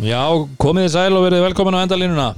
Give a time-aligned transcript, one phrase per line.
[0.00, 0.22] Já,
[0.60, 2.28] komið þið sæl og verið velkomin á endalínuna.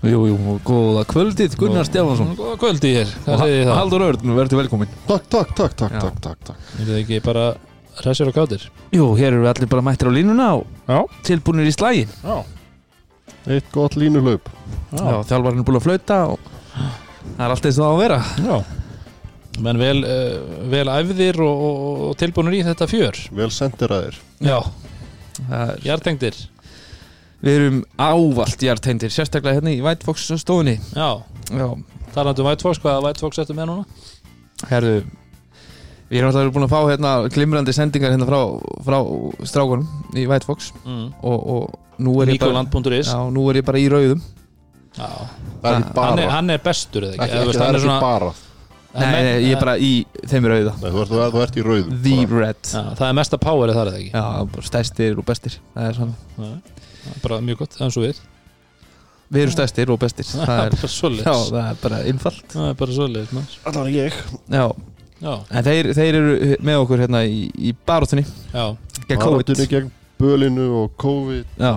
[0.00, 2.30] Jú, jú, góða kvöldið, Gunnar Stefánsson.
[2.38, 3.76] Góða kvöldi hér, hvað segið þið það?
[3.76, 4.92] Haldur Örn, verður velkomin.
[5.08, 6.00] Takk, takk, takk, takk, Já.
[6.06, 6.70] takk, takk, takk.
[6.80, 7.44] Er þið ekki bara
[8.00, 8.64] hressir og kátir?
[8.96, 10.98] Jú, hér eru við allir bara mættir á línuna og Já.
[11.28, 12.38] tilbúinir í slægin Já,
[13.50, 14.48] Eitt gott línuhlaup
[14.92, 16.38] Já, þjálfarinn er búin að flauta og
[17.36, 18.20] það er allt eins og það á að vera.
[18.40, 18.56] Já.
[19.60, 23.20] Menn vel, uh, vel æfðir og, og, og tilbúinir í þetta fjör.
[23.36, 24.58] Vel sendiraðir Já,
[25.44, 26.40] Það er- hjartengdir
[27.40, 31.68] Við erum ávalt hjarteindir, sérstaklega hérna í White Fox stofunni Já, Já,
[32.14, 33.84] talandi um White Fox, hvaða White Fox ertu með núna?
[34.68, 34.98] herðu
[36.10, 38.40] Við erum alltaf búin að fá hérna glimrandi sendingar hérna frá,
[38.82, 38.98] frá
[39.46, 39.86] strákunum
[40.18, 41.12] í White Fox Mm.
[41.22, 44.20] og, og nú er bara Nikoland.is Já, nú er ég bara í rauðum.
[44.96, 45.06] Já,
[45.62, 47.38] Það er ekki hann er, hann er bestur eða ekki?
[47.44, 48.30] Ekki, það er ekki bara.
[48.90, 49.90] Nei, nei, ég er bara í
[50.26, 50.72] þeim rauða.
[50.82, 51.92] Nei, þú ert, þú ert, í rauðum.
[52.02, 52.40] The bara.
[52.42, 52.62] Red.
[52.72, 54.10] Já, það er mesta powerið þar eða ekki?
[54.10, 55.58] Já, stærstir og bestir.
[55.76, 56.50] Það er svona
[57.24, 58.22] bara mjög gott, það er svo við.
[59.30, 60.26] Við erum stærstir og bestir.
[60.30, 61.26] Það Það er bara svoleiðis.
[61.26, 63.58] Já, það er bara innfallt Það er bara maður.
[63.70, 64.16] Allar ég.
[64.50, 64.64] Já,
[65.20, 68.62] Já, en þeir, þeir eru með okkur hérna í, í baróttunni já.
[69.04, 69.34] Gegn COVID.
[69.34, 69.90] Baráttunni gegn
[70.20, 71.58] bölinu og COVID.
[71.60, 71.74] Já,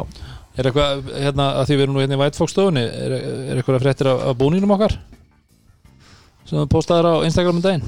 [0.53, 3.57] Er eitthvað, hérna, að því við erum nú hérna í White Fox stofunni Er, er
[3.57, 4.93] eitthvað fréttir af, af búninum okkar?
[6.45, 7.87] Sem þú postaðir á Instagram um daginn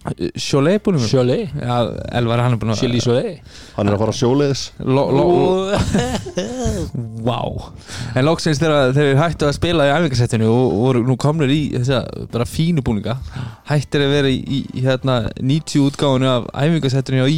[0.00, 1.50] Sjóleið búin við Cholet?
[1.60, 1.74] Já,
[2.16, 3.40] Elvar hann er búin að Chili Cholet?
[3.76, 4.14] Hann er að fara
[4.80, 5.02] lo,
[7.26, 7.36] Vá.
[8.16, 11.58] En loksins þegar þeir hættu að spila í æfingarsettinu og, og voru nú komnir í
[11.74, 12.00] þessa
[12.32, 13.18] bara fínu búninga
[13.68, 17.28] hættir að vera í, í, hérna 90 útgáfunu af æfingarsettinu á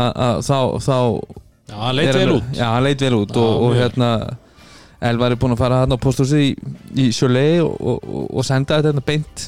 [0.00, 0.56] að þá,
[0.86, 0.96] þá
[1.68, 2.48] Já, hann leit vel hann- út.
[2.56, 4.08] Já, hann leit vel út og, og hérna
[5.04, 6.50] Elvar er búinn að fara hérna á posthúsi í,
[7.04, 7.10] í
[7.60, 9.44] og, og, og senda þetta hérna beint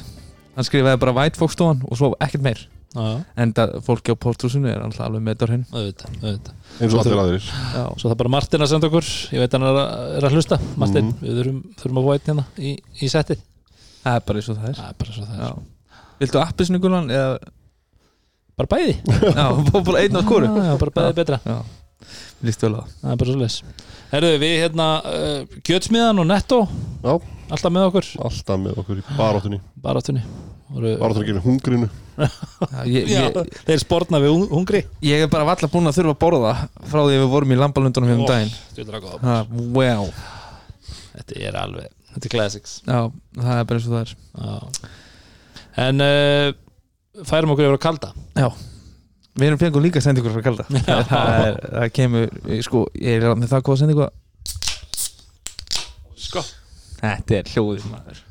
[0.57, 2.65] hann skrifaði bara White Fox stofan og svo ekkert meir.
[2.97, 6.53] Já, en það fólki á posthúsinu er alltaf alveg með dörfinn auðvitað, auðvitað.
[6.81, 9.09] Eins og allir Já, Svo það er bara Martin að senda okkur.
[9.35, 10.57] Ég veit hann er að, er að hlusta.
[10.81, 11.19] Martin, Mhm.
[11.21, 12.71] við þurfum, þurfum að fá einn hérna í,
[13.03, 13.43] í settið.
[14.07, 14.79] Það er bara eins og það er.
[14.79, 15.59] Það er bara svo það er.
[16.23, 17.37] Viltu appisinu gulan eða?
[18.57, 18.95] Bara bæði.
[19.37, 19.45] Já,
[19.83, 21.39] bara einn á skóru Já, bara bæði betra.
[21.45, 21.57] Já,
[22.47, 22.95] líst vel á það.
[23.03, 23.57] Það er bara svo leis
[24.11, 26.59] Herðu, við hérna uh, Kjötsmiðan og Netto
[27.03, 27.15] Já,
[27.51, 28.07] Alltaf með okkur?
[28.27, 29.57] Alltaf með okkur í baráttunni.
[29.83, 30.21] Baráttunni.
[30.71, 31.87] Voru- Baráttunni gegn hungrinu.
[32.17, 32.27] Já,
[32.91, 34.81] ég, Já, ég, þeir sporna við hung- hungri.
[35.05, 36.51] Ég er bara valla búinn að þurfa að borða
[36.91, 38.51] frá því að við vorum í lambalundunum hérna um daginn.
[38.73, 39.37] Stjórnar að góða Ha,
[39.77, 40.09] Wow.
[41.17, 42.73] Þetta er alveg, þetta er classics.
[42.87, 42.99] Já,
[43.39, 44.15] það er bara eins og það er.
[44.43, 44.91] Já.
[45.87, 48.11] En uh, færum okkur yfir að kalda.
[48.35, 48.49] Já
[49.37, 50.65] Við erum fengum líka sendingur frá kalda.
[50.87, 52.31] Það, það, er, það kemur,
[52.65, 54.07] sko, ég er með það hvað sendingu?
[56.27, 56.43] Sko.
[56.97, 58.23] Þetta er hljóðið maður.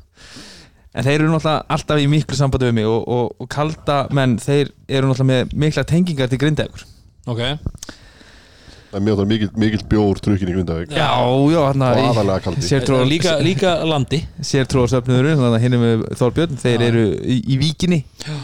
[0.97, 4.35] En þeir eru náttúrulega alltaf í miklu sambandi við mig og, og, og kalda menn,
[4.41, 6.85] þeir eru náttúrulega með mikla tengingar til grindaður
[7.27, 7.41] Ok.
[8.87, 10.93] Það er mjög það mikill, mikill bjór drukkin í Grindavík.
[10.95, 11.09] Já,
[11.51, 12.63] já, hann aðalega kaldi.
[12.63, 14.21] Sértrúar líka, líka landi.
[14.39, 16.85] að hinn er með Þorbjörn Þeir Já.
[16.87, 17.99] eru í, í víkinni.
[18.23, 18.37] E,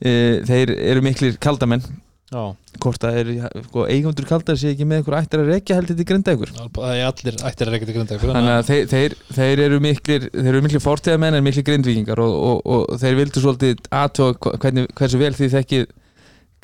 [0.00, 1.84] Þeir eru miklir kaldamenn
[2.26, 2.42] Já
[2.82, 3.28] Hvort það er,
[3.68, 7.04] sko, eigundur kaldar sé ekki með einhver ættir að rekja heldur til grindaður Það er
[7.06, 10.62] allir ættir að reykja til grinda Þannig að þeir, þeir, þeir eru miklir þeir eru
[10.66, 15.32] miklir fortíðamenn en miklir grindvíkingar og, og, og þeir vildu svolítið aðtóa hvernig, hversu vel
[15.38, 15.86] því þekkið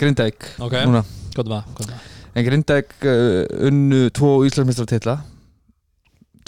[0.03, 0.77] Grindavík Ok.
[0.83, 1.71] núna Hvað er það?
[1.79, 2.11] Hvað er það?
[2.35, 5.17] en Grindavík uh, unnu tvo Íslandsmeistartitla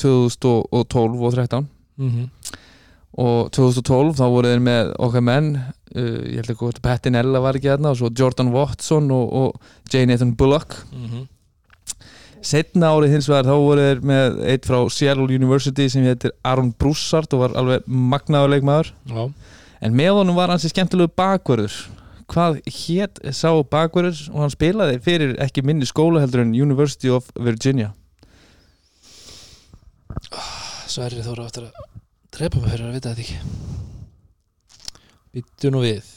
[0.03, 2.25] 2012 og 13 Mm
[3.21, 7.43] og 2012 þá voru þeir með okkar menn uh, ég held ekki hvort Patti Nella
[7.45, 10.05] var ekki hérna og svo Jordan Watson og, og J.
[10.11, 10.81] Nathan Bullock.
[12.45, 16.75] Setna árið hins vegar þá voru þeir með eitt frá Seattle University sem heitir Aron
[16.77, 18.91] Broussard og var alveg magnaður leikmaður.
[19.09, 19.23] Já.
[19.85, 21.79] En með honum var hansi skemmtilegu bakverður
[22.31, 27.29] hvað hétt sá bakverður og hann spilaði fyrir ekki minni skóla heldur en University of
[27.37, 27.93] Virginia.
[30.89, 31.94] Sverri Þóra áttur að
[32.35, 33.39] drepa mig fyrir að vita þetta ekki.
[35.35, 36.09] Býttu nú við.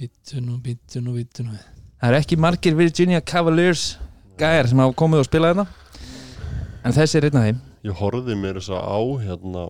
[0.00, 1.66] Býttu nú, býttu nú, býttu nú við.
[2.00, 3.84] Það eru ekki margir Virginia Cavaliers
[4.40, 5.66] gæjar sem hafa komið og spilað hérna
[6.86, 7.60] en þessi er einn af þeim.
[7.86, 9.62] Ég horfði mér þess að á hérna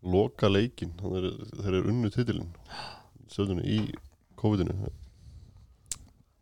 [0.00, 1.30] loka leikin þeir,
[1.64, 2.50] eru unnu titilin
[3.30, 3.80] stöðunni í
[4.40, 4.92] COVID-inu.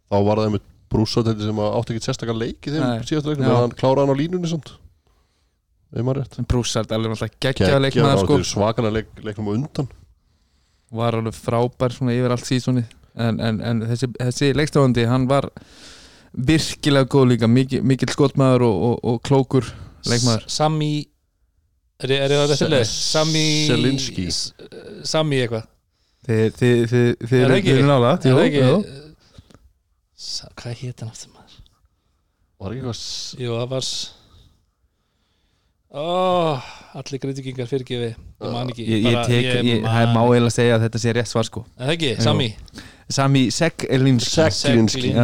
[0.09, 3.03] Þá var það með brúsatætti sem að átti ekki sérstakar leiki Nei.
[3.07, 3.51] síðast leikum Já.
[3.51, 4.71] en hann kláraði hann á línunni samt
[5.89, 8.39] Broussard alveg náttúrulega geggjaða leikmaður sko.
[8.45, 9.89] svakana leik, leiknum á undan
[10.93, 12.85] var alveg frábær svona yfir allt sísoni
[13.17, 15.49] en, en, en þessi, þessi leikstofandi hann var
[16.33, 19.71] virkilega góð líka mikil, mikil skotmaður og, og, og klókur
[20.09, 20.93] leikmaður Sami
[21.99, 22.85] Er er á þetta?
[22.87, 24.29] Sami Selinski.
[25.09, 25.65] Sami eitthvað
[26.29, 27.73] þið, þið, þið, þið Er það eru ekki?
[27.73, 29.09] þið eru nála Er það
[30.59, 31.59] Hvað hétt hann aftur maður?
[32.59, 33.91] Var ekki eitthvað Jú, það var
[35.89, 36.61] Ó,
[37.01, 40.75] allir grindvikingar fyrirgefi Ég man ekki Ég, ég tek, ég, það er má eiginlega segja
[40.77, 41.63] að þetta sé rétt svar sko.
[41.79, 42.11] Er Það ekki.
[42.27, 42.49] Sami?
[43.09, 45.15] Sami Seglinski.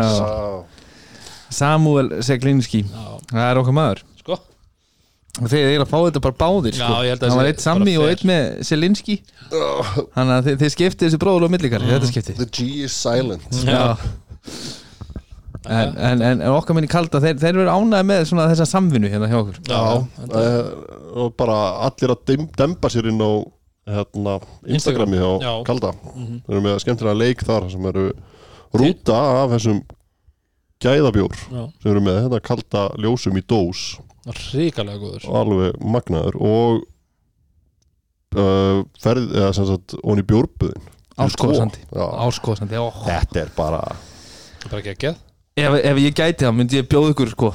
[1.52, 4.00] Samuel Seglinski Já, Það er okkar maður.
[4.22, 4.38] Sko?
[5.34, 6.88] Og þeir eru að fá þetta bara báðir sko.
[6.88, 9.18] Já, ég Það var eitt Sami og eitt með Selinski.
[9.52, 13.44] Þannig að þeir, þeir skipti þessi bróðul á millikar Þetta skipti The G is silent.
[13.68, 13.84] Já.
[15.64, 19.08] En, en, en, en okkar minni kalda Þeir, þeir eru ánæði með svona þessa samvinnu
[19.12, 19.58] hérna hjá okkur.
[19.68, 19.82] Já,
[20.18, 20.70] þetta- Eh,
[21.24, 21.56] og bara
[21.86, 23.32] allir að dem, demba sér inn á
[23.88, 25.52] hérna, Instagrami á Já.
[25.64, 25.92] Kalda.
[26.14, 26.40] Mhm.
[26.46, 28.06] við erum með skemmtilega leik þar sem eru
[28.74, 29.82] rúta af þessum
[30.84, 32.18] gæðabjór Já, sem eru með.
[32.28, 33.84] Þetta kalda ljósum í dós.
[34.52, 35.28] Ríkalega góður.
[35.28, 36.36] Og alveg magnaður.
[36.40, 36.82] Og
[38.36, 40.90] uh, ferð eða sem sagt onni bjórbuðin
[41.20, 42.06] Áskoðsandi Já.
[42.26, 42.88] Áskoðsandi ó.
[43.04, 45.20] þetta er bara Það er bara geggjað
[45.56, 47.50] ef, ef ég gæti það myndi ég bjóða ykkur sko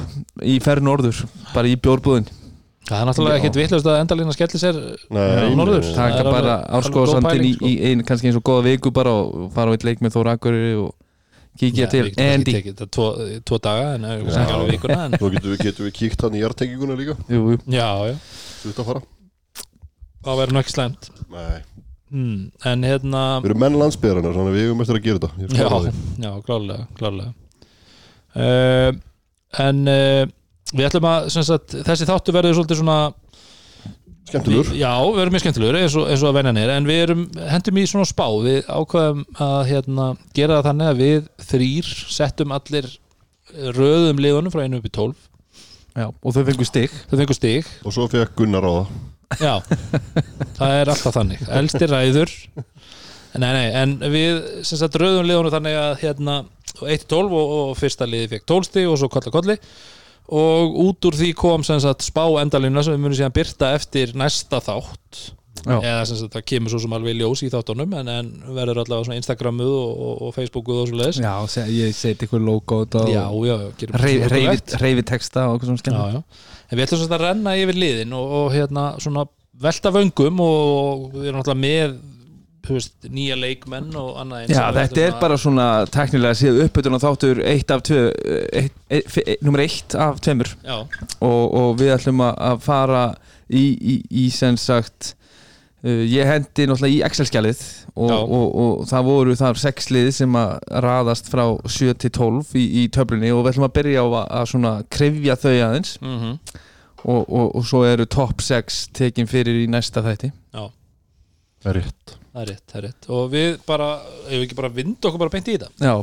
[0.46, 1.24] Í ferð norður
[1.54, 2.30] Bara í bjórbúðin
[2.90, 3.40] Það er náttúrulega Já.
[3.44, 4.78] ekkit vitlaust að endalína skelli sér
[5.14, 5.84] nei, Já, norður.
[5.84, 8.92] nei, Það Taka er bara alveg í, pæling, í ein, kannski eins og góða viku
[8.96, 10.96] bara og fara á eitt leik með Þóra Akureyri og
[11.60, 13.10] kíkja til Andy Þetta er tvo,
[13.46, 14.40] tvo daga en það er Já.
[14.42, 17.44] ekki alveg vikuna en, Svo getum við, getum við kíkt hann í hjartenginguna líka Jú,
[17.54, 17.60] jú.
[17.68, 18.16] Já, já,
[18.64, 19.04] Þú veit að fara
[20.26, 21.60] það verður nú ekki slæmt Nei.
[22.16, 22.40] hmm.
[22.74, 25.54] En hérna Við erum menn landsbyðarinnar Þannig að við hefum eftir að gera þetta er
[25.60, 25.94] Já,
[26.26, 27.36] já, klálega, klálega.
[28.38, 28.92] Uh,
[29.58, 30.28] En uh,
[30.76, 33.00] við ætlum að sagt, þessi þáttu verður svolítið svona
[34.30, 34.68] Skemmtilegur.
[34.70, 37.00] Við, Já, við erum mjög skemmtilegur eins og, eins og að venjan er en við
[37.02, 38.28] erum, hendum í svona spá.
[38.46, 40.06] Við ákveðum að hérna,
[40.38, 42.90] gera það þannig að við þrýr settum allir
[43.74, 45.26] röðum liðunum frá 1 upp í 12
[45.98, 46.94] Já, og þau fengur stig.
[47.10, 47.72] Þau fengur stig.
[47.82, 48.94] Og svo fekk Gunnar á það.
[49.42, 49.56] Já,
[50.60, 51.42] það er alltaf þannig.
[51.58, 52.36] Elsti ræður.
[53.40, 54.40] Nei, nei, en við
[54.70, 56.38] sagt röðum liðunum þannig að hérna
[56.78, 59.58] 1-12 og, og fyrsta liði fekk 12 stig og svo kolla kolli.
[60.30, 64.14] Og út úr því kom sem sagt spá endalina sem við munum síðan byrta eftir
[64.18, 65.30] næsta þátt.
[65.66, 68.82] Já, eða sem sagt það kemur svo sem alveg ljós í þáttunum en, en verður
[68.84, 72.44] allavega svona Instagramuð og, og, og Facebookuð og svo leiðis já se, ég seti ykkur
[72.46, 72.78] logo
[74.80, 76.22] reyfi, texta og eitthvað svona skemmt já.
[76.70, 79.26] en við ætlum sagt að renna yfir liðin og, og hérna svona
[79.60, 82.00] velta vöngum og við erum alltaf með
[82.68, 87.04] veist, nýja leikmenn og annað eins Já, þetta er bara svona teknilega séð uppbytun og
[87.04, 88.02] þáttur eitt af tvö
[88.60, 90.52] eitt, eitt, eitt, nummer eitt af tveimur.
[91.22, 93.06] Og, og við ætlum að- fara
[93.50, 95.14] í, í, í sem sagt
[95.84, 97.62] uh, ég hendi náttúrulega í Excel-skjalið
[97.96, 102.56] og, og, og, það voru þar sex lið sem að raðast frá 7 til 12
[102.60, 105.96] í, í töflunni og við ætlum að byrja á að, að svona krefja þau aðeins.
[106.02, 106.36] Mm
[107.04, 110.32] og, og, og svo eru top 6 tekin fyrir í næsta þætti
[111.66, 112.16] já Rétt.
[112.30, 113.10] Það er rétt, það er rétt.
[113.18, 113.90] Og við bara,
[114.28, 115.72] ef við ekki bara vind okkur bara beint í þetta?
[115.84, 115.96] Já,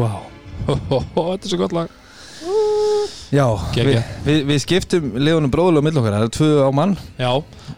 [0.00, 0.20] wow
[0.70, 1.96] þetta er svo gott lag
[3.30, 3.44] Já,
[3.76, 3.92] við,
[4.24, 7.28] við, við skiptum liðunum bróðulega mill okkar, það er tvö á mann já,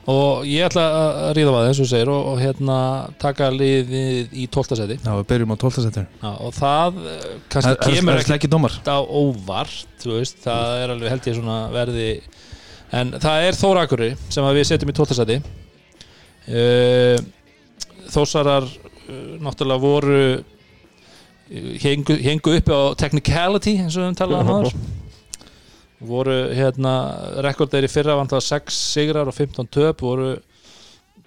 [0.08, 2.76] og ég ætla að ríða að þessu segir og, og hérna
[3.20, 4.78] taka liðið í 12.
[4.80, 5.84] seti Já, við byrjum á 12.
[5.84, 8.50] setinu já, og það eh, Það kannski það kemur er ekki
[8.88, 12.08] á óvart veist, það er alveg held ég svona verði
[13.02, 15.18] en það er Þóra Akuri sem við setjum í 12.
[15.20, 15.38] seti
[16.48, 17.18] uh,
[18.12, 20.24] Þósarar uh, náttúrulega voru
[21.82, 24.76] hengu, hengu uppi á technicality eins og við höfum talað um aður
[26.02, 26.92] voru hérna
[27.44, 30.34] rekordið í fyrra vantar 6 sigrar og 15 töp voru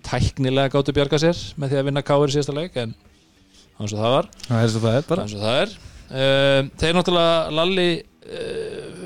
[0.06, 2.96] tæknilega gáttu bjarga sér með því að vinna káir í síðasta leik en
[3.80, 4.28] eins og það var.
[4.50, 5.26] Er svo það er bara.
[5.26, 5.78] Eins og það er.
[6.06, 9.00] Uh, þeir náttúrulega Lalli uh,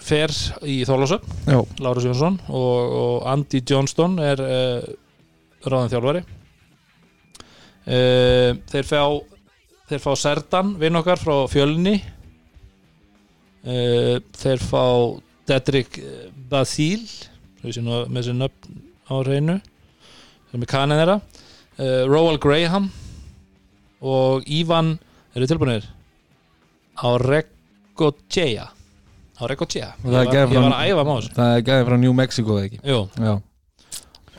[0.00, 0.32] fer
[0.64, 4.88] í Þorlásöp Já, Lárus Jónsson og, og Andy Johnston er uh,
[5.66, 6.24] ráðin þjálfari.
[7.86, 9.02] Uh, þeir fá
[9.90, 11.96] þeir fá Serdan, vinn okkar frá fjölni.
[13.66, 14.84] Uh, þeir fá
[15.46, 15.98] Dedrick
[16.50, 17.02] Basil
[17.62, 18.78] með sér nöfn
[19.10, 19.56] á reynu
[20.50, 21.18] sem er kanin þeirra.
[21.76, 22.90] Uh, Roald Graham
[24.06, 24.94] og Ivan
[25.36, 25.86] eru tilbúinir
[26.96, 28.68] á Regochea
[29.36, 32.80] á Regochea ég, ég var að æfa máls það er gæði frá New Mexico ekki?
[32.84, 33.34] Jú, Já,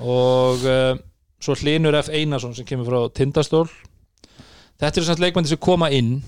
[0.01, 0.93] og uh,
[1.41, 2.09] svo Hlinur F.
[2.09, 3.67] Einarsson sem kemur frá Tindastól
[4.81, 6.19] þetta eru samt leikmændi sem koma inn.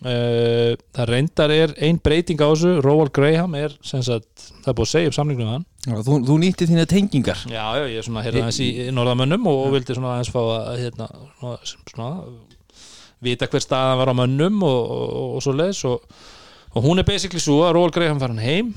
[0.00, 2.78] Uh, það reyndar er ein breyting á þessu.
[2.84, 5.66] Roald Graham er sem sagt, það er búið að segja upp samningnum við hann.
[5.84, 7.42] Já, þú, þú nýtti þína tengingar.
[7.50, 10.40] Já, já, ég er svona hérna aðeins í norðamönnum og, og vildi svona aðeins fá
[10.40, 11.10] að hérna,
[11.40, 12.10] svona, svona
[13.24, 16.24] vita hver staðan var á mönnum og, og, og svo leiðis og,
[16.72, 18.72] og hún er basically svo að Ról Graham farin heim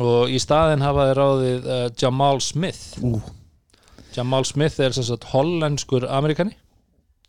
[0.00, 2.96] og í staðin hafa þeir ráðið uh, Jamal Smith.
[3.04, 3.18] Ú.
[4.16, 6.56] Jamal Smith er sem sagt hollenskur amerikani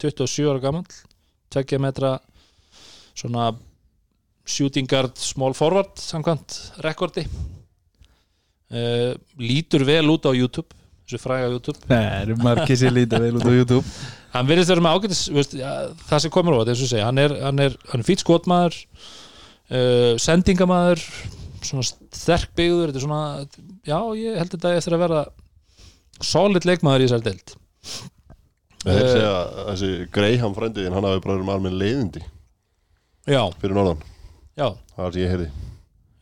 [0.02, 0.88] 27 ára gamall
[1.56, 2.18] 2 metra
[3.16, 3.52] svona
[4.46, 7.26] shooting guard small forward samkvæmt rekordi.
[8.66, 10.74] Uh, lítur vel út á YouTube
[11.06, 11.80] þessu fræga YouTube.
[11.92, 13.86] Nei, margir sér lítið vel út á YouTube?
[14.36, 15.72] Hann virðist vera með ágætis veist, ja,
[16.10, 18.24] það sem komur á þetta, eins og segja hann er, hann er, hann er fýt
[18.26, 21.06] skotmaður uh, sendingamæður
[21.64, 23.22] svona sterk byggður þetta er svona,
[23.88, 25.22] já, ég held þetta eftir að vera
[26.20, 27.56] solid leikmaður í þessari deild
[28.86, 29.12] Þeir Eh.
[29.16, 32.22] segja að þessi Greyham frændið hann hafi bara verið með almenn leiðindi
[33.26, 34.04] já, fyrir norðan.
[34.56, 35.48] Já, það er sem ég heyrði.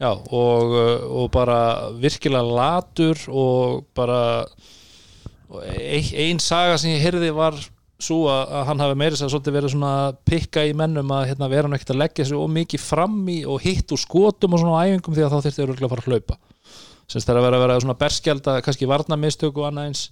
[0.04, 1.58] Já og, uh, og bara
[2.00, 4.22] virkilega latur og bara
[5.54, 7.60] og ein, ein saga sem ég heyrði var
[8.04, 11.28] svo að, að hann hafi meiri sér svolítið verið svona að pikka í mennum að
[11.30, 14.56] hérna, vera hann ekkert að leggja sig of mikið fram í og hitt úr skotum
[14.56, 16.40] og svona á æfingum því að þá örugglega að fara að hlaupa.
[17.08, 20.04] Semst það er að vera að vera svona berskjald að kannski varnamistök og annað eins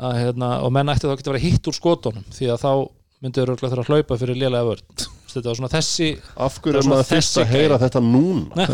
[0.00, 2.72] að, hérna, og menn ætti þá ekki að vera hitt úr skotunum því að þá
[3.20, 4.86] myndu örugglega þurfa að hlaupa fyrir lélega vörn.
[5.30, 6.06] Þetta var svona þessi
[6.42, 8.64] Af hverju er maður fyrst að heyra þetta núna?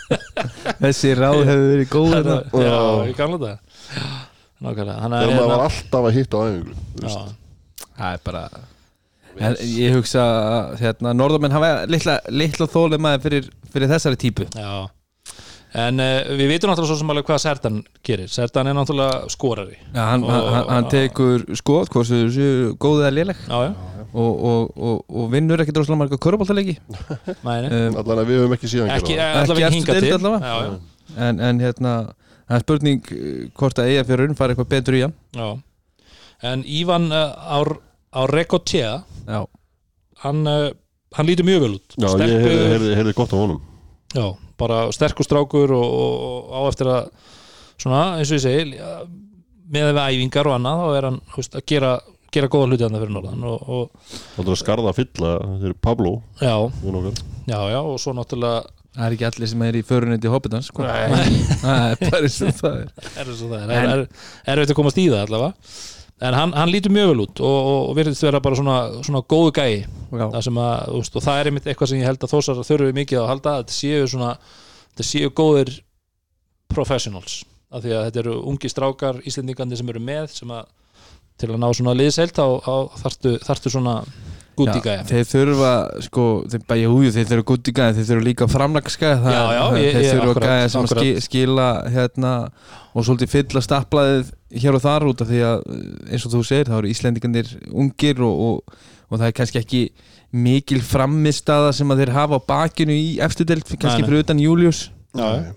[0.82, 3.76] Þessi ráð hefur verið góð Hérna, já, í gamla dag
[4.56, 4.96] nákvæmlega.
[5.04, 6.44] Hann Þegar er maður hérna var alltaf að hitta á
[7.04, 7.36] veist.
[7.86, 8.42] Það er bara
[9.36, 14.48] en, Ég hugsa að hérna, Norðamenn hafa litla, litla þólið maður fyrir, fyrir þessari típu.
[14.56, 14.88] Já
[15.76, 18.30] en uh, við vitum náttúrulega svo sem alveg hvað Sertan gerir.
[18.32, 19.76] Sertan er náttúrulega skorari.
[19.92, 23.44] Já, hann, Og- hann, hann tekur skot hvort sem þessu góð eða léleg.
[23.46, 23.74] Já, já,
[24.16, 26.76] og, og, og, og vinnur ekkert rosalega marga köruboltaleiki
[27.46, 30.14] mæni um, Allan að við höfum ekki síðan ekki, gera allavega eftir hinga til.
[30.16, 30.52] allavega.
[30.52, 31.92] já, já, en, en hérna
[32.46, 35.14] það er spurning eh, hvort að eiga fyrir fara eitthvað betur í hann.
[35.36, 35.48] Já.
[36.46, 37.72] En Ívan uh, Ár,
[38.12, 38.90] Árekotea
[39.26, 39.40] Já,
[40.22, 40.70] hann, uh,
[41.16, 41.96] hann lítur mjög vel út.
[41.96, 43.62] Já, ég heyrði, heyrði, heyrði gott á honum.
[44.14, 44.26] Já,
[44.60, 46.18] bara sterkur strákur og, og,
[46.50, 47.08] og á eftir að
[47.76, 48.82] svona, eins og ég segi
[49.66, 51.92] með við æfingar og annað þá er hann veist, að gera,
[52.34, 55.68] gera góða hluti hann fyrir norðan og, og Það er að skarða að fylla Þeir
[55.70, 56.14] eru Pablo.
[56.40, 56.54] Já,
[57.50, 58.64] já, já, og svo náttúrulega
[58.96, 60.86] það er ekki allir sem er í förunetti hobbitans sko.
[60.86, 61.42] Nei.
[61.64, 62.88] það er bara eins og það er.
[63.18, 64.08] Er það svo það er, er, er,
[64.54, 65.52] er að komast í það allavega
[66.20, 69.20] en hann, hann lítur mjög vel út og, og, og virðist vera bara svona, svona
[69.28, 69.82] góðu gæi.
[70.12, 73.20] Það að, veist, og það er einmitt eitthvað sem ég held að þósar þurfi mikið
[73.20, 74.30] að halda þetta séu svona,
[74.92, 75.74] þetta séu góðir
[76.72, 80.72] professionals, af því að þetta eru ungi strákar, íslendingandi sem eru með sem að,
[81.36, 82.46] til að ná svona liðselt þá,
[83.44, 84.00] þarftu svona
[84.56, 85.04] gúti gæja.
[85.08, 85.70] Þeir þurfa
[86.06, 87.46] sko, þeir bæja húju, þeir þurfa
[87.76, 88.48] gæði þeir þurfa líka
[89.82, 90.90] ég- þeir þurfa akkurat, gæði sem að
[91.26, 92.32] skila hérna,
[92.94, 95.64] og svolítið fylla staplaðið hér og þar út af því að
[96.10, 98.76] eins og þú segir, þá eru Íslendingarnir ungir og, og,
[99.10, 99.82] og það er kannski ekki
[100.32, 104.08] mikil frammistaða sem að þeir hafa á bakinu í eftirdelt kannski nei.
[104.08, 104.90] fyrir utan Július.
[105.16, 105.52] Já,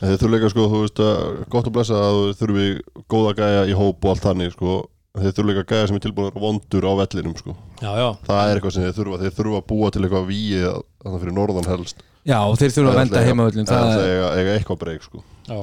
[0.00, 1.16] Þeir þurfa líka sko, þú veist að
[1.52, 2.68] gott að blessa að þurfi
[3.12, 4.76] góða gæja í hóp og allt þannig sko
[5.18, 7.56] Þeir þurfa líka gæja sem er tilbúin að vera vondur á vellinum sko.
[7.80, 9.18] Já, já, Það er eitthvað sem þeir þurfa.
[9.24, 10.62] Þeir þurfa að búa til eitthvað víi
[11.00, 12.06] Þannig fyrir norðan helst.
[12.28, 15.24] Já, og þeir þurfa að venda heimavöllin Það það er eiga, eiga eitthvað breyk sko.
[15.48, 15.60] Já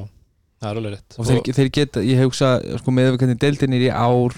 [0.58, 1.18] það er alveg rétt.
[1.18, 4.38] Og þeir, þeir geta, ég hugsa sko, með við hvernig deildin er í ár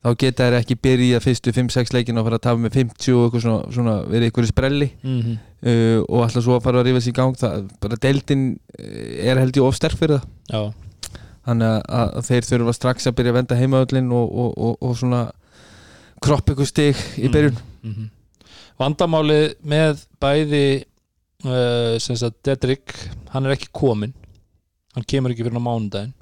[0.00, 3.24] þá geta þeir ekki byrja fyrstu 5-6 leikin og fara að tafa með 50 og
[3.26, 4.90] eitthvað svona, svona verið eitthvað í sprelli.
[5.04, 5.40] Mm -hmm.
[5.62, 7.40] uh, og alltaf svo að fara að rífa sér í gang.
[7.42, 8.46] Það, bara deildin
[8.78, 10.24] eh, er held ég of sterk fyrir það.
[10.50, 10.62] Já,
[11.48, 14.96] þannig að, að þeir þurfa strax að byrja að venda heimavöllin og, og, og, og
[15.00, 15.24] svona
[16.20, 17.58] kropp eitthvað stig í byrjun.
[17.82, 18.08] mm -hmm.
[18.80, 20.64] vandamálið með bæði
[21.44, 22.96] uh, sem sagt Dedrick
[23.32, 24.14] hann er ekki kominn.
[24.94, 26.14] Hann kemur ekki fyrir á mánudaginn.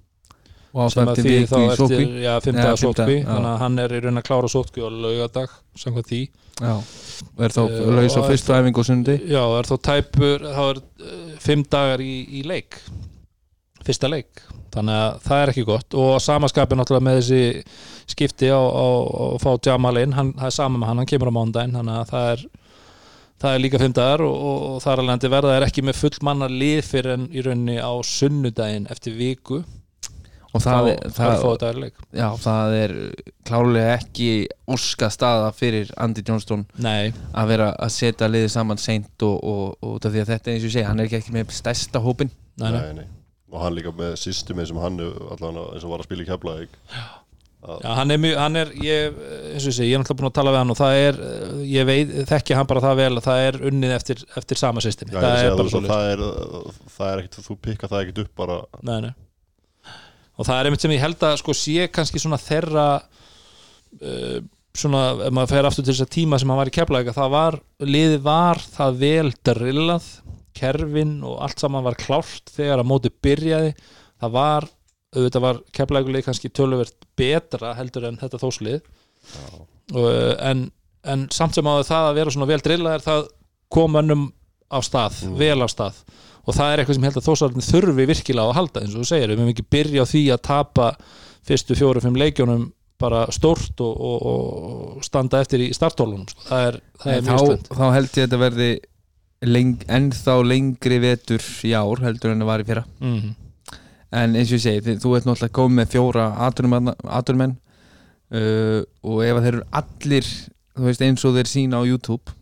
[0.78, 3.24] Og sem að því þá eftir já, fymta Já, ja, fimmta, sótkví já.
[3.24, 6.20] þannig að hann er í raun að klára sótkví á laugadag samkvæmt því.
[6.58, 6.74] Já,
[7.36, 9.76] og er þá Eh, laus á og fyrstu æfingu og sundi já, það er þá
[9.88, 12.80] tæpur þá er uh, fimm dagar í, í leik
[13.88, 14.44] fyrsta leik.
[14.74, 15.96] Þannig að það er ekki gott.
[15.98, 17.42] Og samaskapin náttúrulega með þessi
[18.12, 21.10] skipti á, á, á að fá Jamal inn hann, það er sama með hann, hann
[21.14, 22.46] kemur á mánudaginn þannig að það er
[23.38, 25.98] það er líka fimm dagar og, og, og þar alveg endi verða er ekki með
[26.00, 29.60] full manna lið fyrir en í rauninni á sunnudaginn eftir viku.
[30.48, 31.98] Og það, þá, er- það, það, það, það leik.
[32.16, 32.94] Já, það er
[33.46, 34.28] klárlega ekki
[34.72, 39.76] óska staða fyrir Andy Johnston nei, að vera að setja liðið saman seint og, og,
[39.84, 42.02] og því að þetta er eins og ég segi, hann er ekki, ekki með stærsta
[42.02, 42.80] hópin nei, nei.
[43.02, 43.06] nei.
[43.48, 46.76] Og hann líka með systemi sem hann allan eins og var að spila í keflaðik
[47.58, 49.16] Já, hann er mjög, hann er, ég,
[49.50, 51.16] eins og ég segi, ég er náttúrulega búin að tala við hann og það er,
[51.26, 54.84] eh, ég veit, þekki hann bara það vel að það er unnið eftir, eftir sama
[54.84, 56.22] systemi Já, það er svo það er,
[56.94, 58.60] það er ekkit, þú pikka það ekkit upp bara.
[58.86, 59.10] Nei, nei.
[60.38, 64.38] og það er einmitt sem ég held að sko sé kannski svona þeirra uh,
[64.78, 67.34] svona, ef maður fer aftur til þess að tíma sem hann var í keflaðika, það
[67.34, 70.08] var liðið var það vel drillað
[70.58, 73.72] kerfin og allt saman var klárt þegar að móti byrjaði
[74.18, 74.68] það var,
[75.16, 78.80] auðvitað var keflaðikulið kannski töluvert betra heldur en þetta þóslið
[79.94, 80.08] og,
[80.44, 80.66] en,
[81.08, 83.28] en samt sem að það að vera svona vel drillað er það
[83.72, 84.26] kom önnum
[84.68, 85.36] á stað, Mm.
[85.40, 86.02] vel á stað.
[86.48, 89.08] Og það er eitthvað sem held að þósarðin þurfi virkilega að halda eins og þú
[89.08, 90.86] segir, við mögum ekki byrja á því að tapa
[91.48, 92.66] fyrstu fjóru-fimm leikjónum
[92.98, 96.44] bara stórt og, og, og standa eftir í startólunum sko.
[96.48, 98.70] það er, það er þá, þá held ég að þetta verði
[99.46, 102.84] leng, ennþá lengri vetur í ár heldur en það var í fyrra.
[103.04, 103.34] Mm
[104.08, 106.22] en eins og ég segi, þið- þú ert náttúrulega komið með fjóra
[107.12, 107.50] aturmenn
[108.32, 110.30] uh, og ef þeir eru allir
[110.80, 112.32] veist eins og þeir sína á YouTube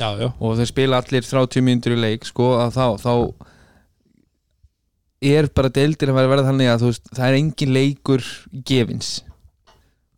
[0.00, 3.12] já, já, og þeir spila allir 30 mínútur í leik sko þá, þá
[5.36, 8.24] er bara deildir að vera þannig að veist, það er engin leikur
[8.72, 9.12] gefins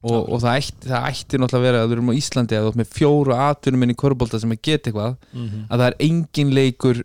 [0.04, 2.66] og, og það, ætti, það ætti náttúrulega að vera að þú erum á Íslandi að
[2.66, 5.96] þú ert með fjóra aturmenn í körbólta sem að geta eitthvað mm að það er
[6.08, 7.00] engin leikur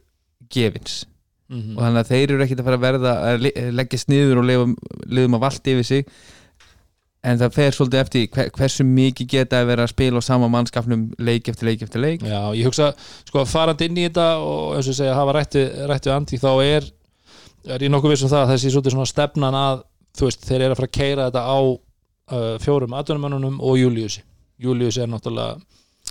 [0.49, 1.05] gefins.
[1.49, 1.77] -hmm.
[1.77, 4.45] og þannig að þeir eru ekkit að fara að verða að le- leggjast niður og
[4.49, 6.05] leiðum, að valda yfir sig.
[7.19, 10.47] En það fer svolítið eftir hver, hversu mikið geta að vera að spila á sama
[10.47, 12.23] mannskapnum leik eftir leik eftir leik.
[12.23, 12.93] Já, ég hugsa,
[13.27, 16.87] sko, farandi inn í þetta og eins og segja, hafa rætti, rætti andi þá er,
[17.67, 19.83] er ég nokkuð viss um það að þessi svona stefnan að
[20.15, 21.59] þú veist, þeir eru að fara að keira þetta á
[22.29, 24.23] uh, fjórum atvinnumönnunum og Júliusi.
[24.59, 25.59] Júliusi er náttúrulega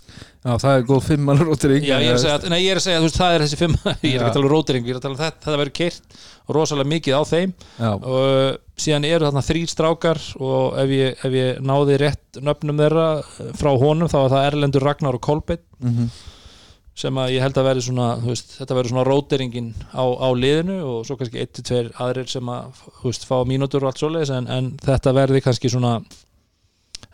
[0.08, 2.78] Já, það er góð fimm mann rótering Já, ég er að segja, nei, ég er
[2.80, 4.94] að segja, veist, það er þessi fimm ég er ekki að tala um rótering, ég
[4.94, 7.52] er að tala um þetta þetta verður keirt rosalega mikið á þeim.
[8.08, 13.08] Og síðan eru þarna þrýr strákar og ef ég, ef ég náði rétt nöfnum þeirra
[13.58, 15.64] frá honum þá var það Erlendur Ragnar og Kolbeinn.
[15.82, 16.10] Mm
[16.98, 20.78] sem að ég held að verði svona veist, þetta verður svona róteringin á, á liðinu
[20.82, 24.72] og svo kannski 1-2 aðrir sem að veist, fá mínútur og allt svoleiðis en, en
[24.82, 25.92] þetta verði kannski svona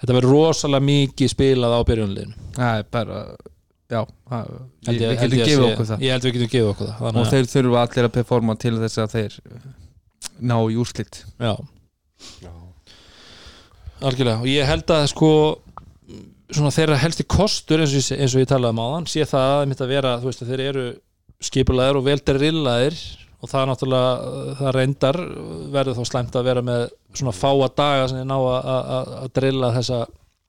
[0.01, 3.25] þetta verður rosalega mikið spilað á byrjunliðinu það er bara
[3.93, 4.01] Já,
[4.33, 6.01] Held við, ég- við getum ég að gefið okkur það.
[6.07, 8.55] ég held við getum gefið okkur það og þannig að, þeir þurfa allir að performa
[8.65, 9.67] til þess að þeir uh,
[10.51, 11.19] ná í úrslit.
[11.45, 11.53] Já,
[12.41, 12.53] Já.
[14.09, 15.31] algjörlega og ég held að sko
[16.59, 19.67] svona þeirra helsti kostur eins og, eins og ég talaði um áðan sé það að
[19.71, 20.87] mitt að vera þú veist að þeir eru
[21.45, 22.99] skipulaðir og vel drillaðir
[23.45, 25.19] og það er náttúrulega uh, það reyndar
[25.75, 26.85] verður þá slæmt að vera með
[27.19, 29.99] svona fáa daga sem þeir ná að- drilla þessa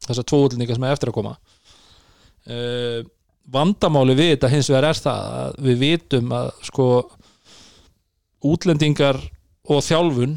[0.05, 1.31] þessa tvo útlendinga sem er eftir að koma.
[2.45, 2.99] Uh,
[3.51, 6.87] vandamáli við þetta hins vegar er það að við vitum að sko
[8.45, 9.17] útlendingar
[9.65, 10.35] og þjálfun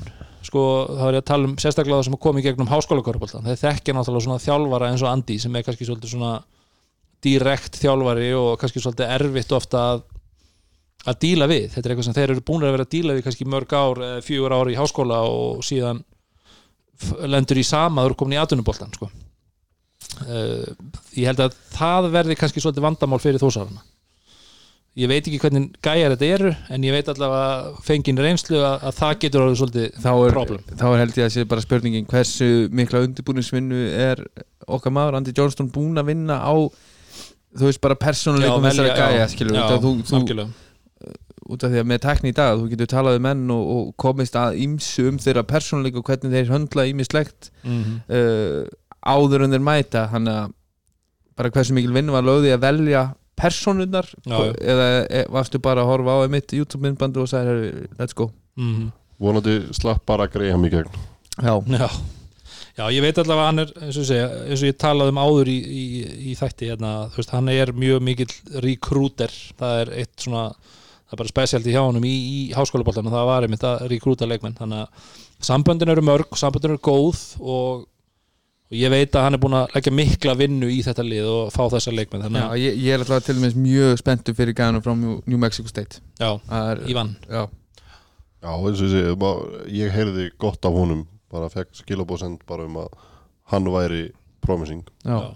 [0.49, 3.49] sko, þá er ég að tala um sérstaklega það sem að koma í gegnum háskólakorfbóltan
[3.49, 6.33] þeir þekkja náttúrulega svona þjálfara eins og Andi sem er kannski svolítið svona
[7.25, 10.07] direkt þjálfari og kannski svolítið erfitt ofta að
[11.09, 13.25] að díla við, þetta er eitthvað sem þeir eru búin að vera að díla við
[13.29, 16.03] kannski mörg ár, fjögur ár í háskóla og síðan
[17.31, 19.09] lendur í sama, eru komin í atvinnuboltan sko.
[20.27, 20.67] uh,
[21.15, 23.85] ég held að það verði kannski svolítið vandamál fyrir þósarana
[24.99, 28.97] ég veit ekki hvernig gæjar þetta eru en ég veit allavega fengin reynslu að, að
[28.99, 30.63] það getur orðið svolítið þá er, Problem.
[30.81, 32.49] þá er held ég að sé bara spurningin hversu
[32.81, 34.25] mikla undirbúningsvinnu er
[34.67, 36.55] okkar maður Andy Johnston búin að vinna á
[37.59, 38.97] þú veist bara persónuleikum já.
[38.99, 41.15] gæja skilur Já, þú, þú, algjörlega.
[41.49, 43.87] út af því að með tekni í dag þú getur talað um menn og, og
[44.03, 47.95] komist að ímsu um þeirra persónuleik og hvernig þeir höndla ímislegt Mhm.
[48.11, 48.67] uh,
[49.09, 50.51] áður en þeir mæta hann að
[51.39, 53.03] bara hversu mikil vinnu var lögði að velja
[53.39, 54.53] persónurnar Já, já.
[54.75, 58.91] eða e, varstu bara að horfa á mitt YouTube myndbandu og sagði let's go Mhm.
[59.23, 60.91] vonandi slapp bara að greiða mig gegn
[61.39, 61.89] já, Já.
[62.79, 65.19] Já, ég veit allavega að hann er eins og, segja, eins og ég talaði um
[65.19, 65.85] áður í, í,
[66.31, 70.45] í þætti hérna, veist, hann er mjög mikill recruiter, það er eitt svona
[71.09, 74.55] það er bara spesialti hjá honum í, í háskólaboltanum, það var einmitt að recruita leikmenn
[74.61, 75.11] þannig að
[75.49, 77.87] samböndin eru mörg samböndin eru góð og,
[78.69, 81.53] og ég veit að hann er búin að leggja mikla vinnu í þetta lið og
[81.55, 84.93] fá þessa leikmenn já ég, ég er alltaf til dæmis mjög spenntu fyrir gæðanum frá
[84.99, 86.03] New Mexico State.
[86.21, 87.47] Já, Það er, Ívan já,
[88.39, 92.65] Já, eins og ég segi, ma- ég heyrði gott af honum bara fekk skilabóðsend bara
[92.69, 92.93] um að
[93.51, 94.05] hann væri
[94.45, 94.85] promising.
[95.05, 95.33] Já.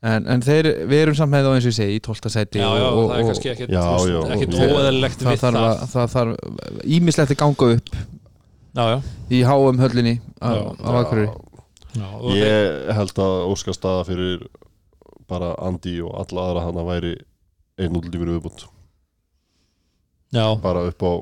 [0.00, 2.30] En, en þeir, við erum samt með þá eins og ég segi í 12.
[2.32, 5.58] seti já, já, og, það er og, kannski Já, já, og- óeðalegt það við það.
[5.60, 7.90] að, það þarf ímislegt að ganga upp
[8.74, 8.98] já, já,
[9.30, 10.62] í háum höllinni á, Já.
[10.78, 11.30] á Akureyri.
[11.96, 14.44] Já, og þeir- Ég held að óska staða fyrir
[15.30, 17.12] bara Andi og alla aðra hann að væri
[17.80, 18.64] einn útlíkur viðbútt
[20.32, 21.12] já, bara upp á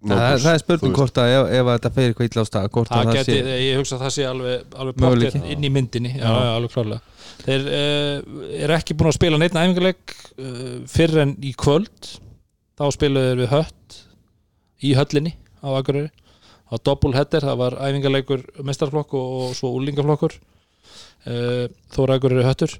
[0.00, 2.46] það, er- það er spurning hvort að ef, ef að þetta fer eitthvað illa á
[2.50, 5.64] stað hvort að það það geti, sé ég hugsa að það sé alveg, alveg inn
[5.66, 6.12] í myndinni.
[6.16, 6.30] Já, Já.
[6.40, 7.00] já, alveg klárlega.
[7.40, 8.16] Þeir uh,
[8.64, 12.10] eru ekki búin að spila neitt æfingarleik uh, fyrir en í kvöld.
[12.80, 13.98] Þá spiluðu þeir við hött
[14.88, 16.08] í höllinni á Akureyri
[16.70, 22.78] á doppelheader, það var æfingarleikur mestarflokk og, og svo úlingaflokkur uh, Þóra Akureyri höttur.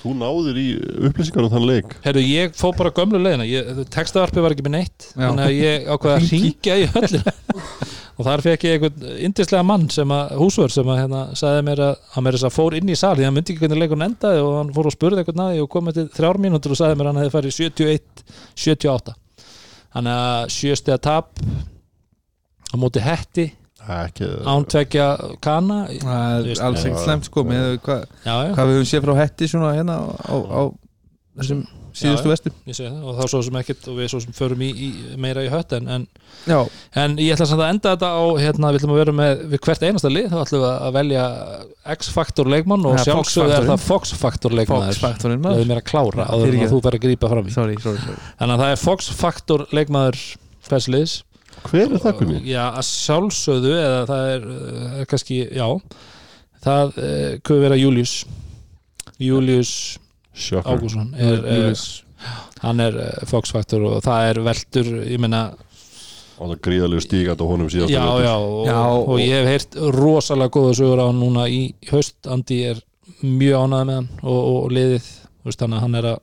[0.00, 0.66] Þú náðir í
[1.10, 1.94] upplýsingar um þann leik.
[2.06, 3.44] Herru, ég fó bara gömlu leiðina.
[3.44, 5.26] Ég, Textavarpi var ekki með neitt Já.
[5.26, 7.34] Þannig að ég ákveða að ringja í höllina.
[8.20, 11.80] Og þar fekk ég einhvern indislega mann sem að, húsvör sem að hérna, sagði mér
[11.86, 14.06] að hann mér þess að fór inn í sal því hann myndi ekki hvernig leikurinn
[14.10, 16.98] endaði og hann fór og spurði eitthvað naði og kom eftir þrjár mínútur og sagði
[17.00, 19.14] mér að hann hefði farið 71-78
[19.94, 21.32] Þannig að sjöstega tap
[22.70, 23.48] á móti hetti.
[23.90, 25.08] Ekki ántvekja
[25.42, 25.82] kana.
[25.90, 30.36] Er alls ekkert slemt sko með hvað, við höfum séð frá hetti svona hérna á,
[30.36, 30.62] á
[31.40, 31.62] þessum
[31.96, 32.98] síðustu Já, vestu ég segi það.
[33.04, 34.88] Og þá svo sem ekkert og við svo sem förum í, í
[35.20, 36.04] meira í hött en, en
[36.96, 39.62] En ég ætla samt að enda þetta á hérna, við ætlum að vera með við
[39.66, 41.24] hvert einasta lið, þá ætlum við að velja
[41.96, 45.66] X-faktor leikmann og Ja, sjálfsögðu er það Fox-faktor leikmann er maður.
[45.70, 47.56] Mér að klára að þú fer að grípa fram í.
[47.56, 48.20] Sorry, sorry, sorry.
[48.40, 50.22] Þannig að það er Fox-faktor leikmaður
[50.68, 51.16] hvers liðs
[51.68, 52.38] Hver er það kunni?
[52.48, 55.66] Já, að sjálfsögðu eða það er, uh, er kannski, já
[56.64, 58.14] það uh, kuður vera Július
[59.20, 59.72] Július
[60.64, 61.84] Ágússon er, er, Július.
[62.64, 65.42] hann er uh, Fox-faktor og það er veldur, ég meina
[66.40, 69.50] Og það gríðalegu stígand á honum síðast já, já, og, Já, og, og- ég hef
[69.50, 72.80] heyrt rosalega góða sögur á hann núna í haust Andi er
[73.20, 75.10] mjög ánægð með hann og, og, liðið
[75.50, 76.18] þannig að hann er að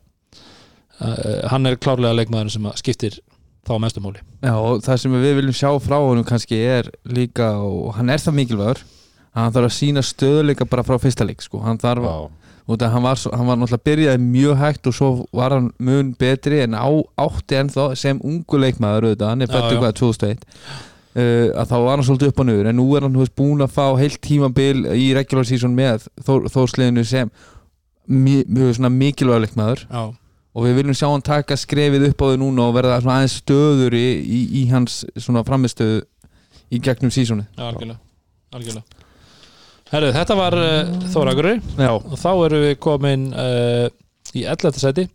[1.01, 3.19] uh, hann er klárlega leikmaður sem að skiptir
[3.67, 4.23] þá mestu máli.
[4.41, 8.23] Já, og það sem við viljum sjá frá honum kannski er líka, og hann er
[8.23, 8.83] það mikilvægur
[9.37, 12.07] að hann þarf að sína stöðuleika bara frá fyrsta leik, sko, hann þarf
[12.67, 16.11] út að hann var, hann var náttúrulega byrjaði mjög hægt og svo var hann mun
[16.19, 16.87] betri en á,
[17.23, 19.81] átti ennþá sem ungu leikmaður auðvitað, hann er Já, fættur já.
[19.85, 20.41] hvað 2001
[21.17, 23.63] uh, að þá var hann svolítið upp á nöður en nú er hann veist, búin
[23.63, 27.31] að fá heilt tímabil í regular season með Þór, Þórsliðinu sem
[28.07, 29.85] mi, mikilvægur leikmaður.
[29.87, 30.03] Já,
[30.57, 33.93] og við viljum sjá hann taka skrefið upp á þau núna og verða aðeins stöður
[33.93, 36.01] í, í, í hans svona framistöðu
[36.73, 37.99] í gegnum sísoni já algjörlega,
[38.57, 39.05] algjörlega.
[39.87, 43.85] Herru, þetta var uh, Þóragurri Já, og þá erum við komin uh,
[44.35, 44.81] í 11.
[44.81, 45.05] sæti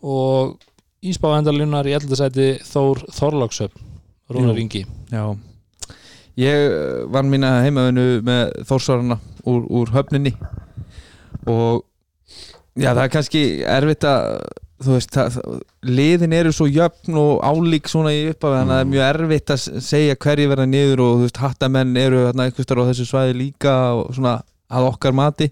[0.00, 0.56] og
[1.04, 2.16] Ísbáendalunar í 11.
[2.16, 3.84] sæti Þór Þorláksöfn
[4.32, 4.56] Rúnar.
[4.60, 5.24] Ingi já
[6.38, 10.36] Ég eh, vann mína heimaðinu með Þórsvarana úr, úr höfninni
[11.50, 11.82] og
[12.78, 14.36] já það er kannski erfitt að
[14.78, 15.36] þú veist, það,
[15.88, 19.52] liðin eru svo jöfn og álík svona í upphafi þannig að það er mjög erfitt
[19.54, 23.76] að segja hverju verða niður og þú veist, hattamenn eru þar á þessu svæði líka
[23.98, 24.34] og svona
[24.68, 25.48] að okkar mati.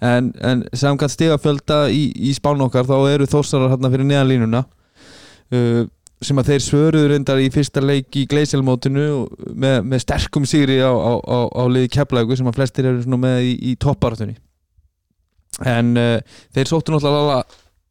[0.00, 5.82] En, en samkvæmt stigafjölda í, í spánu okkar þá eru þórsarar hérna fyrir neðanlínuna uh,
[6.24, 9.06] sem að þeir svöruðu reyndar í fyrsta leik í Gleiselmótinu
[9.52, 13.20] með, með sterkum sigri á, á, á, á liði keflægu sem að flestir eru svona
[13.26, 14.38] með í, í topparatunni
[15.68, 16.16] en uh,
[16.56, 17.42] þeir sóttu náttúrulega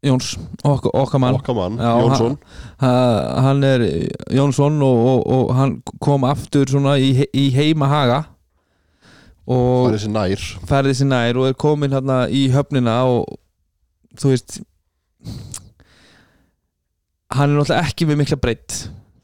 [0.05, 1.35] Jóns, okkar, okkar mann.
[1.35, 2.37] Okkar mann, Já, Jónsson.
[2.79, 3.81] Ha- hann er
[4.31, 8.21] Jónsson og, og, og hann kom aftur svona í, í heima haga
[9.49, 10.45] og er þessi nær.
[10.69, 13.25] færði sér nær og er komin hérna í höfnina og
[14.21, 14.59] þú veist
[17.35, 18.77] hann er náttúrulega ekki með mikla breytt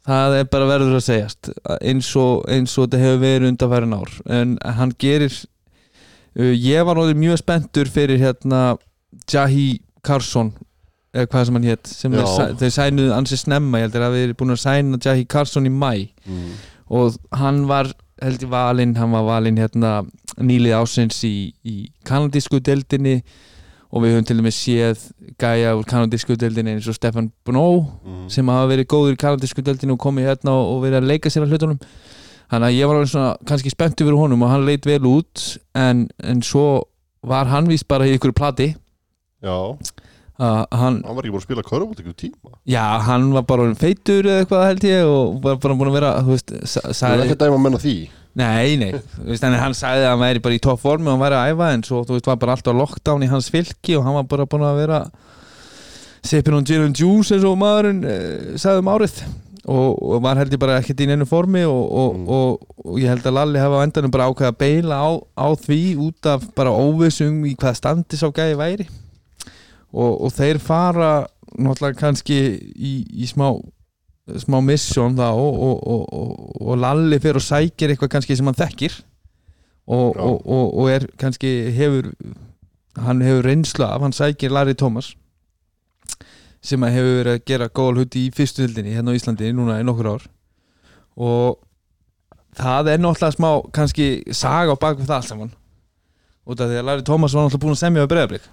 [0.05, 4.11] það er bara verður að segjast eins og, eins og þetta hefur verið undanfærin ár.
[4.29, 8.61] En hann gerir uh, ég var náttúrulega mjög spenntur fyrir hérna
[9.31, 10.51] Jahi Carson
[11.15, 14.25] eða hvað sem hann hétt sem þeir, þeir sænuðu ansi snemma ég heldur að við
[14.27, 15.91] erum búin að sæna Jahi Carson í mæ
[16.27, 16.51] mm.
[16.99, 19.97] og hann var held ég valinn, hann var valinn hérna
[20.39, 21.75] nýlið ásins í, í
[22.07, 23.21] kanadísku deildinni.
[23.95, 25.01] Og við höfum til dæmis séð
[25.39, 28.29] gæja úr kanadísku deildinni eins og Stefan Bnó Mm.
[28.29, 31.29] sem hafa verið góður í kanadísku deildinni og komið hérna og, og verið að leika
[31.31, 31.79] sér að hlutunum.
[32.51, 35.45] Þannig að ég var alveg svona kannski spenntu fyrir honum og hann leit vel út
[35.75, 36.65] en, en svo
[37.23, 38.73] var hann víst bara í ykkur plati.
[39.45, 39.55] Já,
[40.35, 42.51] að hann, hann var ekki búin að spila körfbótt ykkur tíma.
[42.67, 46.11] Já, hann var bara feitur eða eitthvað held ég og var bara búin að vera,
[46.25, 46.55] þú veist,
[46.99, 47.95] sagði ekki að dæma menna því.
[48.35, 51.13] Nei, nei, þú veist, en hann sagði að hann væri bara í topp formi og
[51.15, 53.95] hann væri að æfa en svo, þú veist, var bara alltaf lockdown í hans fylki
[53.95, 54.99] og hann var bara búin að vera
[56.25, 59.19] sippin on gin and juice eins og maðurinn eh, sagði um árið.
[59.65, 62.27] Og, og var held ég bara ekkert í neinu formi og, og, Mm.
[62.29, 65.09] og, og ég held að Lalli hafa á endanum bara ákveða að beila á,
[65.41, 68.85] á því út af bara óvissum í hvað standi sá gæði væri
[69.95, 71.13] og, og þeir fara
[71.55, 72.37] náttúrulega kannski
[72.75, 73.53] í, í smá
[74.41, 76.07] smá mission þá og, og,
[76.61, 78.95] og, Lalli fyrir og sækir eitthvað kannski sem hann þekkir.
[79.85, 80.21] Og, Já.
[80.25, 82.09] og, og, og er kannski hefur
[83.05, 85.11] hann hefur reynslu af, hann sækir Larry Thomas
[86.65, 89.77] sem að hefur verið að gera góða hluti í fyrstu hildinni hérna á Íslandi núna
[89.77, 90.23] í nokkur ár.
[91.21, 91.59] Og
[92.57, 95.55] það er náttúrulega smá kannski saga á bak við það allt saman.
[96.49, 98.49] Út af því að Larry Thomas var náttúrulega búin að semja við breyðablík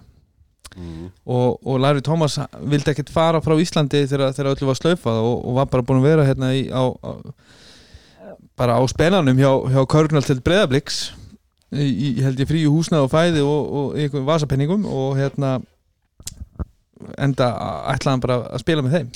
[0.76, 1.08] mm.
[1.26, 5.58] og, og Larry Thomas vildi ekkert fara frá Íslandi þegar, öllu var slaufað og, og
[5.60, 7.10] var bara búin að vera hérna í, á, á,
[8.58, 11.02] bara á spenanum hjá, hjá Körnal til breyðabliks
[11.72, 15.58] í, held ég fríu húsnað og fæði og, og einhverjum vasapenningum og hérna
[17.18, 17.48] enda
[17.92, 19.12] ætlaði hann bara að spila með þeim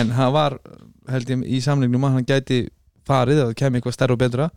[0.00, 0.58] en hann var
[1.10, 2.62] held ég í samlingnum að hann gæti
[3.08, 4.48] farið að það kemur eitthvað stærra og betra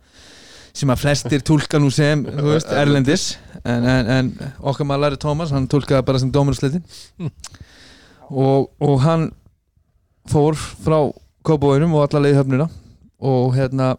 [0.74, 3.26] sem að flestir tólka nú sem veist, erlendis.
[3.64, 6.82] En, en, en okkar maður Larry Thomas hann tólkaði bara sem dómurusleitin
[8.28, 9.30] og, og hann
[10.28, 10.98] fór frá
[11.44, 12.66] Kópavóinum og alla leið höfnina.
[13.24, 13.94] Og hérna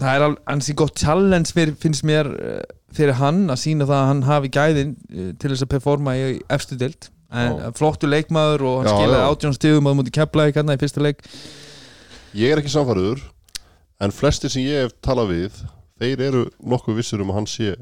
[0.00, 2.60] það er alveg ansi gott challenge fyrir, finnst mér eh,
[2.96, 6.36] fyrir hann að sína það að hann hafi gæðin eh, til þess að performa í
[6.52, 7.10] efstu dild
[7.78, 9.26] flottu leikmaður og hann Já, skilaði já.
[9.30, 11.20] átjón stigum á múti kepplaði hérna í fyrsta leik.
[12.34, 13.20] Ég er ekki samfæriður
[14.00, 15.60] En flestir sem ég hef talað við
[16.00, 17.74] Þeir eru nokkuð vissir um að hann sé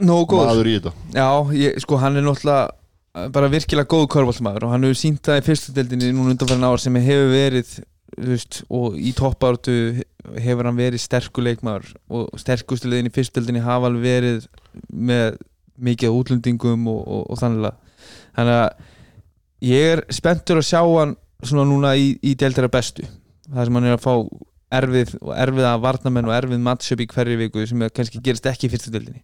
[0.00, 0.46] góður.
[0.46, 0.92] Maður í þetta.
[1.12, 2.70] Já, ég, sko hann er náttúrulega
[3.18, 6.64] eh, bara virkilega góð körfaldmaður og hann hefur sínt það í fyrstu deildinni núna undanfærin
[6.64, 7.74] ár sem hefur verið
[8.30, 9.76] veist, og í toppáratu
[10.40, 14.48] hefur hann verið sterkur leikmaður og sterkustu liðin í fyrstu deildinni hafa alveg verið
[14.88, 15.36] með
[15.76, 17.68] mikið útlendingum og, og, og þannig.
[17.68, 18.06] Að
[18.38, 23.04] þannig að ég er spenntur að sjá hann svona núna í, í deildara bestu.
[23.52, 24.14] Það sem hann er að fá
[24.74, 28.72] erfið og erfiða varnamenn og erfið matchup í hverju viku sem kannski gerist ekki í
[28.72, 29.22] fyrstu deildinni.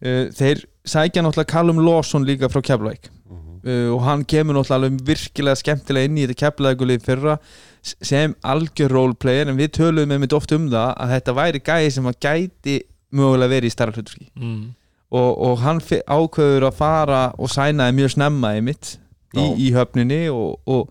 [0.00, 3.10] Uh, þeir sækja náttúrulega Callum Lawson líka frá Keflavík.
[3.60, 7.36] Uh, og hann kemur náttúrulega alveg virkilega skemmtilega inn í þetta Keflavíkulið fyrra
[7.82, 12.08] sem algjör roleplayer en við töluðum einmitt oft um það að þetta væri gæði sem
[12.08, 12.76] að gæti
[13.16, 14.64] mögulega verið í starra hluturski mm.
[15.16, 18.92] og, og hann ákveður að fara og sænaði mjög snemma einmitt
[19.36, 20.90] í, í höfninni og, og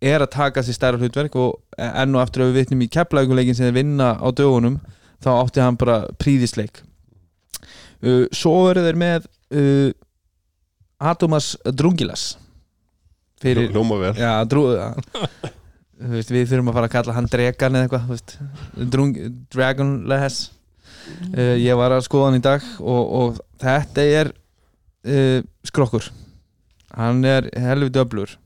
[0.00, 3.56] er að taka sér stærra hlutverk og enn og eftir að við vitnum í Keflavíkuleikin
[3.56, 4.80] sem þeir vinna á dögunum
[5.24, 6.82] þá átti hann bara príðisleik
[8.04, 9.92] uh, svo eru þeir með uh,
[10.96, 12.36] Atomas Drungilas.
[13.40, 13.68] Fyrir
[14.16, 14.64] Já, drú.
[15.96, 19.12] Þú veist, við þurfum að fara að kalla hann Dregan eða eitthvað Drung,
[19.52, 20.50] Dragonless.
[21.36, 26.08] Uh, ég var að skoða hann í dag og, og þetta er uh, skrokkur.
[26.96, 28.36] Hann er helviti öflur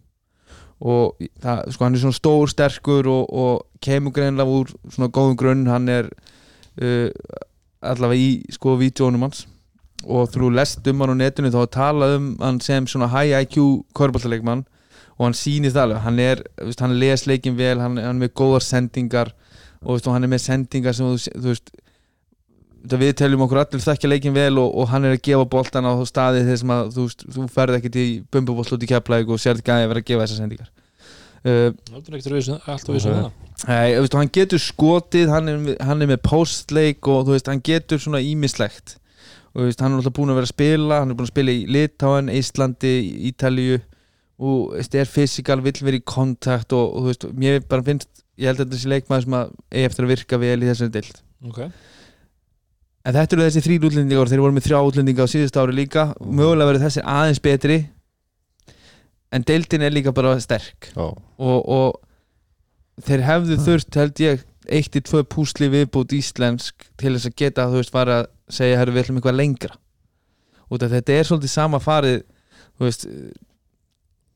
[0.80, 5.36] og það, sko, hann er svona stór sterkur og, og kemur greinlega úr svona góðum
[5.40, 5.66] grunn.
[5.68, 6.08] Hann er
[6.80, 7.08] uh,
[7.84, 9.44] allavega í sko vídjónum hans.
[10.08, 13.36] Og þú lest um hann á netinu þá að tala um hann sem svona high
[13.42, 14.64] IQ korbaltaleikmann
[15.20, 18.20] og hann sýnir það alveg, hann er veist, hann les leikin vel, hann, hann er
[18.22, 19.34] með góðar sendingar.
[19.84, 21.72] Og og hann er með sendingar sem þú, þú veist
[23.00, 25.92] við teljum okkur allir þekkja leikin vel og, og hann er að gefa boltan á
[26.08, 29.86] staði þess að þú, þú ferð ekkert í bumbubolt út í keflæk og sérð gæði
[29.86, 30.70] að vera að gefa þessar sendingar.
[31.40, 37.62] Uh, alltaf vissu hann getur skotið hann er, hann er með postleik og veist, hann
[37.64, 38.98] getur svona ímislegt
[39.54, 41.54] og veist, hann er alltaf búin að vera að spila hann er búin að spila
[41.56, 42.92] í Litáen, Íslandi
[43.30, 43.80] Ítalíu
[44.40, 48.08] og veist, er fysikal, vill vera í kontakt og, og mér bara finnst
[48.40, 51.60] ég held að þessi leikmaður sem að eftir að virka vel í þessari dild Ok,
[53.04, 56.10] en þetta eru þessi þrýr útlendingar þeir voru með þrjá útlendinga á síðust ári líka.
[56.20, 57.78] Mögulega verið þessi aðeins betri
[59.30, 60.90] en deildin er líka bara sterk.
[60.96, 67.30] Og, og þeir hefðu þurft held ég eitt í tvö púsli viðbútt íslensk til þess
[67.30, 69.78] að geta þú veist fara að segja herru við ætlum eitthvað lengra.
[70.70, 72.20] Út af þetta er svolítið sama farið
[72.80, 73.06] veist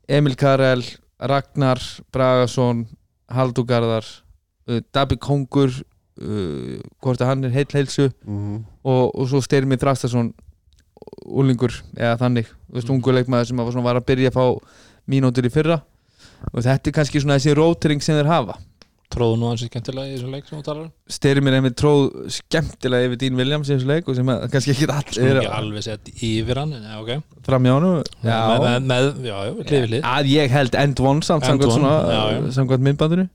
[0.09, 0.85] Emil Karel,
[1.19, 1.81] Ragnar
[2.13, 2.85] Bragason,
[3.33, 4.07] Haldugarðar
[4.93, 5.73] Dabi Kongur
[6.23, 8.61] uh, hvort að hann er heill heilsu mhm.
[8.83, 10.33] og, og svo Styrmi Þrastason
[11.25, 14.45] úlingur eða þannig þú veist, ungu leikmaður sem var, svona, var að byrja að fá
[15.11, 15.81] mínútur í fyrra.
[16.53, 18.57] Og þetta er kannski svona þessi rótering sem þeir hafa.
[19.15, 20.93] Tróðu nú ansið skemmtilega í þessum leik sem þú talar um.
[21.15, 24.89] Styrmir einmitt tróð skemmtilega yfir Dín Williams í þessu leik og sem að kannski ekki
[24.89, 27.23] Skulum allir ekki alveg sett yfir hann okay.
[27.47, 30.09] fram hjá hann með, með, með, já, já, hlið við hlið.
[30.11, 33.29] Að ég held end one samt samkvæmt myndbandinu.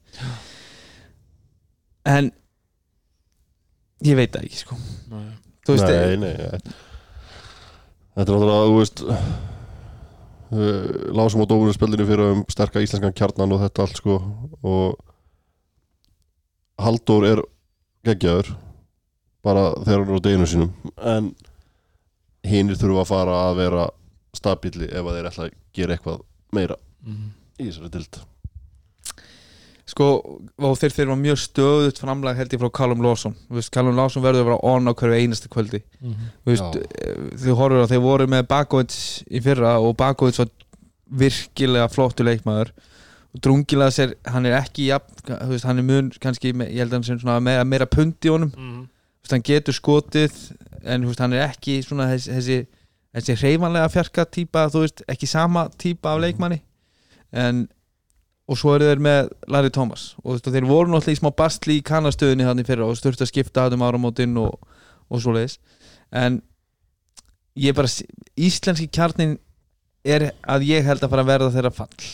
[2.10, 2.32] En
[4.08, 4.76] ég veit það ekki sko
[5.12, 5.26] Nei.
[5.70, 6.60] veist Nei, nei nei.
[8.16, 9.20] Þetta er náttúrulega, þú veist uh,
[11.20, 14.16] Lásum á dómurinn spildinu fyrir um sterka íslenskan kjarnan og þetta allt sko
[14.66, 14.98] og
[16.80, 17.42] Halldór er
[18.08, 18.54] geggjaður
[19.44, 20.72] bara þegar hann er á deginu sínum
[21.12, 21.30] en
[22.48, 23.86] hinnir þurfa að fara að vera
[24.36, 26.22] stabíli ef að þeir ætla að gera eitthvað
[26.56, 27.30] meira Mhm.
[27.60, 28.18] í þessari dild
[29.90, 30.08] sko,
[30.60, 33.36] og þeir þeir var mjög stöðut framlag held ég frá Callum Lawson.
[33.54, 35.82] Veist, Callum Lawson verður að vera on á hverju einasta kvöldi.
[36.02, 36.30] Mhm.
[36.46, 40.50] Þú veist, eh, þau horfur að þeir voru með Bakovic í fyrra og Bakovic var
[41.10, 42.72] virkilega flottu leikmaður.
[43.34, 46.94] Og Drungilas er, hann er ekki jafn, þú veist, hann er mun kannski, ég held
[46.94, 48.88] að hann svona meira, meira pundi í honum, mm.
[49.22, 50.34] veist, hann getur skotið
[50.84, 52.58] en hann er ekki svona þessi, þessi,
[53.14, 56.62] þessi hreyfanlega fjarka típa, þú veist, ekki sama típa af leikmanni.
[57.30, 57.68] En
[58.50, 60.08] og svo eru þeir með Larry Thomas.
[60.26, 63.68] Og þeir voru náttúrulega í smá bastli í kannastöðunni þannig fyrir og sturt að skipta
[63.68, 64.56] hann um áramótin og,
[65.10, 65.60] og svo leiðis
[66.18, 66.40] en
[67.60, 67.90] ég bara,
[68.40, 69.36] íslenski kjarnin
[70.08, 72.08] er að ég held að fara að verða þeirra fall.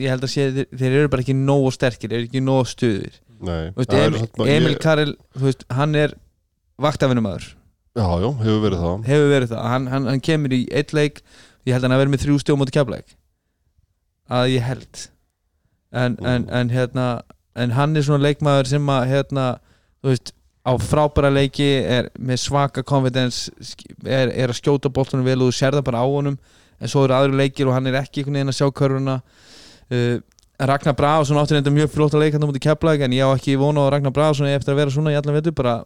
[0.00, 3.18] Ég held að sé, þeir, þeir eru bara ekki nógu sterkir, eru ekki nógu stuðir.
[3.44, 6.14] Veist, Emil, Emil ég- Karel veist, hann er
[6.80, 7.50] vaktavinnumæður
[7.94, 8.94] Já, já, hefur verið það.
[9.06, 11.20] Hefur verið það, hann, hann, hann kemur í eitt leik,
[11.66, 13.12] ég held að hann að vera með þrjú stjó mútið kefleik
[14.34, 15.02] að ég held
[15.94, 17.06] en, en, en hérna
[17.54, 19.44] en hann er svona leikmaður sem að hérna,
[20.02, 20.32] þú veist,
[20.64, 23.50] á frábæra leiki er með svaka confidence
[24.02, 26.38] er, er að skjóta boltunum vel og þú sér það bara á honum.
[26.80, 29.18] En svo eru aðri leikir og hann er ekki einhvern veginn að sjá körfuna.
[29.92, 30.16] Uh,
[30.64, 33.56] Ragnar Brásson áttur þetta mjög flott að leika hann mútið kefleik en ég á ekki
[33.60, 35.76] vona á Ragnar Brásson eftir að vera svona í allan vetur bara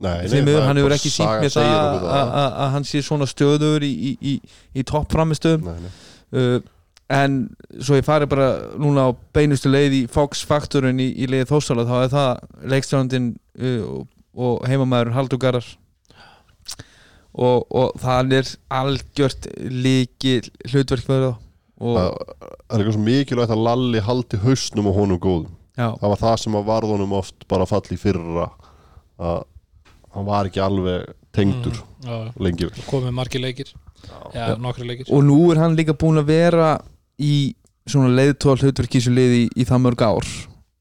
[0.00, 4.12] Nei, er hann hefur ekki sínt mér það að- hann sé svona stöður í, í,
[4.24, 4.34] í,
[4.72, 5.90] í toppframistöðum Nei, nei.
[6.32, 6.62] uh,
[7.10, 7.36] en
[7.82, 11.86] svo ég fari bara núna á beinustu leið í Fox Faktorun í, í leiði Þósala
[11.88, 15.70] þá er það leikstjóndin uh, og, og heimamæður Haldur Garðar.
[17.30, 21.36] Og, og það er algjört líkil hlutverk fyrir það
[21.80, 25.52] og Það er eitthvað svo mikilvægt að Lalli haldi hausnum og honum góðum.
[25.78, 28.48] Já, Það var það sem að varð honum oft bara fall í fyrra
[29.20, 29.38] að
[30.10, 32.32] hann var ekki alveg tengdur Mm, já, já.
[32.40, 32.66] lengi.
[32.72, 33.70] Vel komið margir leikir.
[34.32, 35.06] Já, leikir.
[35.12, 36.68] og nú er hann líka búin að vera
[37.20, 37.54] í
[37.90, 40.26] svona leiðtól hlutverk í þessu liði í, í það mörg ár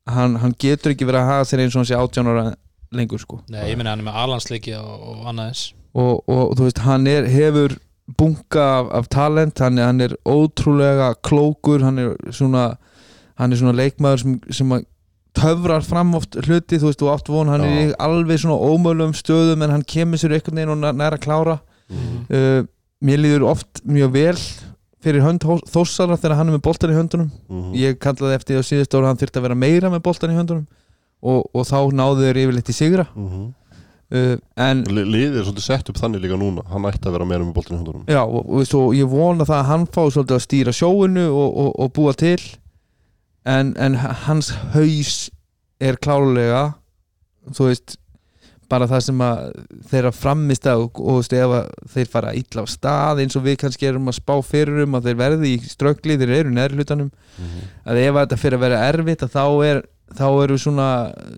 [0.10, 2.46] hann, hann getur ekki verið að hafa sér eins og hann sé 18 ára
[2.96, 6.54] lengur sko Nei, ég meina hann er með alansleiki og, og annað eins og, og
[6.58, 7.76] þú veist, hann er, hefur
[8.20, 12.68] bunga af, af talent hann er, hann er ótrúlega klókur hann er svona
[13.40, 14.74] hann er svona leikmaður sem, sem
[15.40, 17.96] töfrar fram oft hluti, þú veist, þú átt von hann er í Já.
[18.02, 21.60] alveg svona ómögulegum stöðum en hann kemur sér einhvern veginn og nær- nær að klára
[21.90, 22.18] Mhm.
[22.30, 22.64] uh,
[23.02, 24.36] mér líður oft mjög vel
[25.04, 27.30] fyrir hönd Þó- Þórsara þegar hann er með boltan í höndunum.
[27.50, 27.74] Mhm.
[27.80, 30.38] ég kallaði eftir því á síðust ára hann þyrfti að vera meira með boltan í
[30.40, 30.68] höndunum
[31.24, 33.06] og, og þá náðu þeir yfirleitt í sigra.
[33.16, 33.46] Mhm.
[34.12, 36.64] uh, en Li- Liðið er svolítið sett upp þannig líka núna.
[36.72, 39.46] Hann ætti að vera meira með boltin í hundunum Já, og, og svo ég vona
[39.46, 42.40] það að hann fá svolítið að stýra sjóinu og, og, og búa til.
[43.46, 45.30] En, en hans haus
[45.80, 46.74] er klálega
[47.56, 47.96] þú veist
[48.70, 49.44] bara það sem að
[49.92, 53.90] þeirra framist að og, og að þeir fara illa á stað eins og við kannski
[53.90, 57.12] erum að spá fyrir um að þeir verði í ströggli, þeir eru í neðri hlutanum
[57.40, 57.60] Mhm.
[57.88, 59.82] að ef að þetta fyrir að vera erfitt að þá er
[60.20, 60.88] þá eru svona,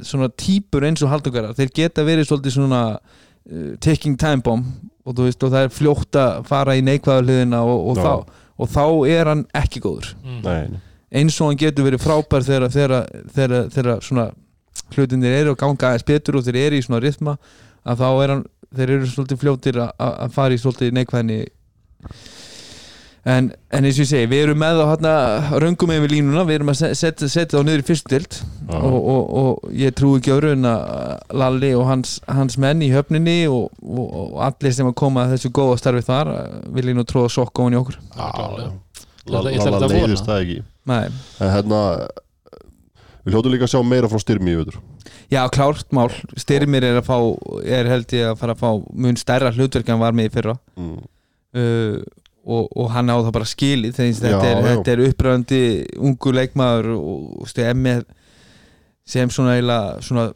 [0.07, 4.65] svona típur eins og haldugarar, þeir geta verið svolítið svona uh, ticking time bomb
[5.05, 8.85] og veist og það er fljótt að fara í neikvæðu hliðina og, þá, og þá
[9.09, 10.79] er hann ekki góður mm.
[11.11, 14.29] Eins og hann getur verið frábær þegar, þegar, þegar, þegar svona
[14.95, 17.37] hlutinir eru að ganga aðeins betur og þeir eru í svona rithma
[17.87, 18.43] að þá er hann,
[18.75, 21.39] þeir eru svolítið fljótir að, fara í svolítið neikvæðni
[23.31, 25.11] en, en eins og ég segi, við erum með á hérna
[25.61, 28.79] röngum yfir línuna, við erum að se- setja setja þá niður í fyrstu dild Já.
[28.79, 32.89] og, og, og ég trú ekki öðru en að Lalli og hans, hans menn í
[32.93, 36.97] höfninni og, og, og allir sem að koma að þessu góða starfi þar eh, vilja
[36.97, 38.71] nú tróða sokk ofan í okkur já.
[39.21, 40.17] Ég Lalla þetta að vona.
[40.25, 41.03] það ekki Nei.
[41.45, 41.79] En hérna
[43.21, 44.79] Við hljótu líka að sjá meira frá styrmi í veitur
[45.31, 46.09] Já, klárt mál,
[46.41, 47.17] styrmir er að fá
[47.63, 50.33] er held ég að fara að fá mun stærra hlutverk en hann var með í
[50.33, 50.95] fyrra mm.
[51.61, 51.99] uh,
[52.41, 55.61] og, og hann á það bara skilið þegar þetta, er, þetta er uppröðandi
[56.01, 57.29] ungu leikmaður og,
[57.77, 58.03] með
[59.11, 59.57] sem svona
[60.05, 60.27] svona,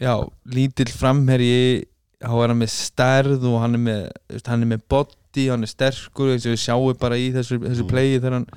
[0.00, 0.14] já,
[0.54, 1.84] lítill framherji
[2.18, 4.02] þá er hann með stærð og hann er með,
[4.48, 7.90] hann er með body, hann er sterkur við sjáum bara í þessu, þessu Mm.
[7.92, 8.48] playi þegar hann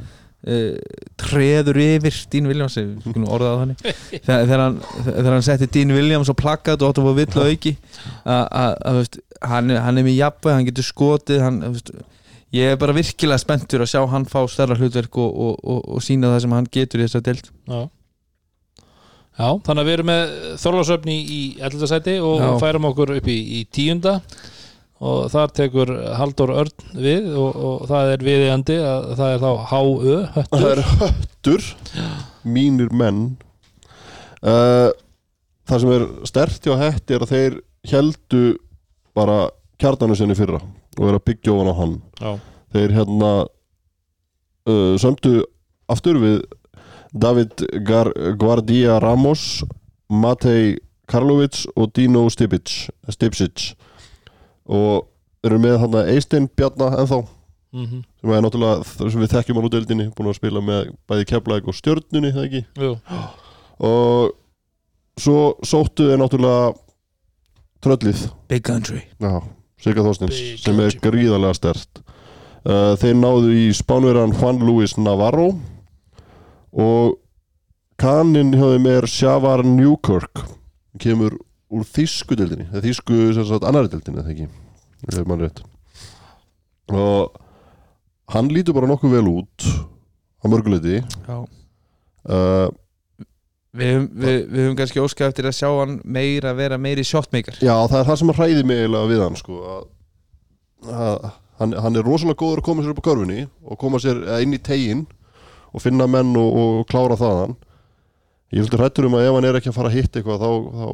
[0.48, 0.78] uh,
[1.22, 2.78] treður yfir Dean Williams,
[4.28, 4.80] þegar, hann,
[5.28, 7.76] hann setti Dean Williams og plakkat og átti að fá vill og auki
[8.26, 9.06] að,
[9.52, 11.92] hann, er- hann er með jafnvæg, hann getur skotið hann, veist,
[12.52, 16.04] ég er bara virkilega spenntur að sjá hann fá stærra hlutverk og, og, og, og
[16.04, 17.82] sína það sem hann getur í þess að deild Já.
[19.42, 21.86] Já, þannig að við erum með Þorlásöfni í 11.
[21.88, 22.50] sæti og Já.
[22.62, 24.18] færum okkur upp í, í tíunda
[25.02, 29.52] og þar tekur Halldór Örn við og, og það er viðjandi að það er þá
[29.72, 30.18] H.Ö.
[30.36, 30.68] Það höttur.
[30.72, 31.70] Er höttur
[32.46, 33.24] Mínir menn.
[34.42, 34.90] Uh,
[35.72, 37.54] Það sem er stert hjá hætti er að þeir
[37.88, 38.40] heldu
[39.16, 39.38] bara
[39.80, 40.60] kjarnanu sinni fyrra
[40.98, 41.94] og er að byggja ofan á hann.
[42.20, 42.32] Já,
[42.76, 43.30] þeir hérna
[44.68, 45.38] uh, sömdu
[45.92, 46.42] aftur við
[47.16, 49.62] David Gar Guardia Ramos
[50.12, 53.72] Matej Karlovic og Dino Stipic Stipsic
[54.68, 55.08] og
[55.46, 57.22] eru með hann Eistein Bjarna ennþá?
[57.72, 60.92] Mm sem er náttúrulega það sem við þekkjum hann úr deildinni búin að spila með
[61.10, 62.62] bæði keflæk og stjörnunni það ekki?
[62.78, 62.92] Jú,
[63.88, 64.36] og
[65.18, 66.74] svo sóttu er náttúrulega
[67.82, 68.28] tröllið.
[68.52, 69.02] Big Country.
[69.18, 69.42] Já,
[69.82, 71.10] Sigga Þorstins Big sem er country.
[71.10, 72.02] gríðarlega stert
[72.66, 75.50] uh, Þeir náðu í spánverjan Juan Luis Navarro.
[76.72, 77.18] Og
[78.02, 80.46] kaninn hjá þeim er Sjavar Newkirk
[81.02, 81.40] kemur
[81.72, 84.50] úr þýsku deildinni eða þýsku sem sagt annari deildinni eða ekki?
[85.08, 85.64] Ef mann rétt.
[86.92, 87.40] Og
[88.36, 89.68] hann lítur bara nokkuð vel út
[90.42, 91.38] á mörguleiti Já.
[92.22, 92.70] Uh,
[93.72, 97.56] Við við, við höfum kannski óskað eftir að sjá hann meira vera meiri shotmaker.
[97.64, 99.86] Já, það er það sem að hræði mig eiginlega við hann sko, að,
[100.92, 101.28] að,
[101.62, 104.58] hann, hann er rosalega góður að koma sér upp á körfunni og koma sér inn
[104.58, 105.06] í tegin
[105.72, 107.56] og finna menn og, og klára þaðan.
[108.52, 110.52] Ég vildi hrættur um að ef hann er ekki að fara að hitta eitthvað þá,
[110.76, 110.88] þá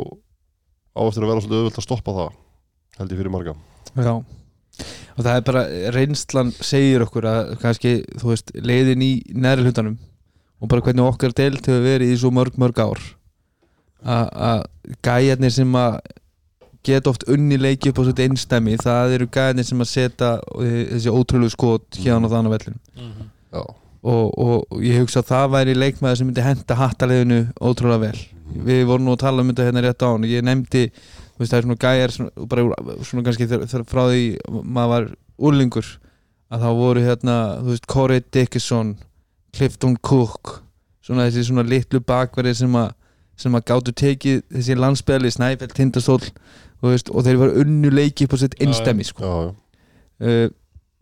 [1.03, 2.29] áeftir að vera svolítið auðvöld að stoppa það
[2.97, 3.55] held ég fyrir marga.
[3.97, 4.13] Já.
[5.17, 5.63] Og það er bara,
[5.95, 9.95] reynslan segir okkur að kannski, þú veist, leiðin í næri hlutanum
[10.61, 13.01] og bara hvernig okkar deilt hefur verið í svo mörg, mörg ár.
[14.05, 14.61] Að að
[15.05, 15.97] gæjarnir sem að
[16.87, 20.29] geta oft unni leiki upp á svona einstæmi, það eru gæjarnir sem að setja
[20.61, 23.25] eh, þessi ótrúlegu skot hérna og þannig á vellinu Mhm.
[23.53, 23.61] Já,
[24.03, 28.21] og, og, og ég hugsa að það væri leikmaður sem myndi henda hattaliðinu ótrúlega vel
[28.55, 30.83] við vorum nú að tala um þetta hérna rétt á hann ég nefndi,
[31.39, 32.67] veist það er svona gæjar svona, bara
[33.03, 34.21] svona kannski þegar- þegar frá því
[34.63, 35.89] maður var úrlingur
[36.51, 38.97] að þá voru hérna, þú veist Corey Dickinson,
[39.53, 40.61] Clifton Cook
[41.03, 42.93] svona þessi svona litlu bakverði sem að
[43.37, 48.25] sem að gáttu tekið þessi landsbyrli Snæfell, Tindastól og, veist, og þeir var unnu leiki
[48.25, 49.21] upp á sitt einstæmi sko.
[49.21, 49.53] já,
[50.25, 50.49] já, uh,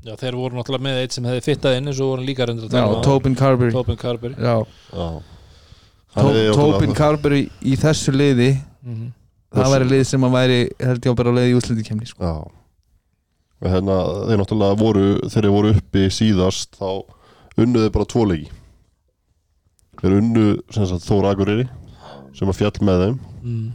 [0.05, 2.67] Já, þeir voru náttúrulega með eitt sem hefði fittað inn en svo voru líka reyndur
[2.67, 3.71] að já, tala Tobin Carberry.
[3.73, 4.35] Tobin Carberry.
[4.37, 4.61] Já,
[6.16, 6.22] já.
[6.22, 8.51] Hann Tó- Tobin náttúrulega- Carberry í þessu liði
[8.86, 9.11] mm
[9.55, 12.32] það væri lið sem að væri held ég á bara leið í útlendikemni sko.
[13.63, 13.95] Hérna
[14.28, 16.89] þeir náttúrulega voru þegar þeir voru uppi síðast þá
[17.63, 18.49] unnuðu bara tvo leiki.
[20.01, 20.43] Þeir unnu
[20.76, 21.68] sem sagt Þór Akureyri
[22.36, 23.20] sem að fjall með þeim.
[23.45, 23.72] Mm.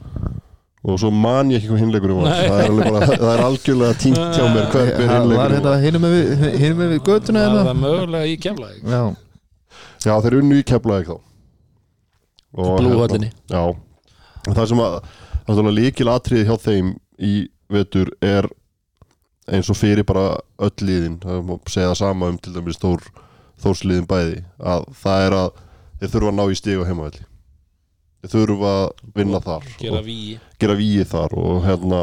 [0.85, 2.31] og svo man ég ekki hvað hinleikurinn var.
[2.35, 5.57] Það er, alveg bara, það er algjörlega tínt hjá mér hver, hver Það var hinleikurinn
[5.57, 5.83] hérna var.
[5.85, 9.03] hinum með, við- hinum með við götuna Það eða var mögulega í kemlaði Já,
[10.07, 11.17] Já þeir unnu í keflaðið þá
[12.57, 13.63] Blúhöllinni Já.
[14.49, 17.35] Og það sem að er líkil atriði hjá þeim í
[17.71, 18.49] vetur er
[19.51, 23.03] eins og fyrir bara öll liðin það má segja það sama um til dæmis Þór,
[23.63, 25.51] Þórsliðin bæði að það er að
[26.01, 27.27] þeir þurfa að ná í stig á heimavelli.
[28.21, 28.87] Þeir þurfa að
[29.17, 32.01] vinna þar Gera og víi gera víi þar og hérna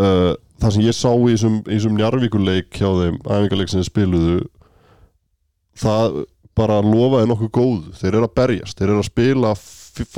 [0.00, 0.32] uh,
[0.62, 4.38] það sem ég sá í þessum, í þessum njarvíkuleik hjá þeim æfingarleik sem þeir spiluðu
[5.80, 6.22] það
[6.54, 9.54] bara lofaði nokkuð góð þeir eru að berjast, þeir eru að spila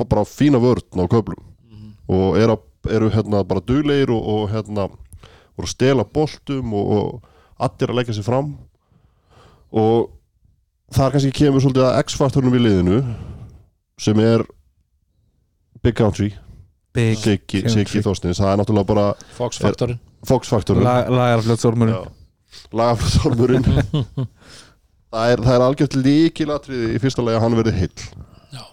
[0.09, 1.43] bara fína vörn á köflum.
[1.69, 1.93] Mhm.
[2.07, 2.57] og eru,
[2.89, 4.87] eru hérna bara duglegir og, og hérna
[5.57, 7.23] voru að stela boltum og, og
[7.57, 8.53] allir að leggja sér fram.
[9.71, 10.09] Og
[10.93, 12.99] þar kannski kemur svolítið að X-faktornum í liðinu
[13.99, 14.45] sem er
[15.83, 16.31] Big Country.
[16.93, 17.65] Big Siggi.
[17.69, 19.07] Siggi Þorstins það er náttúrulega bara
[19.37, 19.99] Fox-faktorinn.
[20.25, 22.15] Fox-faktorinn La, Lagarfljótsormurinn
[22.71, 23.65] lagaflöðsormurinn
[25.13, 28.07] það er, það er algjört líkilatriði í fyrsta lagi að hann verði heill
[28.57, 28.63] Já.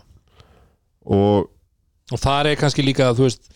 [1.05, 1.51] og
[2.12, 3.47] og það er kannski líka þú veist,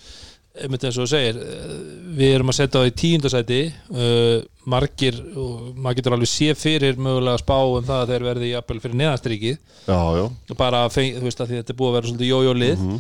[0.59, 1.75] einmitt eins og þú segir eh,
[2.19, 3.59] við erum að setja á í tíundasæti
[3.93, 4.39] uh,
[4.73, 8.49] margir og maður getur alveg sé fyrir mögulega að spá um það að þeir verði
[8.55, 11.79] jafnvel fyrir neðastrikið já, já og bara feng, þú veist að því að þetta er
[11.83, 12.99] búið að vera svolítið jójólið Mhm.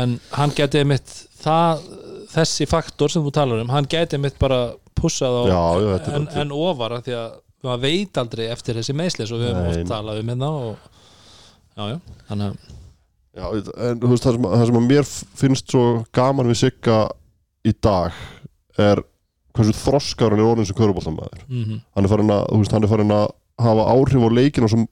[0.00, 1.10] en hann geti einmitt
[1.44, 1.84] það,
[2.32, 4.62] þessi faktor sem þú talar um hann geti einmitt bara
[4.96, 7.34] pussað á Já, já, en, en ofar af því að
[7.64, 10.88] maður veit aldrei eftir þessi meðslis og við höfum oft talað um hérna og
[11.74, 11.98] já, já,
[12.30, 12.72] þannig að
[13.34, 15.06] Já, en þú veist, það sem, það sem að mér
[15.40, 16.98] finnst svo gaman við Sigga
[17.66, 18.14] í dag
[18.78, 19.00] er
[19.54, 22.86] hversu þroskar hann er orðin sem köruboltamæður mm hann er farin að, þú veist, hann
[22.86, 23.24] er farin að
[23.64, 24.86] hafa áhrif á leikinu sem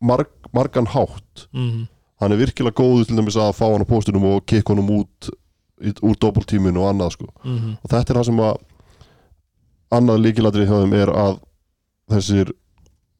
[0.00, 1.48] marg, margan hátt.
[1.52, 1.86] -hmm.
[2.20, 5.30] hann er virkilega góðu til dæmis að fá hann á póstunum og kikka honum út
[6.02, 7.26] úr doppeltíminu og annað sko.
[7.44, 8.56] Mm og þetta er það sem að
[9.90, 11.40] annað líkilatri hjá þeim er að
[12.16, 12.52] þessir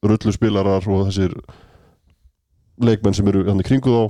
[0.03, 1.35] rullu spilarar og þessir
[2.83, 4.03] leikmenn sem eru hann í kringu þá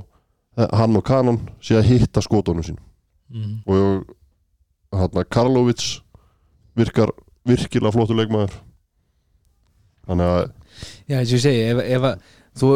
[0.64, 2.80] eh, hann og Kanan sé að hitta skotunum sín
[3.32, 3.64] -hmm.
[3.68, 4.06] og
[4.94, 6.02] hann Karlovic
[6.76, 7.12] virkar
[7.46, 8.54] virkilega flottur leikmaður.
[10.08, 10.52] Þannig að
[11.08, 12.22] Já, eins og ég segi, ef, ef að
[12.60, 12.70] þú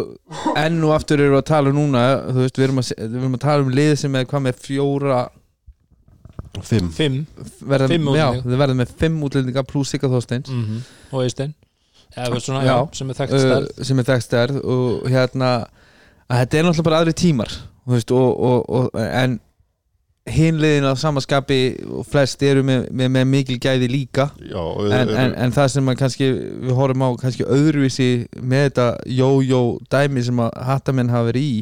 [0.58, 3.18] enn og aftur eru að tala um núna þú veist, við erum að, se- við
[3.22, 5.22] erum að tala um lið sem er hvað með fjóra
[6.66, 6.90] fimm.
[6.94, 7.18] Fimm.
[7.62, 10.50] Verða, Fimm já, þau verða með fimm útlendinga pluss Sigga Þorsteins.
[10.50, 10.80] -hmm.
[11.12, 11.54] og Eistein
[12.16, 13.68] veist svona, já, sem er þekkt stærð.
[13.68, 15.52] uh, sem er þekkt stærð og hérna
[16.28, 19.38] að þetta er náttúrulega bara aðri tímar veist, og, og, og, en
[20.28, 24.26] hinliðin á samaskapi og flest eru með, með, með mikil gæði líka.
[24.44, 28.10] Já, og en, en, en það sem að kannski við horfum á kannski öðruvísi
[28.42, 28.88] með þetta
[29.22, 31.62] jó-jó dæmi sem að hattamenn hafa verið í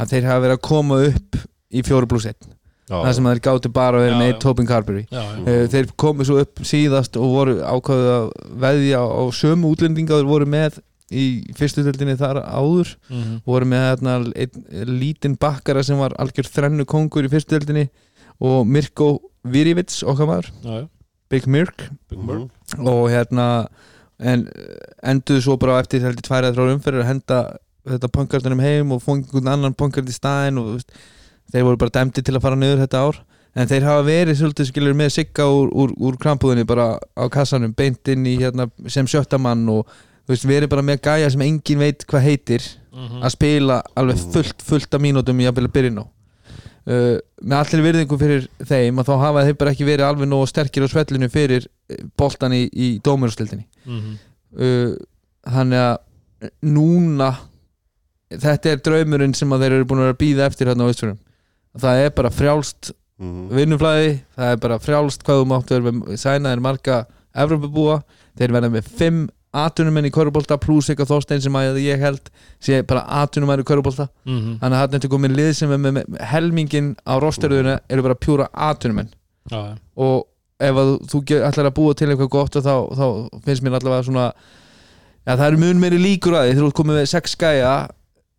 [0.00, 1.38] að þeir hafa verið að koma upp
[1.70, 2.50] í fjóru pluss 1
[2.90, 4.32] það sem að þeir gáttu bara að vera með.
[4.42, 5.06] Tobin Carberry.
[5.12, 8.30] Eh, þeir komu svo upp síðast og voru ákvæðu að
[8.64, 10.80] veðja á sömu útlendinga þeir voru með
[11.10, 11.24] í
[11.58, 13.40] fyrstu töldinni þar áður Mhm.
[13.46, 14.64] voru með hérna, einn
[15.00, 17.88] lítinn bakkara sem var algjör þrennu kongur í fyrstu töldinni
[18.40, 20.88] og Mirko Virivits okkar maður, já, já.
[21.30, 22.50] Big Mirk Mhm.
[22.86, 23.66] og hérna
[24.20, 24.48] en
[25.02, 27.56] enduðu svo bara eftir heldur tværið þrjá umferðir að henda
[27.88, 30.90] þetta punkartunum heim og fóngi einhvern annan punkart í staðinn og þú veist,
[31.52, 33.20] þeir voru bara dæmdi til að fara niður þetta ár
[33.58, 37.72] en þeir hafa verið svolítið skilur með sigga úr, úr, úr krampúðinni bara á kassanum
[37.74, 39.86] beint inn í hérna sem sjöttamann og
[40.26, 43.20] þú veist, verið bara með gæja sem engin veit hvað heitir Mhm.
[43.22, 46.04] að spila alveg fullt, fullt af mínútum í að byrja byrjun á
[46.90, 50.48] uh, með allir virðingu fyrir þeim að þá hafa þeir bara ekki verið alveg nógu
[50.50, 54.16] sterkir á svellinu fyrir eh, boltan í, í dómurústildinni Mhm.
[54.58, 54.96] uh,
[55.46, 57.30] þannig að núna
[58.30, 61.18] þetta er draumurinn sem að þeir eru búin að býða eftir hérna á Ísfjörnum
[61.78, 63.48] það er bara frjálst Mhm.
[63.52, 67.06] vinnuflæði, það er bara frjálst hvað þú máttu vera með sænaðir marga
[67.36, 68.02] Evropabúa,
[68.38, 72.30] þeir verða með fimm atunumenn í Körubolta pluss eitthvað þóstein sem að ég held
[72.62, 74.58] sé bara atunumenn í Körubolta Mhm.
[74.62, 78.14] þannig að þetta er komin lið sem er með, með, helmingin á rosteröðuna eru bara
[78.14, 79.10] pjúra atunumenn
[79.50, 79.76] já, já.
[79.98, 80.24] og
[80.60, 84.04] ef að þú, ætlar að búa til eitthvað gott og þá, þá finnst mér allavega
[84.08, 84.32] svona
[85.26, 87.88] já, það eru mun meiri líkur að því þú ert komið með sex gæja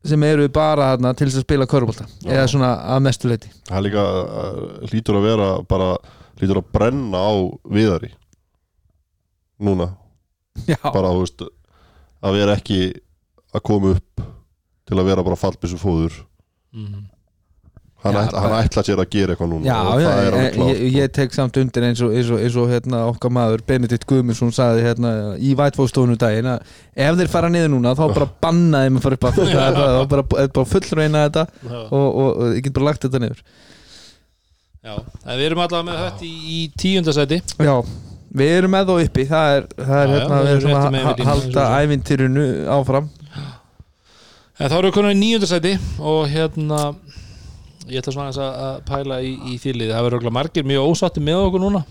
[0.06, 2.32] sem eru bara þarna til þess að spila körubolta Já.
[2.34, 5.90] eða svona að mestu leiti Það líka uh, lítur að vera bara
[6.42, 7.32] lítur að brenna á
[7.70, 8.10] viðari
[9.62, 9.92] núna
[10.68, 11.44] já, bara þú veist
[12.22, 12.80] að vera ekki
[13.54, 14.24] að koma upp
[14.90, 16.22] til að vera bara fallbissu fóður
[16.72, 17.02] Mhm.
[18.02, 20.36] Hann, Já, ætla, hann ætla sér að gera eitthvað núna já, og já það er
[20.36, 23.02] alveg ég, klárt ég, ég tek samt undir eins og, eins og, eins og hérna,
[23.12, 26.72] okkar maður Benedikt Guðmundsson sagði hérna, í vætfóðstofunum daginn að
[27.08, 29.80] ef þeir fara niður núna þá bara banna þeim að fara upp að það er
[29.82, 33.44] bara, bara, bara fullreina þetta og, og, og ég get bara lagt þetta niður.
[34.82, 37.76] Já, en við erum allavega með þetta í, í tíundasæti Já,
[38.34, 39.26] við erum með þá uppi.
[39.30, 42.46] Það er, það er hérna, við við erum að línuna, halda ævintýrinu
[42.80, 43.12] áfram.
[44.58, 46.82] En þá erum við konar í níundasæti og hérna
[47.90, 51.48] ég ætla svona að að pæla í, í þýlið það verður margir mjög ósatti með
[51.48, 51.82] okkur núna.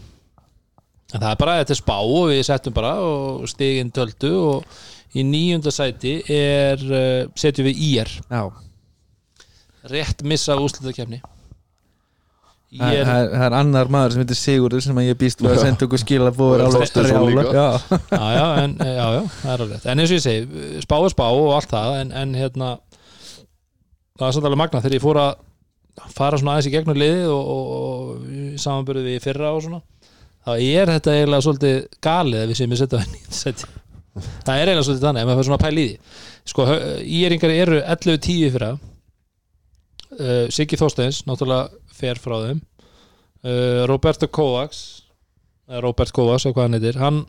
[1.11, 4.81] En það er bara þetta er spá og við settum bara og stigin töldu og
[5.19, 8.43] í níundasæti er uh, setjum við IR Já,
[9.91, 11.19] rétt missa úrslutakefni
[12.71, 15.63] það er, það er annar maður sem heitir Sigurður sem að ég býst við að
[15.65, 16.03] senda okkur
[17.19, 17.41] búið.
[17.51, 17.65] Já,
[18.15, 19.89] já, já, en, já, já, það er alveg rétt.
[19.91, 22.69] En eins og ég segi, spá er spá og allt það en, en hérna
[24.21, 25.33] það er samt alveg magna þegar ég fór að
[26.15, 29.83] fara svona aðeins í gegnum liðið og, og, og samanbyrðið við í fyrra og svona
[30.41, 33.69] þá er þetta eiginlega svolítið galið að við séum að setja það nýtt seti
[34.47, 36.17] það er eiginlega svolítið þannig ef maður fyrir svona að pæla í því.
[36.51, 36.65] Sko,
[37.21, 38.71] íringar eru 11-10 fyrra.
[40.11, 42.65] Uh, Siggi Þorsteins náttúrulega fer frá þeim.
[43.45, 44.81] Uh, Roberto Kovacs
[45.79, 47.21] Robert Kovacs, eða hvað hann heitir hann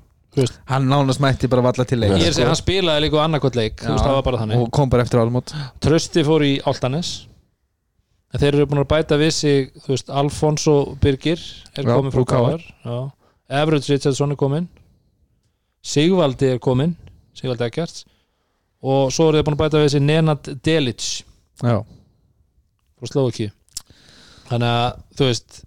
[0.71, 3.81] hann nánast mætti bara valla til leik Ég að segja, hann spilaði líka annarkvæmt leik,
[3.83, 5.51] þú veist, og kom bara eftir álmót
[5.83, 7.11] Trösti fór í Altanes
[8.31, 11.41] en þeir eru búin að bæta við sig þú veist, Alfonso Birgir
[11.75, 12.63] er Já, komin frá KR.
[13.51, 14.69] Everett Richardson er komin
[15.83, 16.95] Sigvaldi er komin
[17.37, 18.05] Sigvaldi Ekkerts
[18.81, 21.09] og svo eru þeir búin að bæta við sig Nenad Delic
[21.61, 21.81] Já,
[22.99, 23.49] frá Slovaki
[24.51, 25.61] þannig að, þú veist